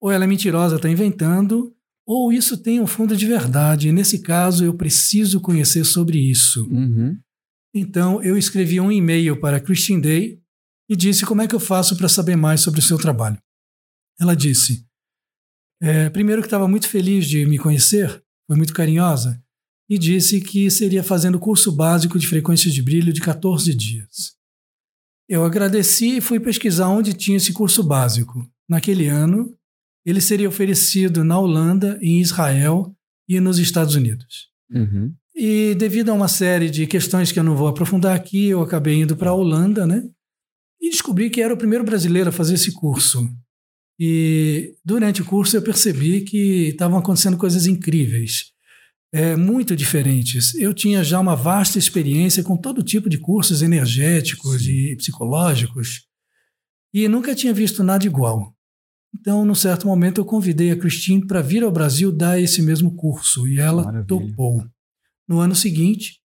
ou 0.01 0.11
ela 0.11 0.23
é 0.23 0.27
mentirosa, 0.27 0.77
está 0.77 0.89
inventando, 0.89 1.73
ou 2.05 2.31
isso 2.33 2.57
tem 2.57 2.79
um 2.79 2.87
fundo 2.87 3.15
de 3.15 3.25
verdade. 3.25 3.91
Nesse 3.91 4.19
caso, 4.19 4.65
eu 4.65 4.73
preciso 4.73 5.39
conhecer 5.39 5.83
sobre 5.83 6.17
isso. 6.17 6.67
Uhum. 6.69 7.17
Então, 7.73 8.21
eu 8.23 8.37
escrevi 8.37 8.79
um 8.79 8.91
e-mail 8.91 9.39
para 9.39 9.59
Christine 9.59 10.01
Day 10.01 10.41
e 10.89 10.95
disse 10.95 11.25
como 11.25 11.41
é 11.41 11.47
que 11.47 11.53
eu 11.53 11.59
faço 11.59 11.95
para 11.95 12.09
saber 12.09 12.35
mais 12.35 12.61
sobre 12.61 12.79
o 12.79 12.83
seu 12.83 12.97
trabalho. 12.97 13.37
Ela 14.19 14.35
disse: 14.35 14.85
é, 15.81 16.09
primeiro 16.09 16.41
que 16.41 16.47
estava 16.47 16.67
muito 16.67 16.87
feliz 16.87 17.27
de 17.27 17.45
me 17.45 17.57
conhecer, 17.57 18.23
foi 18.47 18.57
muito 18.57 18.73
carinhosa, 18.73 19.41
e 19.89 19.97
disse 19.97 20.41
que 20.41 20.69
seria 20.69 21.03
fazendo 21.03 21.39
curso 21.39 21.71
básico 21.71 22.19
de 22.19 22.27
frequências 22.27 22.73
de 22.73 22.81
brilho 22.81 23.13
de 23.13 23.21
14 23.21 23.73
dias. 23.73 24.35
Eu 25.27 25.45
agradeci 25.45 26.17
e 26.17 26.21
fui 26.21 26.39
pesquisar 26.39 26.89
onde 26.89 27.13
tinha 27.13 27.37
esse 27.37 27.53
curso 27.53 27.83
básico. 27.83 28.49
Naquele 28.67 29.07
ano, 29.07 29.55
ele 30.09 30.21
seria 30.21 30.49
oferecido 30.49 31.23
na 31.23 31.37
Holanda, 31.39 31.97
em 32.01 32.19
Israel 32.19 32.95
e 33.27 33.39
nos 33.39 33.59
Estados 33.59 33.95
Unidos. 33.95 34.49
Uhum. 34.71 35.13
E 35.35 35.75
devido 35.75 36.09
a 36.09 36.13
uma 36.13 36.27
série 36.27 36.69
de 36.69 36.85
questões 36.85 37.31
que 37.31 37.39
eu 37.39 37.43
não 37.43 37.55
vou 37.55 37.67
aprofundar 37.67 38.15
aqui, 38.15 38.47
eu 38.47 38.61
acabei 38.61 38.95
indo 38.95 39.15
para 39.15 39.29
a 39.29 39.33
Holanda, 39.33 39.87
né? 39.87 40.03
E 40.81 40.89
descobri 40.89 41.29
que 41.29 41.41
era 41.41 41.53
o 41.53 41.57
primeiro 41.57 41.83
brasileiro 41.83 42.29
a 42.29 42.33
fazer 42.33 42.55
esse 42.55 42.73
curso. 42.73 43.29
E 43.99 44.75
durante 44.83 45.21
o 45.21 45.25
curso 45.25 45.55
eu 45.57 45.61
percebi 45.61 46.21
que 46.21 46.69
estavam 46.69 46.97
acontecendo 46.97 47.37
coisas 47.37 47.67
incríveis, 47.67 48.51
é, 49.11 49.35
muito 49.35 49.75
diferentes. 49.75 50.55
Eu 50.55 50.73
tinha 50.73 51.03
já 51.03 51.19
uma 51.19 51.35
vasta 51.35 51.79
experiência 51.79 52.43
com 52.43 52.55
todo 52.55 52.83
tipo 52.83 53.09
de 53.09 53.17
cursos 53.17 53.61
energéticos 53.61 54.63
Sim. 54.63 54.71
e 54.71 54.95
psicológicos 54.97 56.05
e 56.93 57.07
nunca 57.07 57.35
tinha 57.35 57.53
visto 57.53 57.83
nada 57.83 58.05
igual. 58.05 58.53
Então, 59.13 59.45
num 59.45 59.55
certo 59.55 59.87
momento, 59.87 60.19
eu 60.19 60.25
convidei 60.25 60.71
a 60.71 60.77
Christine 60.77 61.25
para 61.25 61.41
vir 61.41 61.63
ao 61.63 61.71
Brasil 61.71 62.11
dar 62.11 62.39
esse 62.39 62.61
mesmo 62.61 62.95
curso 62.95 63.47
e 63.47 63.59
ela 63.59 63.83
Maravilha. 63.83 64.05
topou. 64.05 64.63
No 65.27 65.39
ano 65.39 65.55
seguinte, 65.55 66.19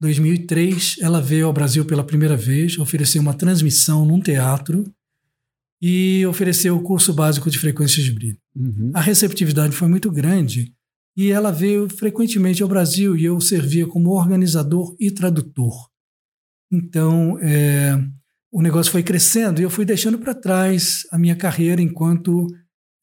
2003, 0.00 0.96
ela 1.00 1.20
veio 1.20 1.46
ao 1.46 1.52
Brasil 1.52 1.84
pela 1.84 2.04
primeira 2.04 2.36
vez, 2.36 2.78
ofereceu 2.78 3.20
uma 3.20 3.34
transmissão 3.34 4.04
num 4.04 4.20
teatro 4.20 4.84
e 5.80 6.24
ofereceu 6.26 6.76
o 6.76 6.82
curso 6.82 7.12
básico 7.12 7.50
de 7.50 7.58
frequências 7.58 8.04
de 8.04 8.12
brilho. 8.12 8.38
Uhum. 8.54 8.90
A 8.94 9.00
receptividade 9.00 9.74
foi 9.74 9.88
muito 9.88 10.10
grande 10.10 10.74
e 11.16 11.30
ela 11.30 11.50
veio 11.50 11.88
frequentemente 11.88 12.62
ao 12.62 12.68
Brasil 12.68 13.16
e 13.16 13.24
eu 13.24 13.40
servia 13.40 13.86
como 13.86 14.10
organizador 14.10 14.96
e 14.98 15.10
tradutor. 15.10 15.88
Então, 16.72 17.38
é, 17.40 17.98
o 18.52 18.62
negócio 18.62 18.90
foi 18.90 19.02
crescendo 19.02 19.60
e 19.60 19.64
eu 19.64 19.70
fui 19.70 19.84
deixando 19.84 20.18
para 20.18 20.34
trás 20.34 21.06
a 21.12 21.18
minha 21.18 21.36
carreira 21.36 21.80
enquanto 21.80 22.46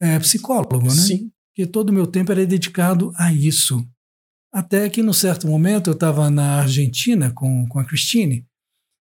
é, 0.01 0.19
psicólogo, 0.19 0.83
né? 0.83 0.89
Sim. 0.89 1.31
Porque 1.55 1.69
todo 1.69 1.89
o 1.89 1.93
meu 1.93 2.05
tempo 2.05 2.31
era 2.31 2.45
dedicado 2.45 3.11
a 3.15 3.33
isso. 3.33 3.83
Até 4.53 4.89
que, 4.89 5.01
num 5.01 5.13
certo 5.13 5.47
momento, 5.47 5.89
eu 5.89 5.93
estava 5.93 6.29
na 6.29 6.59
Argentina 6.61 7.31
com, 7.31 7.67
com 7.67 7.79
a 7.79 7.85
Cristine 7.85 8.45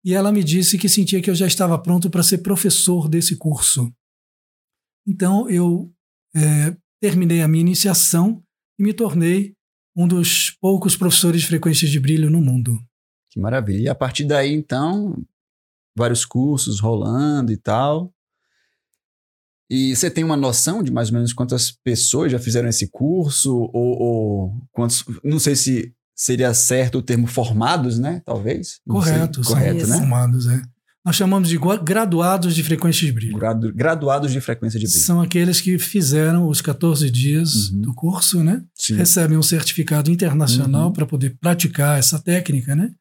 e 0.04 0.13
ela 0.13 0.32
me 0.32 0.43
disse 0.43 0.78
que 0.78 0.88
sentia 0.88 1.21
que 1.21 1.30
eu 1.30 1.36
já 1.36 1.48
estava 1.48 1.78
pronto 1.82 2.10
para 2.10 2.24
ser 2.24 2.39
professor 2.39 3.08
desse 3.08 3.36
curso. 3.38 3.91
Então, 5.08 5.50
eu 5.50 5.91
é, 6.36 6.76
terminei 7.02 7.41
a 7.41 7.48
minha 7.48 7.62
iniciação 7.62 8.43
e 8.80 8.84
me 8.84 8.93
tornei 8.93 9.54
um 9.95 10.08
dos 10.08 10.52
poucos 10.62 10.95
professores 10.95 11.41
de 11.41 11.48
frequências 11.48 11.89
de 11.89 12.00
brilho 12.00 12.30
no 12.30 12.41
mundo. 12.41 12.78
Que 13.32 13.39
maravilha. 13.39 13.82
E 13.84 13.89
a 13.89 13.95
partir 13.95 14.26
daí, 14.26 14.54
então, 14.54 15.26
vários 15.95 16.25
cursos 16.25 16.79
rolando 16.79 17.51
e 17.51 17.58
tal. 17.58 18.12
E 19.69 19.95
você 19.95 20.12
tem 20.12 20.23
uma 20.23 20.38
noção 20.38 20.84
de 20.84 20.91
mais 20.91 21.10
ou 21.10 21.15
menos 21.15 21.34
quantas 21.34 21.71
pessoas 21.71 22.31
já 22.31 22.38
fizeram 22.38 22.69
esse 22.69 22.88
curso? 22.91 23.55
Ou, 23.73 24.01
ou 24.01 24.67
quantos. 24.71 25.03
Não 25.23 25.39
sei 25.39 25.55
se 25.55 25.93
seria 26.15 26.53
certo 26.53 26.99
o 26.99 27.01
termo 27.01 27.25
formados, 27.27 27.97
né? 27.97 28.21
Talvez. 28.25 28.79
Correto, 28.88 29.41
correto, 29.41 29.88
né? 29.88 29.97
Formados, 29.97 30.47
é. 30.47 30.62
Nós 31.03 31.15
chamamos 31.15 31.49
de 31.49 31.60
graduados 31.84 32.55
de 32.55 32.63
frequência 32.63 33.05
de 33.05 33.12
brilho. 33.12 33.38
Gradu, 33.38 33.71
graduados 33.71 34.31
de 34.31 34.41
frequência 34.41 34.79
de 34.79 34.88
brilho. 34.88 34.99
São 34.99 35.21
aqueles 35.21 35.62
que 35.62 35.77
fizeram 35.77 36.47
os 36.47 36.62
14 36.62 37.12
dias 37.12 37.69
uhum. 37.69 37.81
do 37.81 37.93
curso, 37.93 38.43
né? 38.43 38.63
Sim. 38.73 38.95
Recebem 38.95 39.38
um 39.38 39.43
certificado 39.43 40.10
internacional 40.10 40.88
uhum. 40.88 40.93
para 40.93 41.05
poder 41.05 41.38
praticar 41.39 41.99
essa 41.99 42.17
técnica, 42.17 42.75
né? 42.75 42.91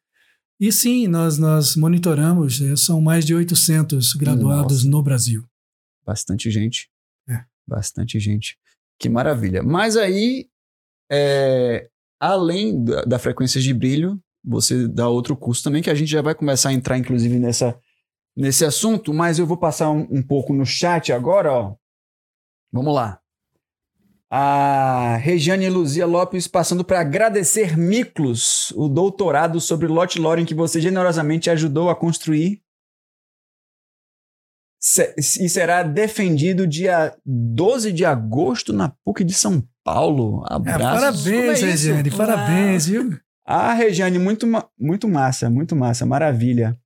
E 0.59 0.71
sim, 0.71 1.07
nós, 1.07 1.37
nós 1.37 1.75
monitoramos, 1.75 2.61
eh, 2.61 2.75
são 2.75 3.01
mais 3.01 3.25
de 3.25 3.35
800 3.35 4.13
graduados 4.13 4.83
Nossa. 4.83 4.89
no 4.89 5.03
Brasil. 5.03 5.43
Bastante 6.05 6.49
gente. 6.49 6.89
É. 7.27 7.43
Bastante 7.67 8.19
gente. 8.19 8.57
Que 8.97 9.09
maravilha. 9.09 9.61
Mas 9.61 9.97
aí, 9.97 10.47
é, 11.11 11.89
além 12.19 12.83
da, 12.83 13.01
da 13.03 13.19
frequência 13.19 13.59
de 13.59 13.73
brilho, 13.73 14.17
você 14.43 14.87
dá 14.87 15.09
outro 15.09 15.35
curso 15.35 15.63
também, 15.63 15.81
que 15.81 15.89
a 15.89 15.95
gente 15.95 16.09
já 16.09 16.21
vai 16.21 16.33
começar 16.33 16.69
a 16.69 16.73
entrar, 16.73 16.97
inclusive, 16.97 17.37
nessa, 17.37 17.77
nesse 18.35 18.63
assunto, 18.63 19.13
mas 19.13 19.39
eu 19.39 19.45
vou 19.45 19.57
passar 19.57 19.89
um, 19.89 20.07
um 20.09 20.23
pouco 20.23 20.53
no 20.53 20.65
chat 20.65 21.11
agora, 21.11 21.51
ó. 21.51 21.75
Vamos 22.71 22.93
lá. 22.93 23.19
A 24.37 25.15
Regiane 25.15 25.69
Luzia 25.69 26.05
Lopes 26.05 26.45
passando 26.45 26.83
para 26.83 26.99
agradecer 26.99 27.77
Miklos, 27.77 28.73
o 28.75 28.89
doutorado 28.89 29.61
sobre 29.61 29.87
Lot 29.87 30.19
Loren 30.19 30.43
que 30.43 30.53
você 30.53 30.81
generosamente 30.81 31.49
ajudou 31.49 31.89
a 31.89 31.95
construir. 31.95 32.61
E 35.17 35.47
será 35.47 35.83
defendido 35.83 36.67
dia 36.67 37.15
12 37.25 37.93
de 37.93 38.03
agosto 38.03 38.73
na 38.73 38.89
PUC 39.05 39.23
de 39.23 39.33
São 39.33 39.65
Paulo. 39.85 40.43
Abraços. 40.49 41.25
É, 41.25 41.31
parabéns, 41.31 41.63
é 41.63 41.65
Regiane, 41.67 42.11
parabéns, 42.11 42.87
viu? 42.87 43.17
Ah, 43.45 43.73
Regiane, 43.73 44.19
muito, 44.19 44.45
muito 44.77 45.07
massa, 45.07 45.49
muito 45.49 45.77
massa, 45.77 46.05
maravilha. 46.05 46.77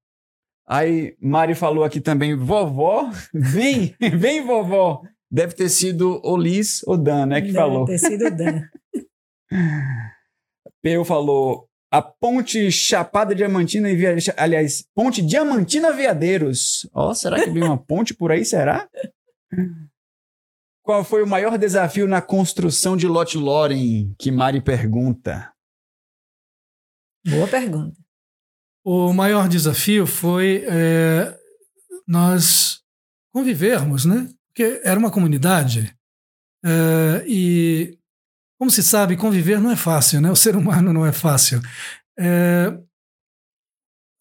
Aí, 0.67 1.17
Mari 1.19 1.55
falou 1.55 1.83
aqui 1.83 1.99
também, 1.99 2.35
vovó, 2.35 3.09
vem, 3.33 3.95
vem, 4.19 4.45
vovó. 4.45 5.01
Deve 5.31 5.53
ter 5.53 5.69
sido 5.69 6.19
o 6.23 6.35
Liz 6.35 6.81
ou 6.87 6.97
Dan, 6.97 7.27
né, 7.27 7.41
que 7.41 7.47
Deve 7.47 7.57
falou. 7.57 7.85
ter 7.85 7.97
sido 7.99 8.25
o 8.25 8.31
Dan. 8.31 8.63
Peu 10.81 11.03
falou 11.05 11.69
a 11.91 12.01
ponte 12.01 12.71
Chapada 12.71 13.33
Diamantina 13.33 13.89
e 13.89 13.95
Via... 13.95 14.15
aliás, 14.37 14.85
ponte 14.95 15.21
Diamantina 15.21 15.91
Veadeiros. 15.91 16.87
Ó, 16.93 17.13
será 17.13 17.43
que 17.43 17.49
vem 17.49 17.63
uma 17.63 17.77
ponte 17.83 18.13
por 18.13 18.31
aí, 18.31 18.45
será? 18.45 18.87
Qual 20.83 21.03
foi 21.03 21.23
o 21.23 21.27
maior 21.27 21.57
desafio 21.57 22.07
na 22.07 22.21
construção 22.21 22.95
de 22.95 23.07
Lot 23.07 23.37
Loren? 23.37 24.13
Que 24.17 24.31
Mari 24.31 24.61
pergunta. 24.61 25.51
Boa 27.27 27.47
pergunta. 27.47 27.97
O 28.83 29.11
maior 29.13 29.47
desafio 29.49 30.07
foi 30.07 30.63
é, 30.67 31.37
nós 32.07 32.81
convivermos, 33.33 34.05
né? 34.05 34.29
Porque 34.49 34.81
era 34.83 34.99
uma 34.99 35.11
comunidade 35.11 35.95
é, 36.63 37.23
e, 37.27 37.97
como 38.57 38.69
se 38.69 38.83
sabe, 38.83 39.15
conviver 39.15 39.59
não 39.59 39.71
é 39.71 39.75
fácil, 39.75 40.19
né? 40.21 40.29
O 40.29 40.35
ser 40.35 40.55
humano 40.55 40.91
não 40.91 41.05
é 41.05 41.11
fácil. 41.11 41.61
É, 42.17 42.77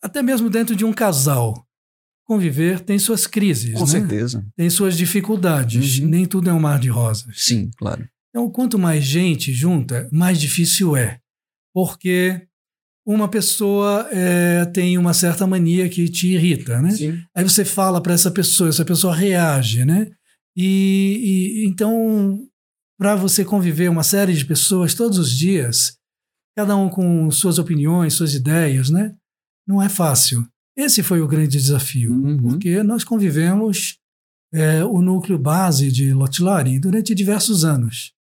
até 0.02 0.22
mesmo 0.22 0.48
dentro 0.48 0.76
de 0.76 0.84
um 0.84 0.92
casal, 0.92 1.66
conviver 2.24 2.80
tem 2.80 2.98
suas 2.98 3.26
crises, 3.26 3.74
Com 3.74 3.80
né? 3.80 3.86
certeza. 3.86 4.46
tem 4.56 4.70
suas 4.70 4.96
dificuldades. 4.96 5.98
Uhum. 5.98 6.08
Nem 6.08 6.26
tudo 6.26 6.50
é 6.50 6.52
um 6.52 6.60
mar 6.60 6.78
de 6.78 6.88
rosas. 6.88 7.42
Sim, 7.42 7.70
claro. 7.76 8.08
Então, 8.30 8.50
quanto 8.50 8.78
mais 8.78 9.02
gente 9.02 9.52
junta, 9.52 10.08
mais 10.12 10.38
difícil 10.38 10.94
é. 10.96 11.18
Porque 11.74 12.46
uma 13.06 13.26
pessoa 13.26 14.06
é, 14.12 14.66
tem 14.66 14.98
uma 14.98 15.14
certa 15.14 15.46
mania 15.46 15.88
que 15.88 16.08
te 16.08 16.34
irrita, 16.34 16.80
né? 16.82 16.90
Sim. 16.90 17.22
Aí 17.34 17.42
você 17.42 17.64
fala 17.64 18.02
para 18.02 18.12
essa 18.12 18.30
pessoa, 18.30 18.68
essa 18.68 18.84
pessoa 18.84 19.14
reage, 19.16 19.84
né? 19.84 20.10
E, 20.60 21.62
e 21.62 21.68
então, 21.68 22.44
para 22.98 23.14
você 23.14 23.44
conviver 23.44 23.88
uma 23.88 24.02
série 24.02 24.34
de 24.34 24.44
pessoas 24.44 24.92
todos 24.94 25.16
os 25.18 25.30
dias, 25.30 25.96
cada 26.56 26.74
um 26.76 26.88
com 26.88 27.30
suas 27.30 27.58
opiniões, 27.60 28.14
suas 28.14 28.34
ideias, 28.34 28.90
né? 28.90 29.14
Não 29.66 29.80
é 29.80 29.88
fácil. 29.88 30.44
Esse 30.76 31.02
foi 31.02 31.20
o 31.20 31.28
grande 31.28 31.56
desafio, 31.58 32.12
Uhum. 32.12 32.36
porque 32.42 32.82
nós 32.82 33.04
convivemos 33.04 33.98
é, 34.52 34.82
o 34.84 35.00
núcleo 35.02 35.38
base 35.38 35.92
de 35.92 36.12
Lotilari 36.12 36.80
durante 36.80 37.14
diversos 37.14 37.64
anos. 37.64 38.12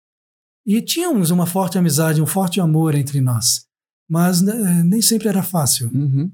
E 0.67 0.83
tínhamos 0.83 1.31
uma 1.31 1.47
forte 1.47 1.79
amizade, 1.79 2.21
um 2.21 2.27
forte 2.27 2.61
amor 2.61 2.95
entre 2.97 3.21
nós. 3.21 3.65
Mas 4.11 4.43
né, 4.43 4.83
nem 4.83 5.01
sempre 5.01 5.29
era 5.29 5.43
fácil. 5.43 5.89
Uhum. 5.95 6.31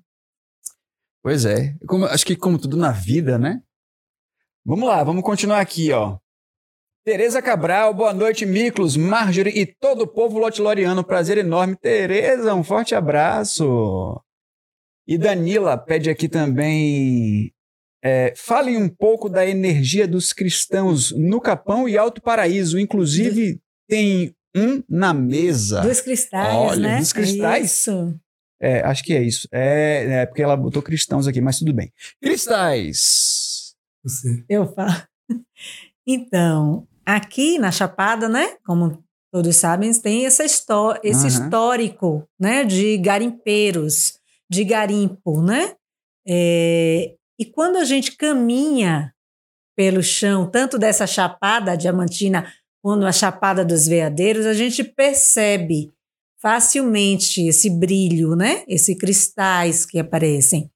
Pois 1.23 1.45
é. 1.45 1.77
Como- 1.87 2.07
acho 2.07 2.25
que 2.27 2.35
como 2.35 2.59
tudo 2.59 2.77
na 2.77 2.91
vida, 2.91 3.39
né? 3.39 3.63
Vamos 4.65 4.89
lá, 4.89 5.03
vamos 5.03 5.23
continuar 5.25 5.61
aqui, 5.61 5.91
ó. 5.91 6.19
Tereza 7.05 7.43
Cabral, 7.43 7.93
boa 7.93 8.15
noite, 8.15 8.47
Miklos, 8.47 8.97
Marjorie 8.97 9.59
e 9.59 9.67
todo 9.67 10.03
o 10.03 10.07
povo 10.07 10.39
lotiloriano. 10.39 11.03
Prazer 11.03 11.37
enorme. 11.37 11.75
Tereza, 11.75 12.55
um 12.55 12.63
forte 12.63 12.95
abraço. 12.95 14.21
E 15.05 15.19
Danila 15.19 15.77
pede 15.77 16.09
aqui 16.09 16.29
também. 16.29 17.53
é, 18.05 18.33
falem 18.37 18.77
um 18.77 18.89
pouco 18.89 19.29
da 19.29 19.45
energia 19.45 20.07
dos 20.07 20.33
cristãos 20.33 21.11
no 21.11 21.41
Capão 21.41 21.89
e 21.89 21.99
Alto 21.99 22.23
Paraíso. 22.23 22.79
Inclusive, 22.79 23.61
tem 23.89 24.33
um 24.55 24.81
na 24.89 25.13
mesa. 25.13 25.81
Dos 25.81 26.01
cristais, 26.01 26.55
Olha, 26.55 26.89
né? 26.89 26.99
dos 26.99 27.13
cristais? 27.13 27.65
Isso. 27.73 28.15
É, 28.61 28.81
acho 28.83 29.03
que 29.03 29.13
é 29.13 29.21
isso. 29.21 29.49
É, 29.51 30.21
é 30.21 30.27
porque 30.27 30.41
ela 30.43 30.57
botou 30.57 30.81
cristãos 30.81 31.27
aqui, 31.27 31.41
mas 31.41 31.59
tudo 31.59 31.73
bem. 31.73 31.93
Cristais. 32.23 33.52
Você. 34.05 34.45
Eu 34.49 34.67
falo. 34.73 34.93
Então, 36.05 36.85
aqui 37.07 37.61
na 37.61 37.71
Chapada, 37.71 38.29
né? 38.29 38.57
Como 38.67 39.05
todos 39.33 39.55
sabem, 39.55 39.93
tem 39.95 40.27
essa 40.27 40.45
histó 40.45 40.97
esse 41.01 41.21
Aham. 41.21 41.29
histórico, 41.29 42.29
né? 42.39 42.65
De 42.65 42.99
garimpeiros, 42.99 44.19
de 44.51 44.65
garimpo, 44.65 45.41
né? 45.41 45.77
É, 46.27 47.15
e 47.39 47.47
quando 47.47 47.77
a 47.77 47.85
gente 47.85 48.17
caminha 48.17 49.15
pelo 49.77 50.03
chão, 50.03 50.51
tanto 50.51 50.79
dessa 50.79 51.07
Chapada 51.07 51.77
Diamantina 51.77 52.53
quanto 52.83 53.07
a 53.07 53.13
Chapada 53.13 53.65
dos 53.65 53.87
Veadeiros, 53.87 54.45
a 54.45 54.55
gente 54.55 54.85
percebe 54.85 55.91
facilmente 56.41 57.47
esse 57.47 57.71
brilho, 57.71 58.35
né? 58.35 58.65
Esses 58.69 58.99
cristais 58.99 59.87
que 59.87 59.99
aparecem. 59.99 60.71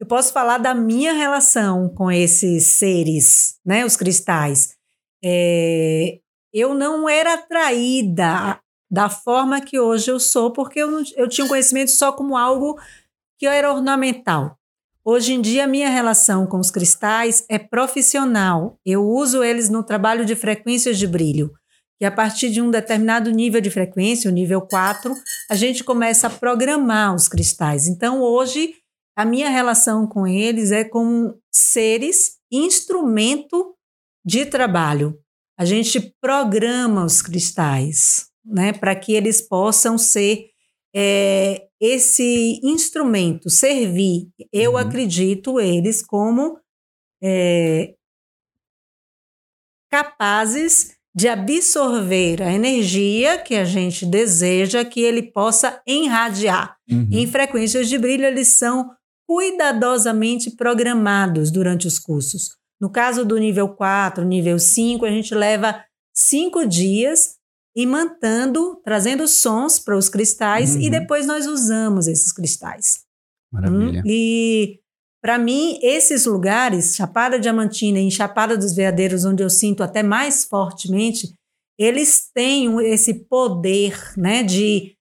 Eu 0.00 0.06
posso 0.06 0.32
falar 0.32 0.58
da 0.58 0.74
minha 0.74 1.12
relação 1.12 1.88
com 1.88 2.10
esses 2.10 2.78
seres, 2.78 3.58
né? 3.66 3.84
Os 3.84 3.96
cristais. 3.96 4.76
É, 5.24 6.20
eu 6.52 6.72
não 6.72 7.08
era 7.08 7.34
atraída 7.34 8.60
da 8.90 9.08
forma 9.10 9.60
que 9.60 9.78
hoje 9.78 10.10
eu 10.10 10.20
sou, 10.20 10.52
porque 10.52 10.78
eu, 10.80 11.02
eu 11.16 11.28
tinha 11.28 11.44
um 11.44 11.48
conhecimento 11.48 11.90
só 11.90 12.12
como 12.12 12.36
algo 12.36 12.78
que 13.38 13.46
era 13.46 13.72
ornamental. 13.72 14.56
Hoje 15.04 15.32
em 15.32 15.40
dia, 15.40 15.64
a 15.64 15.68
minha 15.68 15.88
relação 15.88 16.46
com 16.46 16.58
os 16.58 16.70
cristais 16.70 17.44
é 17.48 17.58
profissional. 17.58 18.78
Eu 18.84 19.04
uso 19.04 19.42
eles 19.42 19.68
no 19.68 19.82
trabalho 19.82 20.24
de 20.24 20.36
frequências 20.36 20.98
de 20.98 21.06
brilho. 21.06 21.52
Que 21.98 22.04
a 22.04 22.10
partir 22.10 22.50
de 22.50 22.62
um 22.62 22.70
determinado 22.70 23.30
nível 23.30 23.60
de 23.60 23.70
frequência, 23.70 24.30
o 24.30 24.32
nível 24.32 24.60
4, 24.60 25.12
a 25.50 25.54
gente 25.54 25.82
começa 25.82 26.28
a 26.28 26.30
programar 26.30 27.14
os 27.14 27.26
cristais. 27.26 27.88
Então, 27.88 28.20
hoje, 28.20 28.74
a 29.18 29.24
minha 29.24 29.50
relação 29.50 30.06
com 30.06 30.28
eles 30.28 30.70
é 30.70 30.84
com 30.84 31.36
seres 31.52 32.38
instrumento 32.52 33.74
de 34.24 34.46
trabalho. 34.46 35.18
A 35.58 35.64
gente 35.64 36.14
programa 36.20 37.04
os 37.04 37.20
cristais, 37.20 38.28
né, 38.44 38.72
para 38.72 38.94
que 38.94 39.12
eles 39.12 39.42
possam 39.42 39.98
ser 39.98 40.50
é, 40.94 41.66
esse 41.80 42.60
instrumento, 42.62 43.50
servir. 43.50 44.28
Eu 44.52 44.72
Uhum. 44.72 44.78
acredito 44.78 45.58
eles 45.58 46.00
como 46.00 46.56
é, 47.20 47.96
capazes 49.90 50.96
de 51.12 51.26
absorver 51.26 52.40
a 52.40 52.52
energia 52.52 53.36
que 53.36 53.56
a 53.56 53.64
gente 53.64 54.06
deseja 54.06 54.84
que 54.84 55.00
ele 55.00 55.24
possa 55.32 55.82
irradiar. 55.84 56.76
Uhum. 56.88 57.08
Em 57.10 57.26
frequências 57.26 57.88
de 57.88 57.98
brilho, 57.98 58.24
eles 58.24 58.46
são 58.46 58.96
cuidadosamente 59.28 60.50
programados 60.52 61.50
durante 61.50 61.86
os 61.86 61.98
cursos. 61.98 62.56
No 62.80 62.90
caso 62.90 63.24
do 63.24 63.36
nível 63.36 63.68
4, 63.68 64.24
nível 64.24 64.58
5, 64.58 65.04
a 65.04 65.10
gente 65.10 65.34
leva 65.34 65.84
cinco 66.14 66.64
dias 66.66 67.36
imantando, 67.76 68.80
trazendo 68.84 69.28
sons 69.28 69.78
para 69.78 69.96
os 69.96 70.08
cristais 70.08 70.74
Uhum. 70.74 70.80
e 70.82 70.90
depois 70.90 71.26
nós 71.26 71.46
usamos 71.46 72.06
esses 72.08 72.32
cristais. 72.32 73.00
Maravilha. 73.52 74.00
Hum, 74.00 74.02
E 74.06 74.80
para 75.22 75.36
mim, 75.38 75.78
esses 75.82 76.24
lugares, 76.24 76.94
Chapada 76.96 77.38
Diamantina 77.38 78.00
e 78.00 78.10
Chapada 78.10 78.56
dos 78.56 78.74
Veadeiros, 78.74 79.24
onde 79.24 79.42
eu 79.42 79.50
sinto 79.50 79.82
até 79.82 80.02
mais 80.02 80.44
fortemente, 80.44 81.34
eles 81.78 82.28
têm 82.34 82.80
esse 82.86 83.14
poder 83.14 83.96
né, 84.16 84.42
de 84.42 84.96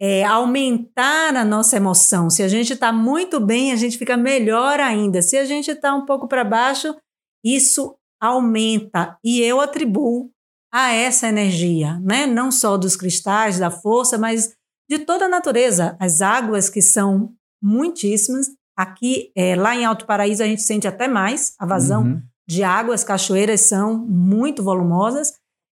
é, 0.00 0.24
aumentar 0.24 1.36
a 1.36 1.44
nossa 1.44 1.76
emoção. 1.76 2.30
Se 2.30 2.42
a 2.42 2.48
gente 2.48 2.72
está 2.72 2.90
muito 2.92 3.38
bem, 3.38 3.70
a 3.72 3.76
gente 3.76 3.98
fica 3.98 4.16
melhor 4.16 4.80
ainda. 4.80 5.20
Se 5.20 5.36
a 5.36 5.44
gente 5.44 5.70
está 5.70 5.94
um 5.94 6.06
pouco 6.06 6.26
para 6.26 6.42
baixo, 6.42 6.96
isso 7.44 7.94
aumenta. 8.20 9.18
E 9.22 9.40
eu 9.42 9.60
atribuo 9.60 10.30
a 10.72 10.92
essa 10.92 11.28
energia, 11.28 11.98
né? 12.00 12.26
não 12.26 12.50
só 12.50 12.76
dos 12.76 12.96
cristais, 12.96 13.58
da 13.58 13.70
força, 13.70 14.16
mas 14.16 14.54
de 14.88 15.00
toda 15.00 15.26
a 15.26 15.28
natureza. 15.28 15.96
As 16.00 16.22
águas 16.22 16.68
que 16.70 16.80
são 16.80 17.34
muitíssimas. 17.62 18.46
Aqui, 18.78 19.30
é, 19.36 19.54
lá 19.54 19.76
em 19.76 19.84
Alto 19.84 20.06
Paraíso, 20.06 20.42
a 20.42 20.46
gente 20.46 20.62
sente 20.62 20.88
até 20.88 21.06
mais 21.06 21.54
a 21.58 21.66
vazão 21.66 22.02
Uhum. 22.02 22.22
de 22.48 22.62
água, 22.62 22.94
as 22.94 23.04
cachoeiras 23.04 23.60
são 23.60 23.98
muito 23.98 24.62
volumosas. 24.62 25.34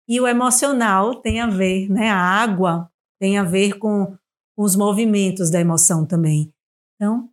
E 0.09 0.19
o 0.19 0.27
emocional 0.27 1.13
tem 1.21 1.39
a 1.39 1.47
ver, 1.47 1.87
né? 1.89 2.09
A 2.09 2.17
água 2.17 2.89
tem 3.25 3.39
a 3.39 3.43
ver 3.43 3.79
com, 3.79 4.15
os 4.55 4.75
movimentos 4.75 5.49
da 5.49 5.59
emoção 5.59 6.05
também. 6.05 6.53
Então, 6.95 7.27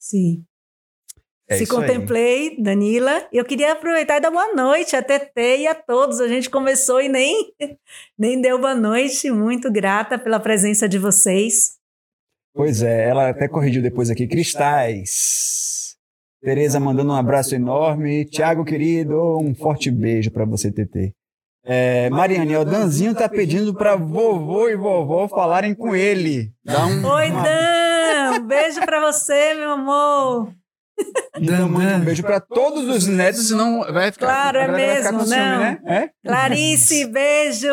sim. 0.00 0.42
É 1.46 1.56
Se 1.56 1.64
isso 1.64 1.78
aí. 1.78 1.86
contemplei, 1.86 2.60
Danila. 2.60 3.28
Eu 3.30 3.44
queria 3.44 3.72
aproveitar 3.72 4.16
e 4.16 4.20
dar 4.20 4.30
boa 4.30 4.54
noite 4.54 4.96
a 4.96 5.02
TT 5.02 5.58
e 5.58 5.66
a 5.66 5.74
todos. 5.74 6.18
A 6.18 6.26
gente 6.26 6.48
começou 6.48 7.00
e 7.00 7.08
nem, 7.08 7.52
nem 8.18 8.40
deu 8.40 8.58
boa 8.58 8.74
noite. 8.74 9.30
Muito 9.30 9.70
grata 9.70 10.18
pela 10.18 10.40
presença 10.40 10.88
de 10.88 10.98
vocês. 10.98 11.76
Pois 12.54 12.82
é, 12.82 13.08
ela 13.08 13.28
até 13.28 13.46
corrigiu 13.46 13.82
depois 13.82 14.10
aqui. 14.10 14.26
Cristais. 14.26 15.96
Tereza 16.42 16.80
mandando 16.80 17.12
um 17.12 17.16
abraço 17.16 17.54
enorme. 17.54 18.24
Tiago, 18.24 18.64
querido, 18.64 19.38
um 19.38 19.54
forte 19.54 19.90
beijo 19.90 20.30
pra 20.30 20.46
você, 20.46 20.72
TT. 20.72 21.14
É, 21.66 22.10
Mariane, 22.10 22.56
o 22.56 22.64
Danzinho 22.64 23.14
tá 23.14 23.28
pedindo 23.28 23.72
pra 23.72 23.96
vovô 23.96 24.68
e 24.68 24.76
vovó 24.76 25.26
falarem 25.28 25.74
com 25.74 25.96
ele. 25.96 26.52
Dá 26.64 26.84
um, 26.86 27.06
Oi, 27.06 27.30
uma- 27.30 27.42
Dan! 27.42 28.32
Um 28.40 28.46
beijo 28.46 28.80
pra 28.80 29.00
você, 29.00 29.54
meu 29.54 29.72
amor. 29.72 30.52
Então, 31.36 31.68
manda 31.68 31.96
um 31.96 32.00
beijo 32.00 32.22
para 32.22 32.38
todos 32.38 32.84
os 32.88 33.06
netos, 33.08 33.48
senão 33.48 33.80
vai 33.92 34.12
ficar. 34.12 34.26
Claro, 34.26 34.58
é 34.58 34.68
mesmo, 34.68 35.18
não. 35.18 35.26
Né? 35.26 35.78
é? 35.86 36.10
Clarice, 36.24 37.06
beijo. 37.10 37.66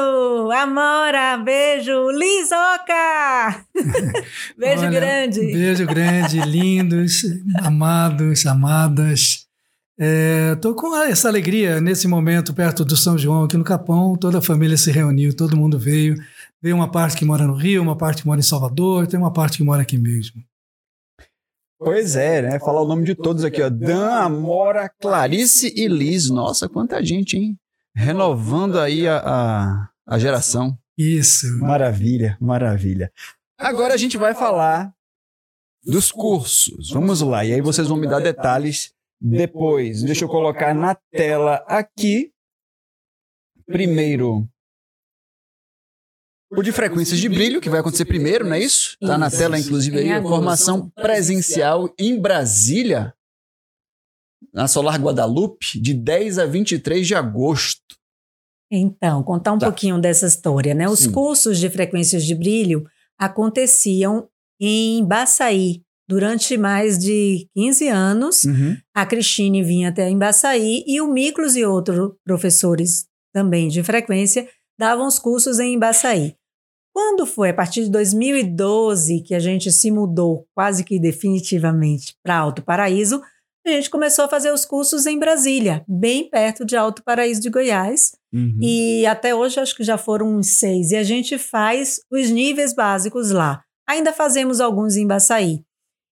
Amora, 0.52 1.38
beijo. 1.38 2.10
Lisoca! 2.10 3.64
beijo 4.58 4.82
Olha, 4.84 4.90
grande. 4.90 5.40
Beijo 5.40 5.86
grande, 5.86 6.40
lindos, 6.42 7.22
amados, 7.64 8.46
amadas. 8.46 9.46
Estou 10.04 10.72
é, 10.72 10.76
com 10.76 10.96
essa 11.04 11.28
alegria 11.28 11.80
nesse 11.80 12.08
momento 12.08 12.56
perto 12.56 12.84
do 12.84 12.98
São 12.98 13.20
João, 13.20 13.44
aqui 13.44 13.56
no 13.56 13.64
Capão. 13.64 14.18
Toda 14.18 14.40
a 14.40 14.42
família 14.42 14.76
se 14.76 14.92
reuniu, 14.92 15.36
todo 15.36 15.56
mundo 15.56 15.78
veio. 15.78 16.16
Veio 16.60 16.76
uma 16.76 16.90
parte 16.90 17.16
que 17.16 17.24
mora 17.24 17.46
no 17.46 17.54
Rio, 17.54 17.84
uma 17.84 17.96
parte 17.96 18.24
que 18.24 18.28
mora 18.28 18.40
em 18.40 18.44
Salvador, 18.44 19.06
tem 19.06 19.20
uma 19.20 19.32
parte 19.32 19.58
que 19.58 19.64
mora 19.64 19.84
aqui 19.84 20.00
mesmo. 20.00 20.44
Pois 21.78 22.16
é, 22.16 22.42
né? 22.42 22.60
Falar 22.60 22.82
o 22.82 22.88
nome 22.88 23.06
de 23.06 23.14
todos 23.14 23.44
aqui, 23.44 23.62
ó. 23.62 23.70
Dan, 23.70 24.10
Amora, 24.10 24.90
Clarice 24.90 25.72
e 25.76 25.88
Liz. 25.88 26.32
Nossa, 26.32 26.68
quanta 26.68 27.04
gente, 27.06 27.38
hein? 27.38 27.56
Renovando 27.96 28.80
aí 28.80 29.08
a, 29.08 29.18
a, 29.18 29.90
a 30.08 30.18
geração. 30.18 30.76
Isso. 30.98 31.46
Maravilha, 31.60 32.38
maravilha. 32.42 33.12
Agora 33.56 33.94
a 33.94 33.98
gente 33.98 34.18
vai 34.18 34.34
falar 34.34 34.92
dos 35.86 36.12
cursos. 36.12 36.90
Vamos 36.90 37.22
lá. 37.22 37.46
E 37.46 37.54
aí 37.54 37.62
vocês 37.62 37.88
vão 37.88 37.98
me 37.98 38.08
dar 38.08 38.20
detalhes 38.20 38.92
depois. 39.22 40.02
Deixa 40.02 40.26
eu 40.26 40.30
colocar 40.30 40.74
na 40.74 40.96
tela 40.96 41.64
aqui. 41.68 42.32
Primeiro, 43.68 44.50
o 46.54 46.62
de 46.62 46.74
frequências 46.74 47.20
de 47.20 47.30
brilho, 47.30 47.62
que 47.62 47.70
vai 47.70 47.80
acontecer 47.80 48.04
primeiro, 48.04 48.46
não 48.46 48.56
é 48.56 48.60
isso? 48.60 48.98
Está 49.02 49.18
na 49.18 49.32
tela, 49.32 49.58
inclusive, 49.58 50.00
aí, 50.00 50.12
a 50.12 50.22
formação 50.22 50.90
presencial 50.90 51.94
em 51.98 52.20
Brasília, 52.20 53.14
na 54.54 54.68
Solar 54.68 55.00
Guadalupe, 55.00 55.80
de 55.80 55.94
10 55.94 56.40
a 56.40 56.46
23 56.46 57.08
de 57.08 57.16
agosto. 57.16 57.96
Então, 58.70 59.24
contar 59.24 59.54
um 59.54 59.60
tá. 59.60 59.68
pouquinho 59.68 60.00
dessa 60.00 60.26
história, 60.28 60.74
né? 60.74 60.90
Os 60.90 61.02
Sim. 61.02 61.12
cursos 61.12 61.58
de 61.58 61.70
frequências 61.70 62.26
de 62.26 62.36
brilho 62.36 62.86
aconteciam 63.18 64.28
em 64.60 65.06
Baçaí. 65.06 65.84
Durante 66.12 66.58
mais 66.58 67.00
de 67.00 67.48
15 67.56 67.88
anos, 67.88 68.44
uhum. 68.44 68.76
a 68.94 69.06
Cristine 69.06 69.64
vinha 69.64 69.88
até 69.88 70.10
Embaçaí 70.10 70.84
e 70.86 71.00
o 71.00 71.08
Miklos 71.08 71.56
e 71.56 71.64
outros 71.64 72.12
professores 72.26 73.06
também 73.34 73.70
de 73.70 73.82
frequência 73.82 74.46
davam 74.78 75.08
os 75.08 75.18
cursos 75.18 75.58
em 75.58 75.76
Embaçaí. 75.76 76.36
Quando 76.94 77.26
foi 77.26 77.52
a 77.52 77.54
partir 77.54 77.86
de 77.86 77.92
2012 77.92 79.22
que 79.22 79.34
a 79.34 79.40
gente 79.40 79.72
se 79.72 79.90
mudou 79.90 80.46
quase 80.54 80.84
que 80.84 81.00
definitivamente 81.00 82.14
para 82.22 82.40
Alto 82.40 82.62
Paraíso, 82.62 83.22
a 83.66 83.70
gente 83.70 83.90
começou 83.90 84.26
a 84.26 84.28
fazer 84.28 84.52
os 84.52 84.66
cursos 84.66 85.06
em 85.06 85.18
Brasília, 85.18 85.82
bem 85.88 86.30
perto 86.30 86.66
de 86.66 86.76
Alto 86.76 87.02
Paraíso 87.06 87.40
de 87.40 87.50
Goiás. 87.50 88.12
Uhum. 88.34 88.58
E 88.62 89.06
até 89.06 89.34
hoje 89.34 89.62
acho 89.62 89.78
que 89.78 89.84
já 89.86 89.98
foram 89.98 90.36
uns 90.36 90.58
seis. 90.58 90.92
E 90.92 90.98
a 90.98 91.04
gente 91.04 91.38
faz 91.38 92.02
os 92.12 92.30
níveis 92.30 92.74
básicos 92.74 93.32
lá. 93.32 93.64
Ainda 93.88 94.12
fazemos 94.12 94.60
alguns 94.60 94.98
em 94.98 95.08
Baçaí. 95.08 95.64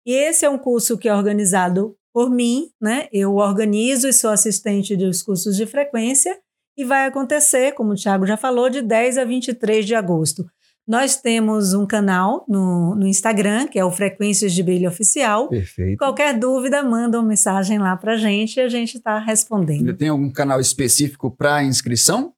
E 0.05 0.13
esse 0.13 0.45
é 0.45 0.49
um 0.49 0.57
curso 0.57 0.97
que 0.97 1.07
é 1.07 1.15
organizado 1.15 1.95
por 2.13 2.29
mim, 2.29 2.69
né? 2.79 3.07
Eu 3.11 3.35
organizo 3.35 4.07
e 4.07 4.13
sou 4.13 4.29
assistente 4.29 4.95
dos 4.95 5.23
cursos 5.23 5.55
de 5.55 5.65
frequência. 5.65 6.37
E 6.77 6.83
vai 6.83 7.05
acontecer, 7.05 7.73
como 7.73 7.93
o 7.93 7.95
Thiago 7.95 8.25
já 8.25 8.35
falou, 8.35 8.69
de 8.69 8.81
10 8.81 9.19
a 9.19 9.25
23 9.25 9.85
de 9.85 9.93
agosto. 9.93 10.45
Nós 10.87 11.15
temos 11.15 11.73
um 11.73 11.85
canal 11.85 12.43
no, 12.47 12.93
no 12.95 13.07
Instagram, 13.07 13.67
que 13.67 13.79
é 13.79 13.85
o 13.85 13.91
Frequências 13.91 14.53
de 14.53 14.61
Brilho 14.61 14.89
Oficial. 14.89 15.47
Perfeito. 15.47 15.97
Qualquer 15.97 16.37
dúvida, 16.37 16.83
manda 16.83 17.19
uma 17.19 17.27
mensagem 17.27 17.79
lá 17.79 17.95
para 17.95 18.13
a 18.13 18.17
gente 18.17 18.57
e 18.57 18.61
a 18.61 18.67
gente 18.67 18.97
está 18.97 19.17
respondendo. 19.19 19.95
Tem 19.95 20.09
algum 20.09 20.29
canal 20.29 20.59
específico 20.59 21.31
para 21.31 21.63
inscrição? 21.63 22.33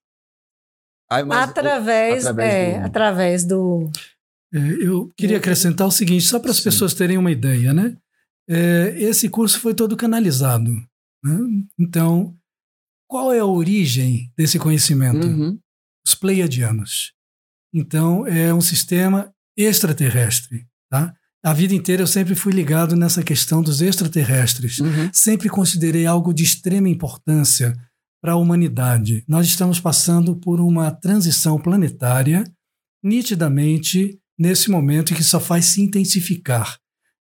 através, 1.09 2.25
através, 2.25 2.53
é, 2.53 2.79
do... 2.79 2.85
através 2.85 3.45
do. 3.45 3.89
É, 4.55 4.87
eu 4.87 5.11
queria 5.17 5.37
acrescentar 5.37 5.85
o 5.85 5.91
seguinte, 5.91 6.23
só 6.23 6.39
para 6.39 6.51
as 6.51 6.61
pessoas 6.61 6.93
terem 6.93 7.17
uma 7.17 7.31
ideia, 7.31 7.73
né? 7.73 7.97
É, 8.49 8.95
esse 8.97 9.27
curso 9.27 9.59
foi 9.59 9.73
todo 9.73 9.97
canalizado. 9.97 10.71
Né? 11.23 11.39
Então, 11.77 12.33
qual 13.09 13.33
é 13.33 13.39
a 13.39 13.45
origem 13.45 14.31
desse 14.37 14.57
conhecimento? 14.57 15.27
Uhum. 15.27 15.59
Os 16.05 16.15
pleiadianos. 16.15 17.13
Então, 17.73 18.25
é 18.25 18.53
um 18.53 18.61
sistema 18.61 19.33
extraterrestre. 19.57 20.65
Tá? 20.89 21.13
A 21.43 21.53
vida 21.53 21.73
inteira 21.73 22.03
eu 22.03 22.07
sempre 22.07 22.35
fui 22.35 22.53
ligado 22.53 22.95
nessa 22.95 23.23
questão 23.23 23.61
dos 23.61 23.81
extraterrestres. 23.81 24.79
Uhum. 24.79 25.09
Sempre 25.11 25.49
considerei 25.49 26.05
algo 26.05 26.33
de 26.33 26.43
extrema 26.43 26.87
importância 26.87 27.75
para 28.21 28.33
a 28.33 28.37
humanidade. 28.37 29.23
Nós 29.27 29.45
estamos 29.47 29.79
passando 29.79 30.35
por 30.35 30.61
uma 30.61 30.91
transição 30.91 31.59
planetária, 31.59 32.43
nitidamente 33.03 34.19
nesse 34.37 34.69
momento 34.69 35.13
em 35.13 35.15
que 35.15 35.23
só 35.23 35.39
faz 35.39 35.65
se 35.65 35.81
intensificar. 35.81 36.77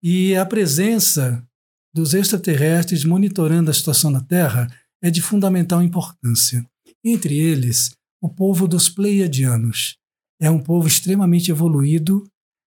E 0.02 0.34
a 0.36 0.44
presença 0.44 1.46
dos 1.94 2.14
extraterrestres 2.14 3.04
monitorando 3.04 3.70
a 3.70 3.74
situação 3.74 4.10
na 4.10 4.20
Terra 4.20 4.66
é 5.02 5.10
de 5.10 5.22
fundamental 5.22 5.82
importância. 5.82 6.64
Entre 7.04 7.38
eles, 7.38 7.90
o 8.20 8.28
povo 8.28 8.66
dos 8.68 8.88
Pleiadianos, 8.88 9.96
é 10.40 10.50
um 10.50 10.58
povo 10.58 10.86
extremamente 10.86 11.50
evoluído 11.50 12.24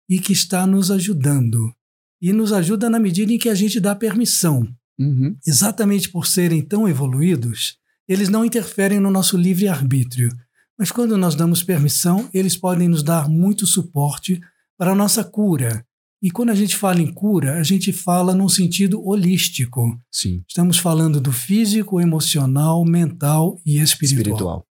e 0.09 0.21
que 0.21 0.33
está 0.33 0.67
nos 0.67 0.91
ajudando. 0.91 1.73
E 2.21 2.33
nos 2.33 2.53
ajuda 2.53 2.89
na 2.91 2.99
medida 2.99 3.33
em 3.33 3.39
que 3.39 3.49
a 3.49 3.55
gente 3.55 3.81
dá 3.81 3.95
permissão. 3.95 4.69
Uhum. 4.99 5.37
Exatamente 5.47 6.09
por 6.09 6.27
serem 6.27 6.63
tão 6.63 6.89
evoluídos, 6.89 7.77
eles 8.09 8.29
não 8.29 8.45
interferem 8.45 8.99
no 8.99 9.11
nosso 9.11 9.37
livre-arbítrio. 9.37 10.31
Mas 10.79 10.93
quando 10.93 11.17
nós 11.17 11.35
damos 11.35 11.63
permissão, 11.63 12.31
eles 12.33 12.57
podem 12.57 12.89
nos 12.89 13.03
dar 13.03 13.29
muito 13.29 13.67
suporte 13.67 14.41
para 14.79 14.93
a 14.93 14.95
nossa 14.95 15.25
cura. 15.25 15.85
E 16.23 16.31
quando 16.31 16.51
a 16.51 16.55
gente 16.55 16.77
fala 16.77 17.01
em 17.01 17.13
cura, 17.13 17.59
a 17.59 17.63
gente 17.63 17.93
fala 17.93 18.35
num 18.35 18.49
sentido 18.49 19.05
holístico. 19.05 19.99
Sim. 20.11 20.45
Estamos 20.49 20.79
falando 20.79 21.21
do 21.21 21.33
físico, 21.33 22.01
emocional, 22.01 22.85
mental 22.85 23.61
e 23.67 23.79
espiritual. 23.81 24.19
espiritual. 24.19 24.67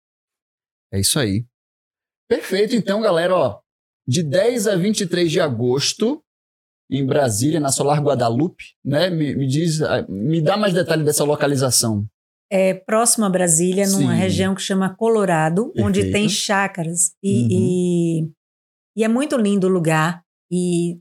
É 0.93 1.01
isso 1.01 1.19
aí. 1.19 1.45
Perfeito, 2.29 2.75
então, 2.75 3.01
galera, 3.01 3.35
ó, 3.35 3.61
de 4.07 4.23
10 4.23 4.69
a 4.69 4.77
23 4.77 5.31
de 5.31 5.41
agosto, 5.41 6.23
em 6.91 7.05
Brasília, 7.05 7.61
na 7.61 7.71
Solar 7.71 8.01
Guadalupe, 8.01 8.65
né? 8.85 9.11
Me, 9.11 9.35
me 9.35 9.47
diz, 9.47 9.83
ah, 9.83 10.07
me 10.09 10.41
dá 10.41 10.57
mais 10.57 10.73
detalhe 10.73 11.05
dessa 11.05 11.25
localização. 11.25 12.07
É 12.51 12.75
próximo 12.75 13.25
a 13.25 13.31
Brasília, 13.31 13.87
Sim. 13.87 14.03
numa 14.03 14.13
região 14.13 14.55
que 14.55 14.63
chama 14.63 14.95
Colorado, 14.95 15.65
Perfeito. 15.65 15.87
onde 15.87 16.13
tem 16.13 16.29
chácaras 16.29 17.13
e, 17.23 17.43
uhum. 17.43 17.49
e, 17.51 18.31
e 18.99 19.05
é 19.05 19.09
muito 19.09 19.37
lindo 19.37 19.67
o 19.67 19.71
lugar 19.71 20.23
e 20.51 20.99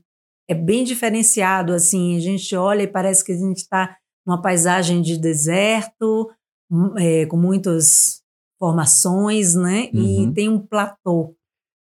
é 0.48 0.54
bem 0.54 0.84
diferenciado, 0.84 1.72
assim, 1.72 2.16
a 2.16 2.20
gente 2.20 2.54
olha 2.54 2.82
e 2.82 2.88
parece 2.88 3.24
que 3.24 3.32
a 3.32 3.36
gente 3.36 3.58
está 3.58 3.96
numa 4.26 4.40
paisagem 4.40 5.00
de 5.02 5.18
deserto, 5.18 6.30
hum, 6.70 6.94
é, 6.98 7.26
com 7.26 7.36
muitos 7.36 8.22
formações, 8.58 9.54
né? 9.54 9.90
Uhum. 9.92 10.30
E 10.30 10.34
tem 10.34 10.48
um 10.48 10.58
platô, 10.58 11.34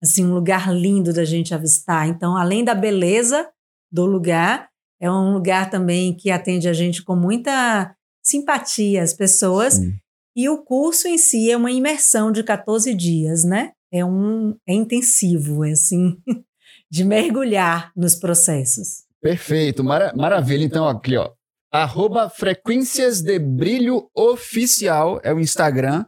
assim, 0.01 0.26
um 0.26 0.34
lugar 0.34 0.74
lindo 0.74 1.14
da 1.14 1.26
gente 1.26 1.53
avistar. 1.53 2.07
Então, 2.07 2.38
além 2.38 2.64
da 2.64 2.76
beleza 2.76 3.49
do 3.91 4.05
lugar, 4.05 4.70
é 5.01 5.10
um 5.10 5.34
lugar 5.34 5.70
também 5.70 6.16
que 6.16 6.30
atende 6.30 6.68
a 6.68 6.74
gente 6.74 7.03
com 7.03 7.16
muita 7.16 7.95
simpatia, 8.30 9.03
as 9.03 9.13
pessoas. 9.13 9.75
Sim. 9.75 9.93
E 10.36 10.47
o 10.47 10.63
curso 10.63 11.07
em 11.07 11.17
si 11.17 11.51
é 11.51 11.57
uma 11.57 11.71
imersão 11.71 12.32
de 12.32 12.43
14 12.43 12.93
dias, 12.93 13.43
né? 13.43 13.71
É 13.91 14.05
um 14.05 14.55
é 14.67 14.73
intensivo, 14.73 15.65
é 15.65 15.71
assim, 15.71 16.17
de 16.89 17.03
mergulhar 17.03 17.91
nos 17.95 18.15
processos. 18.15 19.03
Perfeito, 19.21 19.84
Mara 19.84 20.13
maravilha. 20.15 20.63
Então, 20.63 20.88
aqui, 20.88 21.17
ó, 21.17 21.32
arroba 21.71 22.30
Frequências 22.30 23.21
de 23.21 23.38
Brilho 23.38 24.09
Oficial 24.15 25.19
é 25.23 25.34
o 25.34 25.39
Instagram 25.39 26.05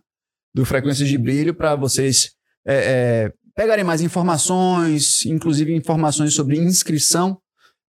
do 0.54 0.66
Frequências 0.66 1.10
de 1.10 1.18
Brilho 1.18 1.54
para 1.54 1.76
vocês 1.76 2.32
é, 2.66 2.76
é, 2.76 3.34
pegarem 3.56 3.84
mais 3.84 4.02
informações, 4.02 5.26
inclusive 5.26 5.76
informações 5.76 6.34
sobre 6.34 6.58
inscrição 6.58 7.38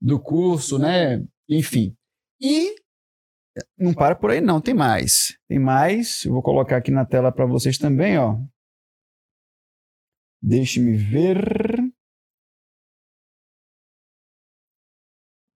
do 0.00 0.18
curso, 0.18 0.78
né? 0.78 1.22
Enfim. 1.48 1.94
E 2.40 2.74
não 3.78 3.92
para 3.92 4.14
por 4.14 4.30
aí, 4.30 4.40
não, 4.40 4.60
tem 4.60 4.74
mais. 4.74 5.36
Tem 5.48 5.58
mais. 5.58 6.24
Eu 6.24 6.32
vou 6.32 6.42
colocar 6.42 6.76
aqui 6.76 6.90
na 6.90 7.04
tela 7.04 7.30
para 7.30 7.46
vocês 7.46 7.78
também, 7.78 8.18
ó. 8.18 8.38
Deixe-me 10.40 10.96
ver. 10.96 11.38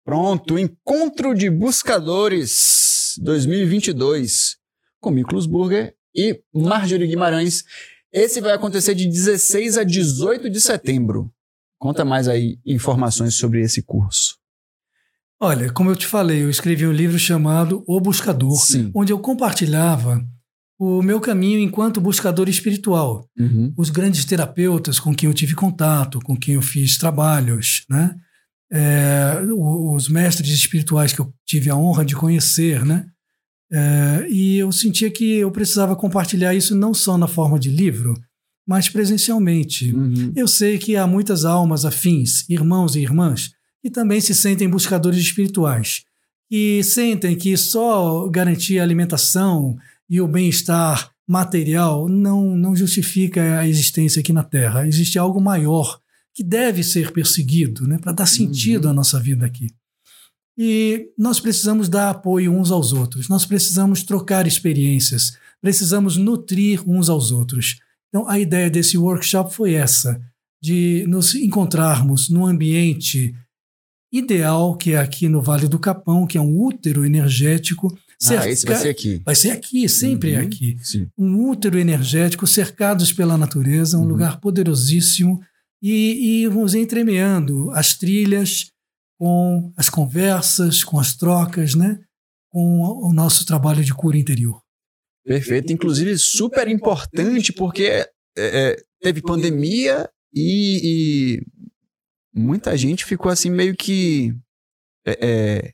Pronto, 0.05 0.59
Encontro 0.59 1.33
de 1.33 1.49
Buscadores 1.49 3.15
2022 3.23 4.57
com 4.99 5.11
Miklos 5.11 5.47
Burger 5.47 5.95
e 6.15 6.41
Marjorie 6.53 7.07
Guimarães. 7.07 7.63
Esse 8.11 8.39
vai 8.39 8.53
acontecer 8.53 8.95
de 8.95 9.07
16 9.07 9.77
a 9.77 9.83
18 9.83 10.49
de 10.49 10.61
setembro. 10.61 11.31
Conta 11.77 12.05
mais 12.05 12.27
aí 12.27 12.59
informações 12.65 13.35
sobre 13.35 13.61
esse 13.61 13.83
curso. 13.83 14.34
Olha, 15.39 15.71
como 15.71 15.89
eu 15.89 15.95
te 15.95 16.07
falei, 16.07 16.43
eu 16.43 16.49
escrevi 16.49 16.87
um 16.87 16.91
livro 16.91 17.19
chamado 17.19 17.83
O 17.87 17.99
Buscador, 17.99 18.55
Sim. 18.55 18.89
onde 18.93 19.11
eu 19.11 19.19
compartilhava 19.19 20.25
o 20.79 21.01
meu 21.01 21.19
caminho 21.19 21.59
enquanto 21.59 22.01
buscador 22.01 22.49
espiritual. 22.49 23.27
Uhum. 23.37 23.73
Os 23.77 23.89
grandes 23.89 24.25
terapeutas 24.25 24.99
com 24.99 25.13
quem 25.13 25.27
eu 25.27 25.33
tive 25.33 25.55
contato, 25.55 26.19
com 26.19 26.35
quem 26.35 26.55
eu 26.55 26.61
fiz 26.61 26.97
trabalhos, 26.97 27.85
né? 27.89 28.15
É, 28.71 29.41
os 29.53 30.09
mestres 30.09 30.49
espirituais 30.49 31.13
que 31.13 31.19
eu 31.21 31.33
tive 31.45 31.69
a 31.69 31.75
honra 31.75 32.03
de 32.03 32.15
conhecer, 32.15 32.83
né? 32.83 33.05
É, 33.71 34.27
e 34.29 34.57
eu 34.57 34.71
sentia 34.71 35.09
que 35.09 35.35
eu 35.35 35.51
precisava 35.51 35.95
compartilhar 35.95 36.53
isso 36.53 36.75
não 36.75 36.93
só 36.93 37.17
na 37.17 37.27
forma 37.27 37.59
de 37.59 37.69
livro, 37.69 38.13
mas 38.67 38.89
presencialmente. 38.89 39.93
Uhum. 39.93 40.33
Eu 40.35 40.47
sei 40.47 40.77
que 40.77 40.95
há 40.95 41.07
muitas 41.07 41.45
almas 41.45 41.85
afins, 41.85 42.49
irmãos 42.49 42.95
e 42.95 43.01
irmãs, 43.01 43.51
que 43.85 43.91
também 43.91 44.19
se 44.19 44.33
sentem 44.33 44.67
buscadores 44.67 45.19
espirituais, 45.19 46.05
que 46.49 46.81
sentem 46.81 47.35
que 47.35 47.55
só 47.55 48.27
garantir 48.27 48.79
a 48.79 48.83
alimentação 48.83 49.77
e 50.09 50.19
o 50.19 50.27
bem-estar 50.27 51.11
material 51.27 52.09
não, 52.09 52.57
não 52.57 52.75
justifica 52.75 53.59
a 53.59 53.67
existência 53.67 54.21
aqui 54.21 54.33
na 54.33 54.43
Terra. 54.43 54.87
Existe 54.87 55.19
algo 55.19 55.39
maior 55.39 55.99
que 56.33 56.43
deve 56.43 56.83
ser 56.83 57.11
perseguido 57.11 57.87
né, 57.87 57.99
para 57.99 58.11
dar 58.11 58.25
sentido 58.25 58.85
Uhum. 58.85 58.89
à 58.89 58.93
nossa 58.95 59.19
vida 59.19 59.45
aqui. 59.45 59.69
E 60.57 61.11
nós 61.15 61.39
precisamos 61.39 61.87
dar 61.87 62.09
apoio 62.09 62.51
uns 62.51 62.71
aos 62.71 62.91
outros, 62.91 63.29
nós 63.29 63.45
precisamos 63.45 64.01
trocar 64.01 64.47
experiências, 64.47 65.37
precisamos 65.61 66.17
nutrir 66.17 66.81
uns 66.89 67.07
aos 67.07 67.29
outros. 67.29 67.79
Então, 68.09 68.27
a 68.27 68.39
ideia 68.39 68.67
desse 68.67 68.97
workshop 68.97 69.53
foi 69.53 69.75
essa, 69.75 70.19
de 70.59 71.05
nos 71.07 71.35
encontrarmos 71.35 72.29
num 72.29 72.47
ambiente 72.47 73.35
ideal, 74.11 74.75
que 74.77 74.93
é 74.93 74.97
aqui 74.97 75.27
no 75.27 75.41
Vale 75.41 75.67
do 75.67 75.79
Capão, 75.79 76.25
que 76.27 76.37
é 76.37 76.41
um 76.41 76.57
útero 76.59 77.05
energético. 77.05 77.87
Ah, 78.23 78.47
esse 78.47 78.65
vai 78.65 78.75
cerca- 78.75 78.79
ser 78.79 78.89
aqui. 78.89 79.21
vai 79.25 79.35
ser 79.35 79.51
aqui, 79.51 79.89
sempre 79.89 80.33
é 80.33 80.39
Uhum. 80.39 80.45
aqui. 80.45 80.77
Sim. 80.81 81.07
Um 81.17 81.49
útero 81.49 81.77
energético 81.77 82.47
cercados 82.47 83.11
pela 83.11 83.37
natureza, 83.37 83.97
um 83.97 84.01
Uhum. 84.01 84.07
lugar 84.07 84.39
poderosíssimo, 84.39 85.41
e, 85.83 86.43
e 86.43 86.47
vamos 86.47 86.73
entremeando 86.73 87.69
as 87.71 87.93
trilhas 87.97 88.71
com 89.19 89.71
as 89.77 89.89
conversas, 89.89 90.83
com 90.83 90.99
as 90.99 91.15
trocas, 91.15 91.75
né? 91.75 91.99
com 92.49 92.79
o 92.81 93.11
nosso 93.11 93.45
trabalho 93.45 93.83
de 93.83 93.93
cura 93.93 94.17
interior. 94.17 94.61
Perfeito. 95.25 95.73
Inclusive, 95.73 96.17
super 96.17 96.69
importante, 96.69 97.51
porque 97.51 97.83
é, 97.83 98.09
é, 98.37 98.77
teve 99.01 99.21
pandemia 99.21 100.09
e, 100.33 100.79
e 101.41 101.45
muita 102.35 102.75
gente 102.75 103.05
ficou 103.05 103.31
assim 103.31 103.49
meio 103.49 103.75
que 103.75 104.35
é, 105.05 105.17
é, 105.21 105.71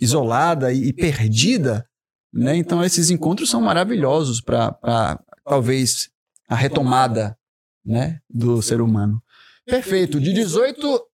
isolada 0.00 0.72
e, 0.72 0.92
perdida. 0.92 1.86
Né? 2.32 2.56
Então, 2.56 2.82
esses 2.82 3.10
encontros 3.10 3.50
são 3.50 3.60
maravilhosos 3.60 4.40
para 4.40 5.20
talvez 5.44 6.08
a 6.48 6.54
retomada 6.54 7.36
né, 7.84 8.20
do 8.28 8.62
ser 8.62 8.80
humano. 8.80 9.22
Perfeito. 9.66 10.18
De 10.18 10.32
18 10.32 11.08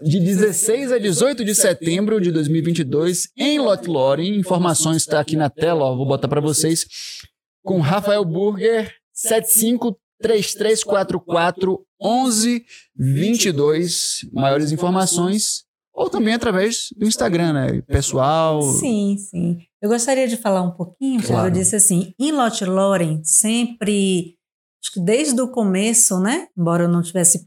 de 0.00 0.20
16 0.20 0.92
a 0.92 0.98
18 0.98 1.44
de 1.44 1.52
setembro 1.54 2.20
de 2.20 2.30
2022 2.30 3.28
em 3.36 3.58
Lot 3.58 3.88
Lore. 3.88 4.38
Informações 4.38 5.02
está 5.02 5.20
aqui 5.20 5.36
na 5.36 5.50
tela, 5.50 5.84
ó, 5.84 5.96
vou 5.96 6.06
botar 6.06 6.28
para 6.28 6.40
vocês. 6.40 6.86
Com 7.64 7.80
Rafael 7.80 8.24
Burger 8.24 8.94
753344 10.22 11.84
1122. 12.00 14.26
Maiores 14.32 14.72
informações 14.72 15.64
ou 15.94 16.10
também 16.10 16.34
através 16.34 16.88
do 16.96 17.06
Instagram, 17.06 17.52
né? 17.54 17.80
Pessoal. 17.82 18.60
Sim, 18.62 19.16
sim. 19.18 19.58
Eu 19.80 19.88
gostaria 19.88 20.26
de 20.28 20.36
falar 20.36 20.60
um 20.62 20.70
pouquinho, 20.72 21.22
Claro. 21.22 21.46
eu 21.48 21.50
disse 21.50 21.74
assim, 21.76 22.12
em 22.18 22.32
Lot 22.32 22.62
Loren, 22.66 23.22
sempre, 23.24 24.36
acho 24.82 24.92
que 24.92 25.00
desde 25.00 25.40
o 25.40 25.48
começo, 25.48 26.18
né? 26.20 26.48
Embora 26.56 26.84
eu 26.84 26.88
não 26.88 27.00
tivesse 27.02 27.42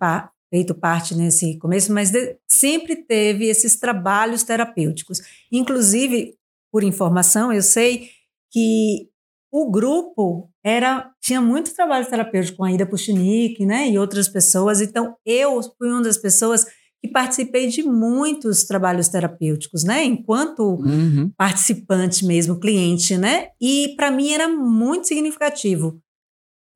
feito 0.52 0.74
parte 0.74 1.14
nesse 1.14 1.60
começo, 1.60 1.94
mas 1.94 2.10
de- 2.10 2.38
sempre 2.48 2.96
teve 2.96 3.46
esses 3.46 3.76
trabalhos 3.78 4.42
terapêuticos. 4.42 5.22
Inclusive, 5.52 6.34
por 6.72 6.84
informação, 6.84 7.54
eu 7.54 7.62
sei 7.62 8.10
que 8.52 9.10
o 9.52 9.70
grupo 9.72 10.50
era 10.64 11.12
tinha 11.22 11.42
muito 11.42 11.74
trabalho 11.76 12.06
terapêutico 12.08 12.58
com 12.58 12.64
a 12.64 12.72
Ida 12.72 12.86
Puchinic, 12.86 13.66
né, 13.66 13.90
e 13.90 13.98
outras 13.98 14.28
pessoas. 14.28 14.82
Então, 14.82 15.16
eu 15.26 15.60
fui 15.78 15.90
uma 15.90 16.02
das 16.04 16.18
pessoas 16.18 16.66
que 17.02 17.08
participei 17.12 17.68
de 17.68 17.82
muitos 17.84 18.66
trabalhos 18.66 19.08
terapêuticos, 19.08 19.84
né, 19.84 20.04
enquanto 20.04 20.62
Uhum. 20.76 21.32
participante 21.38 22.26
mesmo, 22.26 22.60
cliente, 22.60 23.18
né? 23.18 23.48
E 23.62 23.94
para 23.96 24.12
mim 24.12 24.32
era 24.34 24.48
muito 24.50 25.08
significativo. 25.08 26.00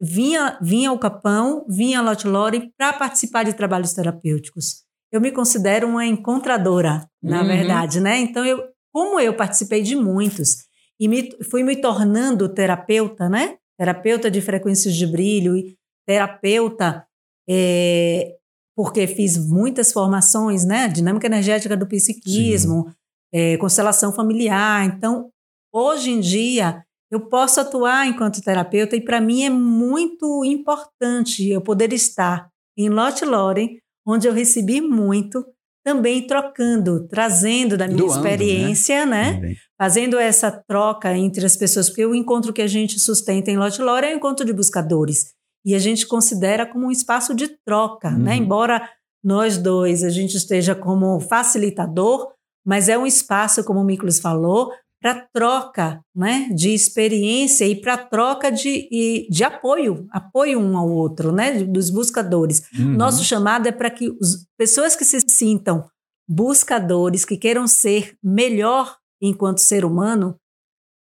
Vinha, 0.02 0.58
vinha 0.62 0.90
ao 0.90 1.00
Capão, 1.00 1.66
vinha 1.70 2.00
a 2.00 2.02
Lot 2.02 2.28
Lore 2.28 2.72
para 2.78 2.92
participar 2.94 3.44
de 3.44 3.54
trabalhos 3.54 3.94
terapêuticos. 3.94 4.84
Eu 5.12 5.22
me 5.22 5.32
considero 5.32 5.88
uma 5.88 6.06
encontradora, 6.06 7.08
na 7.22 7.42
Uhum. 7.42 7.48
verdade, 7.48 8.00
né? 8.02 8.18
Então, 8.20 8.44
eu, 8.46 8.64
como 8.92 9.20
eu 9.20 9.34
participei 9.36 9.82
de 9.82 9.96
muitos 9.96 10.58
e 11.04 11.08
me, 11.10 11.30
fui 11.50 11.64
me 11.64 11.76
tornando 11.76 12.48
terapeuta, 12.48 13.28
né? 13.28 13.58
Terapeuta 13.78 14.32
de 14.32 14.40
frequências 14.40 14.96
de 14.96 15.06
brilho 15.06 15.58
e 15.58 15.76
terapeuta 16.08 17.06
é, 17.50 18.38
porque 18.74 19.06
fiz 19.06 19.38
muitas 19.38 19.92
formações, 19.92 20.64
né? 20.64 20.88
Dinâmica 20.88 21.28
energética 21.28 21.76
do 21.76 21.86
psiquismo, 21.86 22.90
é, 23.34 23.58
constelação 23.58 24.14
familiar. 24.14 24.86
Então, 24.86 25.30
hoje 25.74 26.12
em 26.12 26.22
dia, 26.22 26.86
eu 27.12 27.28
posso 27.28 27.60
atuar 27.60 28.08
enquanto 28.08 28.42
terapeuta 28.42 28.96
e 28.96 29.02
para 29.02 29.20
mim 29.20 29.44
é 29.44 29.50
muito 29.50 30.46
importante 30.46 31.50
eu 31.50 31.60
poder 31.60 31.92
estar 31.92 32.50
em 32.78 32.88
Lot 32.88 33.26
Loren, 33.26 33.78
onde 34.08 34.26
eu 34.26 34.32
recebi 34.32 34.80
muito, 34.80 35.46
também 35.84 36.26
trocando, 36.26 37.08
trazendo 37.08 37.76
da 37.78 37.86
minha 37.88 37.98
Doando, 37.98 38.16
experiência, 38.16 39.06
né? 39.06 39.34
Também. 39.34 39.56
fazendo 39.78 40.18
essa 40.18 40.50
troca 40.52 41.16
entre 41.18 41.46
as 41.46 41.58
pessoas, 41.58 41.90
porque 41.90 42.06
o 42.06 42.16
encontro 42.16 42.54
que 42.54 42.62
a 42.62 42.68
gente 42.68 43.00
sustenta 43.00 43.52
em 43.52 43.58
Lot 43.58 43.82
Lore 43.82 44.06
é 44.08 44.14
o 44.14 44.18
encontro 44.18 44.46
de 44.46 44.54
buscadores. 44.54 45.34
E 45.66 45.76
a 45.76 45.80
gente 45.80 46.08
considera 46.08 46.66
como 46.66 46.88
um 46.88 46.92
espaço 46.92 47.34
de 47.36 47.50
troca, 47.66 48.10
Uhum. 48.10 48.18
né? 48.20 48.36
Embora 48.36 48.88
nós 49.24 49.58
dois 49.58 50.04
a 50.04 50.10
gente 50.10 50.36
esteja 50.38 50.74
como 50.76 51.20
facilitador, 51.20 52.30
mas 52.66 52.88
é 52.90 52.98
um 52.98 53.06
espaço, 53.06 53.64
como 53.64 53.80
o 53.82 53.84
Miklos 53.84 54.20
falou, 54.20 54.72
para 55.04 55.28
troca 55.34 56.02
né? 56.16 56.50
de 56.56 56.74
experiência 56.74 57.66
e 57.66 57.76
para 57.76 57.98
troca 57.98 58.50
de, 58.50 59.28
de 59.30 59.44
apoio, 59.44 60.08
apoio 60.10 60.58
um 60.58 60.78
ao 60.78 60.90
outro, 60.90 61.34
né? 61.34 61.62
dos 61.62 61.90
buscadores. 61.90 62.62
Uhum. 62.80 62.94
Nosso 62.94 63.22
chamado 63.22 63.68
é 63.68 63.72
para 63.74 63.90
que 63.90 64.18
as 64.22 64.48
pessoas 64.58 64.96
que 64.96 65.04
se 65.04 65.20
sintam 65.28 65.86
buscadores, 66.26 67.26
que 67.26 67.36
queiram 67.36 67.68
ser 67.68 68.18
melhor 68.24 68.96
enquanto 69.22 69.58
ser 69.58 69.84
humano, 69.84 70.38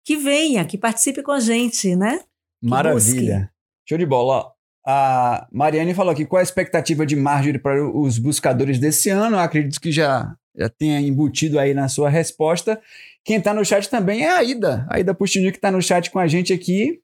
que 0.06 0.16
venha, 0.16 0.64
que 0.64 0.78
participe 0.78 1.22
com 1.22 1.34
a 1.34 1.42
gente, 1.42 1.94
né? 1.94 2.22
Maravilha. 2.64 3.52
Show 3.88 3.98
de 3.98 4.06
bola. 4.06 4.50
A 4.88 5.46
Mariane 5.52 5.94
falou 5.94 6.14
aqui 6.14 6.26
qual 6.26 6.40
a 6.40 6.44
expectativa 6.44 7.06
de 7.06 7.18
Marjorie 7.18 7.60
para 7.60 7.86
os 7.86 8.18
buscadores 8.18 8.80
desse 8.80 9.10
ano. 9.10 9.36
Eu 9.36 9.42
acredito 9.42 9.82
que 9.82 9.92
já, 9.92 10.34
já 10.60 10.70
tenha 10.70 11.00
embutido 11.00 11.58
aí 11.58 11.74
na 11.74 11.88
sua 11.88 12.10
resposta. 12.10 12.82
Quem 13.24 13.38
está 13.38 13.54
no 13.54 13.64
chat 13.64 13.90
também 13.90 14.24
é 14.24 14.32
a 14.32 14.44
Ida. 14.44 14.86
A 14.90 15.00
Ida 15.00 15.14
Pustinho 15.14 15.52
que 15.52 15.58
está 15.58 15.72
no 15.72 15.82
chat 15.82 16.12
com 16.12 16.20
a 16.20 16.28
gente 16.28 16.52
aqui. 16.52 17.00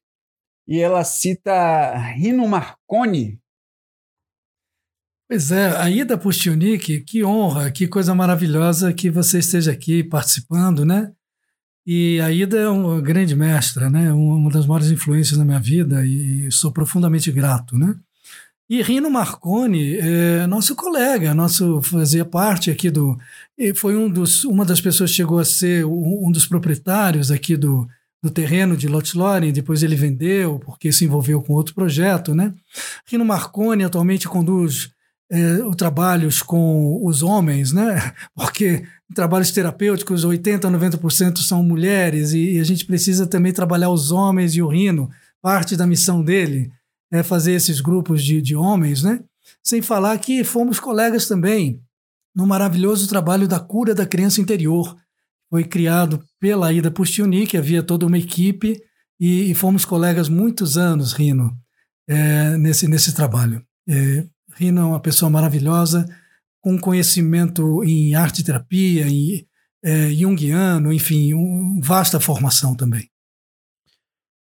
E 0.68 0.80
ela 0.80 1.04
cita 1.04 1.96
Rino 1.96 2.48
Marconi. 2.48 3.40
Pois 5.28 5.52
é, 5.52 5.76
a 5.78 5.90
Ida 5.90 6.18
Pustiunic, 6.18 7.02
que 7.02 7.24
honra, 7.24 7.72
que 7.72 7.88
coisa 7.88 8.14
maravilhosa 8.14 8.94
que 8.94 9.10
você 9.10 9.40
esteja 9.40 9.72
aqui 9.72 10.04
participando, 10.04 10.86
né? 10.86 11.12
E 11.86 12.20
a 12.20 12.32
Ida 12.32 12.58
é 12.58 12.68
uma 12.68 13.02
grande 13.02 13.36
mestra, 13.36 13.90
né? 13.90 14.12
Uma 14.12 14.52
das 14.52 14.68
maiores 14.68 14.92
influências 14.92 15.38
na 15.38 15.46
minha 15.46 15.60
vida 15.60 16.06
e 16.06 16.52
sou 16.52 16.72
profundamente 16.72 17.32
grato, 17.32 17.76
né? 17.76 17.96
E 18.68 18.82
Rino 18.82 19.12
Marconi 19.12 19.96
é 19.98 20.48
nosso 20.48 20.76
colega, 20.76 21.36
nosso 21.36 21.84
fazia 21.84 22.26
parte 22.26 22.72
aqui 22.72 22.90
do, 22.90 23.16
foi 23.76 23.96
um 23.96 24.10
dos, 24.10 24.44
uma 24.44 24.66
das 24.66 24.82
pessoas 24.82 25.12
que 25.12 25.18
chegou 25.18 25.38
a 25.38 25.46
ser 25.46 25.86
um, 25.86 26.32
dos 26.32 26.48
proprietários 26.48 27.30
aqui 27.30 27.56
do, 27.56 27.88
do 28.24 28.32
terreno 28.32 28.76
de 28.76 28.88
Lotlore, 28.88 29.52
depois 29.52 29.84
ele 29.84 29.96
vendeu 29.96 30.58
porque 30.58 30.92
se 30.92 31.06
envolveu 31.06 31.44
com 31.44 31.54
outro 31.54 31.76
projeto, 31.76 32.34
né? 32.34 32.56
Rino 33.08 33.24
Marconi 33.24 33.84
atualmente 33.84 34.28
conduz 34.28 34.90
é, 35.30 35.58
trabalhos 35.78 36.42
com 36.42 37.00
os 37.06 37.22
homens, 37.22 37.72
né? 37.72 38.14
Porque 38.36 38.84
trabalhos 39.14 39.52
terapêuticos 39.52 40.24
80 40.24 40.68
a 40.68 40.72
90% 40.72 41.38
são 41.38 41.64
mulheres 41.64 42.34
e, 42.34 42.54
e 42.54 42.60
a 42.60 42.64
gente 42.64 42.86
precisa 42.86 43.28
também 43.28 43.52
trabalhar 43.52 43.90
os 43.90 44.12
homens 44.12 44.56
e 44.56 44.62
o 44.62 44.68
Rino. 44.68 45.10
Parte 45.42 45.76
da 45.76 45.86
missão 45.86 46.24
dele 46.24 46.72
é 47.16 47.24
fazer 47.24 47.54
esses 47.54 47.82
grupos 47.82 48.24
de, 48.24 48.42
de 48.42 48.56
homens, 48.56 49.04
né? 49.04 49.24
Sem 49.64 49.82
falar 49.82 50.18
que 50.20 50.44
fomos 50.44 50.80
colegas 50.80 51.28
também 51.28 51.82
no 52.36 52.46
maravilhoso 52.46 53.08
trabalho 53.08 53.48
da 53.48 53.60
cura 53.60 53.96
da 53.96 54.06
criança 54.06 54.42
interior. 54.42 54.96
Foi 55.50 55.64
criado 55.64 56.24
pela 56.40 56.74
Ida 56.74 56.92
Pustiuni, 56.92 57.48
havia 57.58 57.82
toda 57.82 58.06
uma 58.06 58.18
equipe, 58.18 58.78
e, 59.20 59.52
e 59.52 59.56
fomos 59.56 59.86
colegas 59.86 60.28
muitos 60.28 60.78
anos, 60.78 61.14
Rino, 61.14 61.56
é, 62.08 62.58
nesse, 62.58 62.88
nesse 62.88 63.14
trabalho. 63.14 63.64
É, 63.88 64.26
Rino 64.56 64.82
é 64.82 64.86
uma 64.86 65.00
pessoa 65.00 65.30
maravilhosa, 65.30 66.06
com 66.62 66.78
conhecimento 66.78 67.84
em 67.84 68.16
arte 68.16 68.44
terapia, 68.44 69.08
em 69.08 69.48
é, 69.84 70.10
junguiano, 70.10 70.92
enfim, 70.92 71.34
um, 71.34 71.80
vasta 71.82 72.20
formação 72.20 72.76
também. 72.76 73.08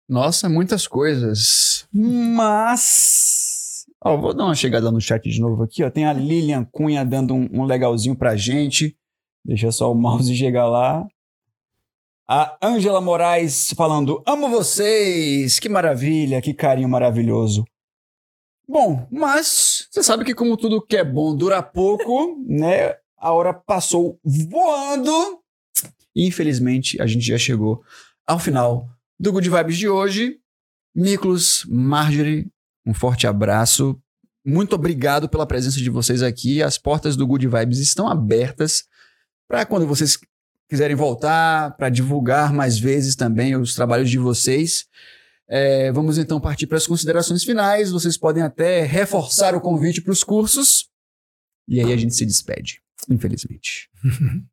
Nossa, 0.07 0.47
muitas 0.47 0.87
coisas. 0.87 1.87
Mas. 1.91 3.85
Ó, 4.03 4.15
vou 4.15 4.33
dar 4.35 4.45
uma 4.45 4.55
chegada 4.55 4.91
no 4.91 5.01
chat 5.01 5.27
de 5.27 5.41
novo 5.41 5.63
aqui. 5.63 5.83
Ó. 5.83 5.89
Tem 5.89 6.05
a 6.05 6.13
Lilian 6.13 6.63
Cunha 6.71 7.03
dando 7.03 7.33
um, 7.33 7.49
um 7.51 7.63
legalzinho 7.63 8.15
pra 8.15 8.35
gente. 8.35 8.95
Deixa 9.43 9.71
só 9.71 9.91
o 9.91 9.95
mouse 9.95 10.33
chegar 10.35 10.67
lá. 10.67 11.05
A 12.27 12.57
Ângela 12.61 13.01
Moraes 13.01 13.71
falando: 13.75 14.23
Amo 14.25 14.49
vocês! 14.49 15.59
Que 15.59 15.69
maravilha, 15.69 16.41
que 16.41 16.53
carinho 16.53 16.89
maravilhoso. 16.89 17.65
Bom, 18.67 19.07
mas 19.11 19.87
você 19.91 20.01
sabe 20.01 20.25
que, 20.25 20.33
como 20.33 20.57
tudo 20.57 20.81
que 20.81 20.97
é 20.97 21.03
bom 21.03 21.35
dura 21.35 21.61
pouco, 21.61 22.35
né? 22.47 22.95
A 23.17 23.31
hora 23.31 23.53
passou 23.53 24.19
voando. 24.23 25.11
E, 26.15 26.27
infelizmente, 26.27 27.01
a 27.01 27.07
gente 27.07 27.25
já 27.25 27.37
chegou 27.37 27.83
ao 28.25 28.39
final 28.39 28.87
do 29.20 29.32
Good 29.32 29.49
Vibes 29.49 29.78
de 29.78 29.88
hoje. 29.88 30.39
Miklos, 30.95 31.66
Marjorie, 31.70 32.47
um 32.86 32.93
forte 32.93 33.28
abraço. 33.28 33.99
Muito 34.45 34.76
obrigado 34.76 35.28
pela 35.28 35.45
presença 35.45 35.78
de 35.78 35.89
vocês 35.89 36.22
aqui. 36.22 36.61
As 36.61 36.78
portas 36.78 37.16
do 37.16 37.26
Good 37.26 37.47
Vibes 37.47 37.80
estão 37.80 38.07
abertas 38.07 38.84
para 39.47 39.66
quando 39.66 39.88
vocês 39.88 40.18
quiserem 40.70 40.95
voltar, 40.95 41.76
para 41.78 41.89
divulgar 41.89 42.53
mais 42.53 42.78
vezes 42.78 43.16
também 43.16 43.55
os 43.55 43.74
trabalhos 43.74 44.09
de 44.09 44.18
vocês. 44.18 44.86
É, 45.47 45.91
vamos 45.91 46.18
então 46.18 46.39
partir 46.39 46.68
para 46.68 46.78
as 46.78 46.88
considerações 46.88 47.43
finais. 47.43 47.91
Vocês 47.91 48.18
podem 48.18 48.43
até 48.43 48.84
reforçar 48.84 49.55
o 49.55 49.61
convite 49.61 50.01
para 50.01 50.11
os 50.11 50.24
cursos. 50.24 50.89
E 51.68 51.80
aí 51.80 51.91
a 51.91 51.97
gente 51.97 52.16
se 52.16 52.26
despede, 52.26 52.82
infelizmente. 53.09 53.89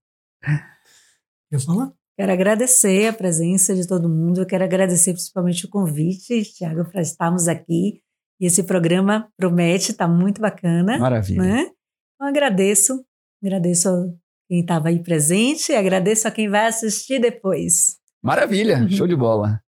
Quer 1.50 1.60
falar? 1.60 1.92
Quero 2.22 2.34
agradecer 2.34 3.08
a 3.08 3.12
presença 3.12 3.74
de 3.74 3.84
todo 3.84 4.08
mundo. 4.08 4.42
Eu 4.42 4.46
quero 4.46 4.62
agradecer 4.62 5.12
principalmente 5.12 5.66
o 5.66 5.68
convite, 5.68 6.44
Tiago, 6.44 6.88
para 6.88 7.02
estarmos 7.02 7.48
aqui. 7.48 8.00
E 8.40 8.46
esse 8.46 8.62
programa 8.62 9.28
promete, 9.36 9.90
está 9.90 10.06
muito 10.06 10.40
bacana. 10.40 10.98
Maravilha. 10.98 11.42
Né? 11.42 11.70
Então, 12.14 12.28
agradeço. 12.28 13.04
Agradeço 13.42 13.88
a 13.88 14.04
quem 14.48 14.60
estava 14.60 14.90
aí 14.90 15.02
presente 15.02 15.72
e 15.72 15.74
agradeço 15.74 16.28
a 16.28 16.30
quem 16.30 16.48
vai 16.48 16.68
assistir 16.68 17.18
depois. 17.18 17.96
Maravilha, 18.22 18.82
uhum. 18.82 18.90
show 18.90 19.08
de 19.08 19.16
bola. 19.16 19.60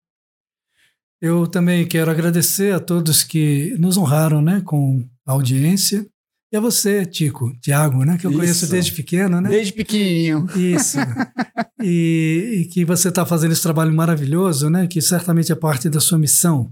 Eu 1.23 1.47
também 1.47 1.89
quero 1.89 2.11
agradecer 2.11 2.75
a 2.75 2.81
todos 2.81 3.25
que 3.25 3.75
nos 3.79 3.97
honraram 3.97 4.43
né, 4.43 4.61
com 4.63 5.09
a 5.25 5.33
audiência. 5.33 6.07
E 6.53 6.57
a 6.57 6.61
você, 6.61 7.07
Tico, 7.07 7.51
Tiago, 7.63 8.05
né? 8.05 8.19
Que 8.19 8.27
eu 8.27 8.31
Isso. 8.31 8.39
conheço 8.39 8.71
desde 8.71 8.93
pequeno, 8.93 9.41
né? 9.41 9.49
Desde 9.49 9.73
pequenininho. 9.73 10.47
Isso. 10.55 10.99
e, 11.83 12.61
e, 12.61 12.65
que 12.67 12.85
você 12.85 13.09
está 13.09 13.25
fazendo 13.25 13.53
esse 13.53 13.63
trabalho 13.63 13.91
maravilhoso, 13.91 14.69
né? 14.69 14.87
Que 14.87 15.01
certamente 15.01 15.51
é 15.51 15.55
parte 15.55 15.89
da 15.89 15.99
sua 15.99 16.19
missão 16.19 16.71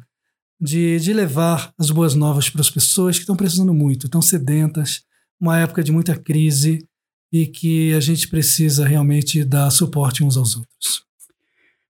de, 0.61 1.01
de 1.01 1.15
levar 1.15 1.73
as 1.79 1.91
boas 1.91 2.15
novas 2.15 2.51
para 2.51 2.61
as 2.61 2.69
pessoas 2.69 3.17
que 3.17 3.23
estão 3.23 3.35
precisando 3.35 3.73
muito, 3.73 4.05
estão 4.05 4.21
sedentas, 4.21 5.01
uma 5.41 5.59
época 5.59 5.83
de 5.83 5.91
muita 5.91 6.15
crise 6.15 6.87
e 7.33 7.47
que 7.47 7.95
a 7.95 8.01
gente 8.01 8.29
precisa 8.29 8.87
realmente 8.87 9.43
dar 9.45 9.71
suporte 9.71 10.23
uns 10.23 10.37
aos 10.37 10.57
outros. 10.57 11.05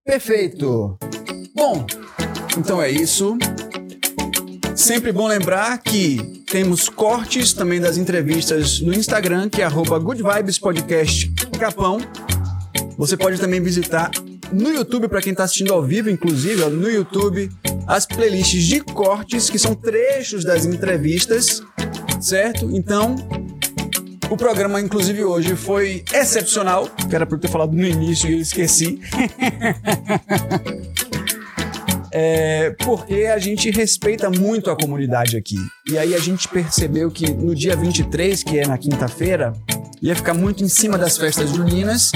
Perfeito. 0.04 0.96
Bom, 1.56 1.84
então 2.56 2.80
é 2.80 2.88
isso. 2.88 3.36
Sempre 4.80 5.12
bom 5.12 5.28
lembrar 5.28 5.76
que 5.76 6.42
temos 6.50 6.88
cortes 6.88 7.52
também 7.52 7.78
das 7.78 7.98
entrevistas 7.98 8.80
no 8.80 8.94
Instagram, 8.94 9.50
que 9.50 9.60
é 9.60 9.68
Good 9.68 10.22
Vibes 10.22 10.58
Podcast 10.58 11.30
Capão. 11.58 11.98
Você 12.96 13.14
pode 13.14 13.38
também 13.38 13.60
visitar 13.60 14.10
no 14.50 14.70
YouTube, 14.70 15.06
para 15.06 15.20
quem 15.20 15.32
está 15.32 15.44
assistindo 15.44 15.74
ao 15.74 15.82
vivo, 15.82 16.08
inclusive, 16.08 16.64
no 16.70 16.90
YouTube, 16.90 17.50
as 17.86 18.06
playlists 18.06 18.64
de 18.64 18.80
cortes, 18.80 19.50
que 19.50 19.58
são 19.58 19.74
trechos 19.74 20.44
das 20.44 20.64
entrevistas, 20.64 21.62
certo? 22.18 22.74
Então, 22.74 23.16
o 24.30 24.36
programa, 24.36 24.80
inclusive, 24.80 25.22
hoje 25.22 25.56
foi 25.56 26.02
excepcional, 26.10 26.88
que 26.88 27.14
era 27.14 27.26
por 27.26 27.38
ter 27.38 27.48
falado 27.48 27.76
no 27.76 27.86
início 27.86 28.30
e 28.30 28.32
eu 28.32 28.40
esqueci. 28.40 28.98
é, 32.12 32.70
porque 32.84 33.26
a 33.26 33.38
gente 33.38 33.70
respeita 33.70 34.30
muito 34.30 34.70
a 34.70 34.76
comunidade 34.76 35.36
aqui. 35.36 35.58
E 35.88 35.98
aí 35.98 36.14
a 36.14 36.18
gente 36.18 36.48
percebeu 36.48 37.10
que 37.10 37.30
no 37.32 37.54
dia 37.54 37.76
23, 37.76 38.42
que 38.42 38.58
é 38.58 38.66
na 38.66 38.78
quinta-feira, 38.78 39.52
ia 40.02 40.14
ficar 40.16 40.34
muito 40.34 40.64
em 40.64 40.68
cima 40.68 40.98
das 40.98 41.16
festas 41.16 41.50
juninas. 41.50 42.10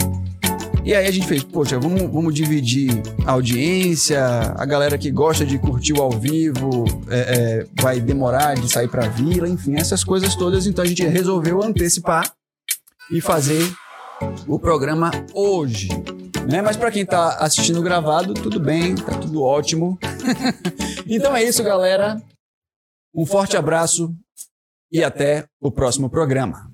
E 0.84 0.94
aí 0.94 1.06
a 1.06 1.10
gente 1.10 1.26
fez, 1.26 1.42
poxa, 1.42 1.78
vamos, 1.78 2.02
vamos 2.02 2.34
dividir 2.34 2.90
a 3.24 3.32
audiência, 3.32 4.22
a 4.54 4.66
galera 4.66 4.98
que 4.98 5.10
gosta 5.10 5.46
de 5.46 5.58
curtir 5.58 5.94
o 5.94 6.02
ao 6.02 6.10
vivo 6.10 6.84
é, 7.08 7.18
é, 7.18 7.66
vai 7.80 8.00
demorar 8.00 8.54
de 8.54 8.70
sair 8.70 8.88
pra 8.88 9.08
vila, 9.08 9.48
enfim, 9.48 9.76
essas 9.76 10.04
coisas 10.04 10.34
todas. 10.34 10.66
Então 10.66 10.84
a 10.84 10.86
gente 10.86 11.02
resolveu 11.06 11.62
antecipar 11.62 12.30
e 13.10 13.20
fazer 13.20 13.72
o 14.46 14.58
programa 14.58 15.10
hoje. 15.32 15.88
Né? 16.50 16.62
Mas 16.62 16.76
para 16.76 16.90
quem 16.90 17.04
tá 17.06 17.36
assistindo 17.38 17.82
gravado, 17.82 18.34
tudo 18.34 18.60
bem, 18.60 18.94
tá 18.94 19.18
tudo 19.18 19.42
ótimo. 19.42 19.98
então 21.08 21.34
é 21.34 21.42
isso, 21.42 21.62
galera. 21.62 22.22
Um 23.14 23.24
forte 23.24 23.56
abraço 23.56 24.14
e 24.92 25.02
até 25.02 25.44
o 25.60 25.70
próximo 25.70 26.10
programa. 26.10 26.70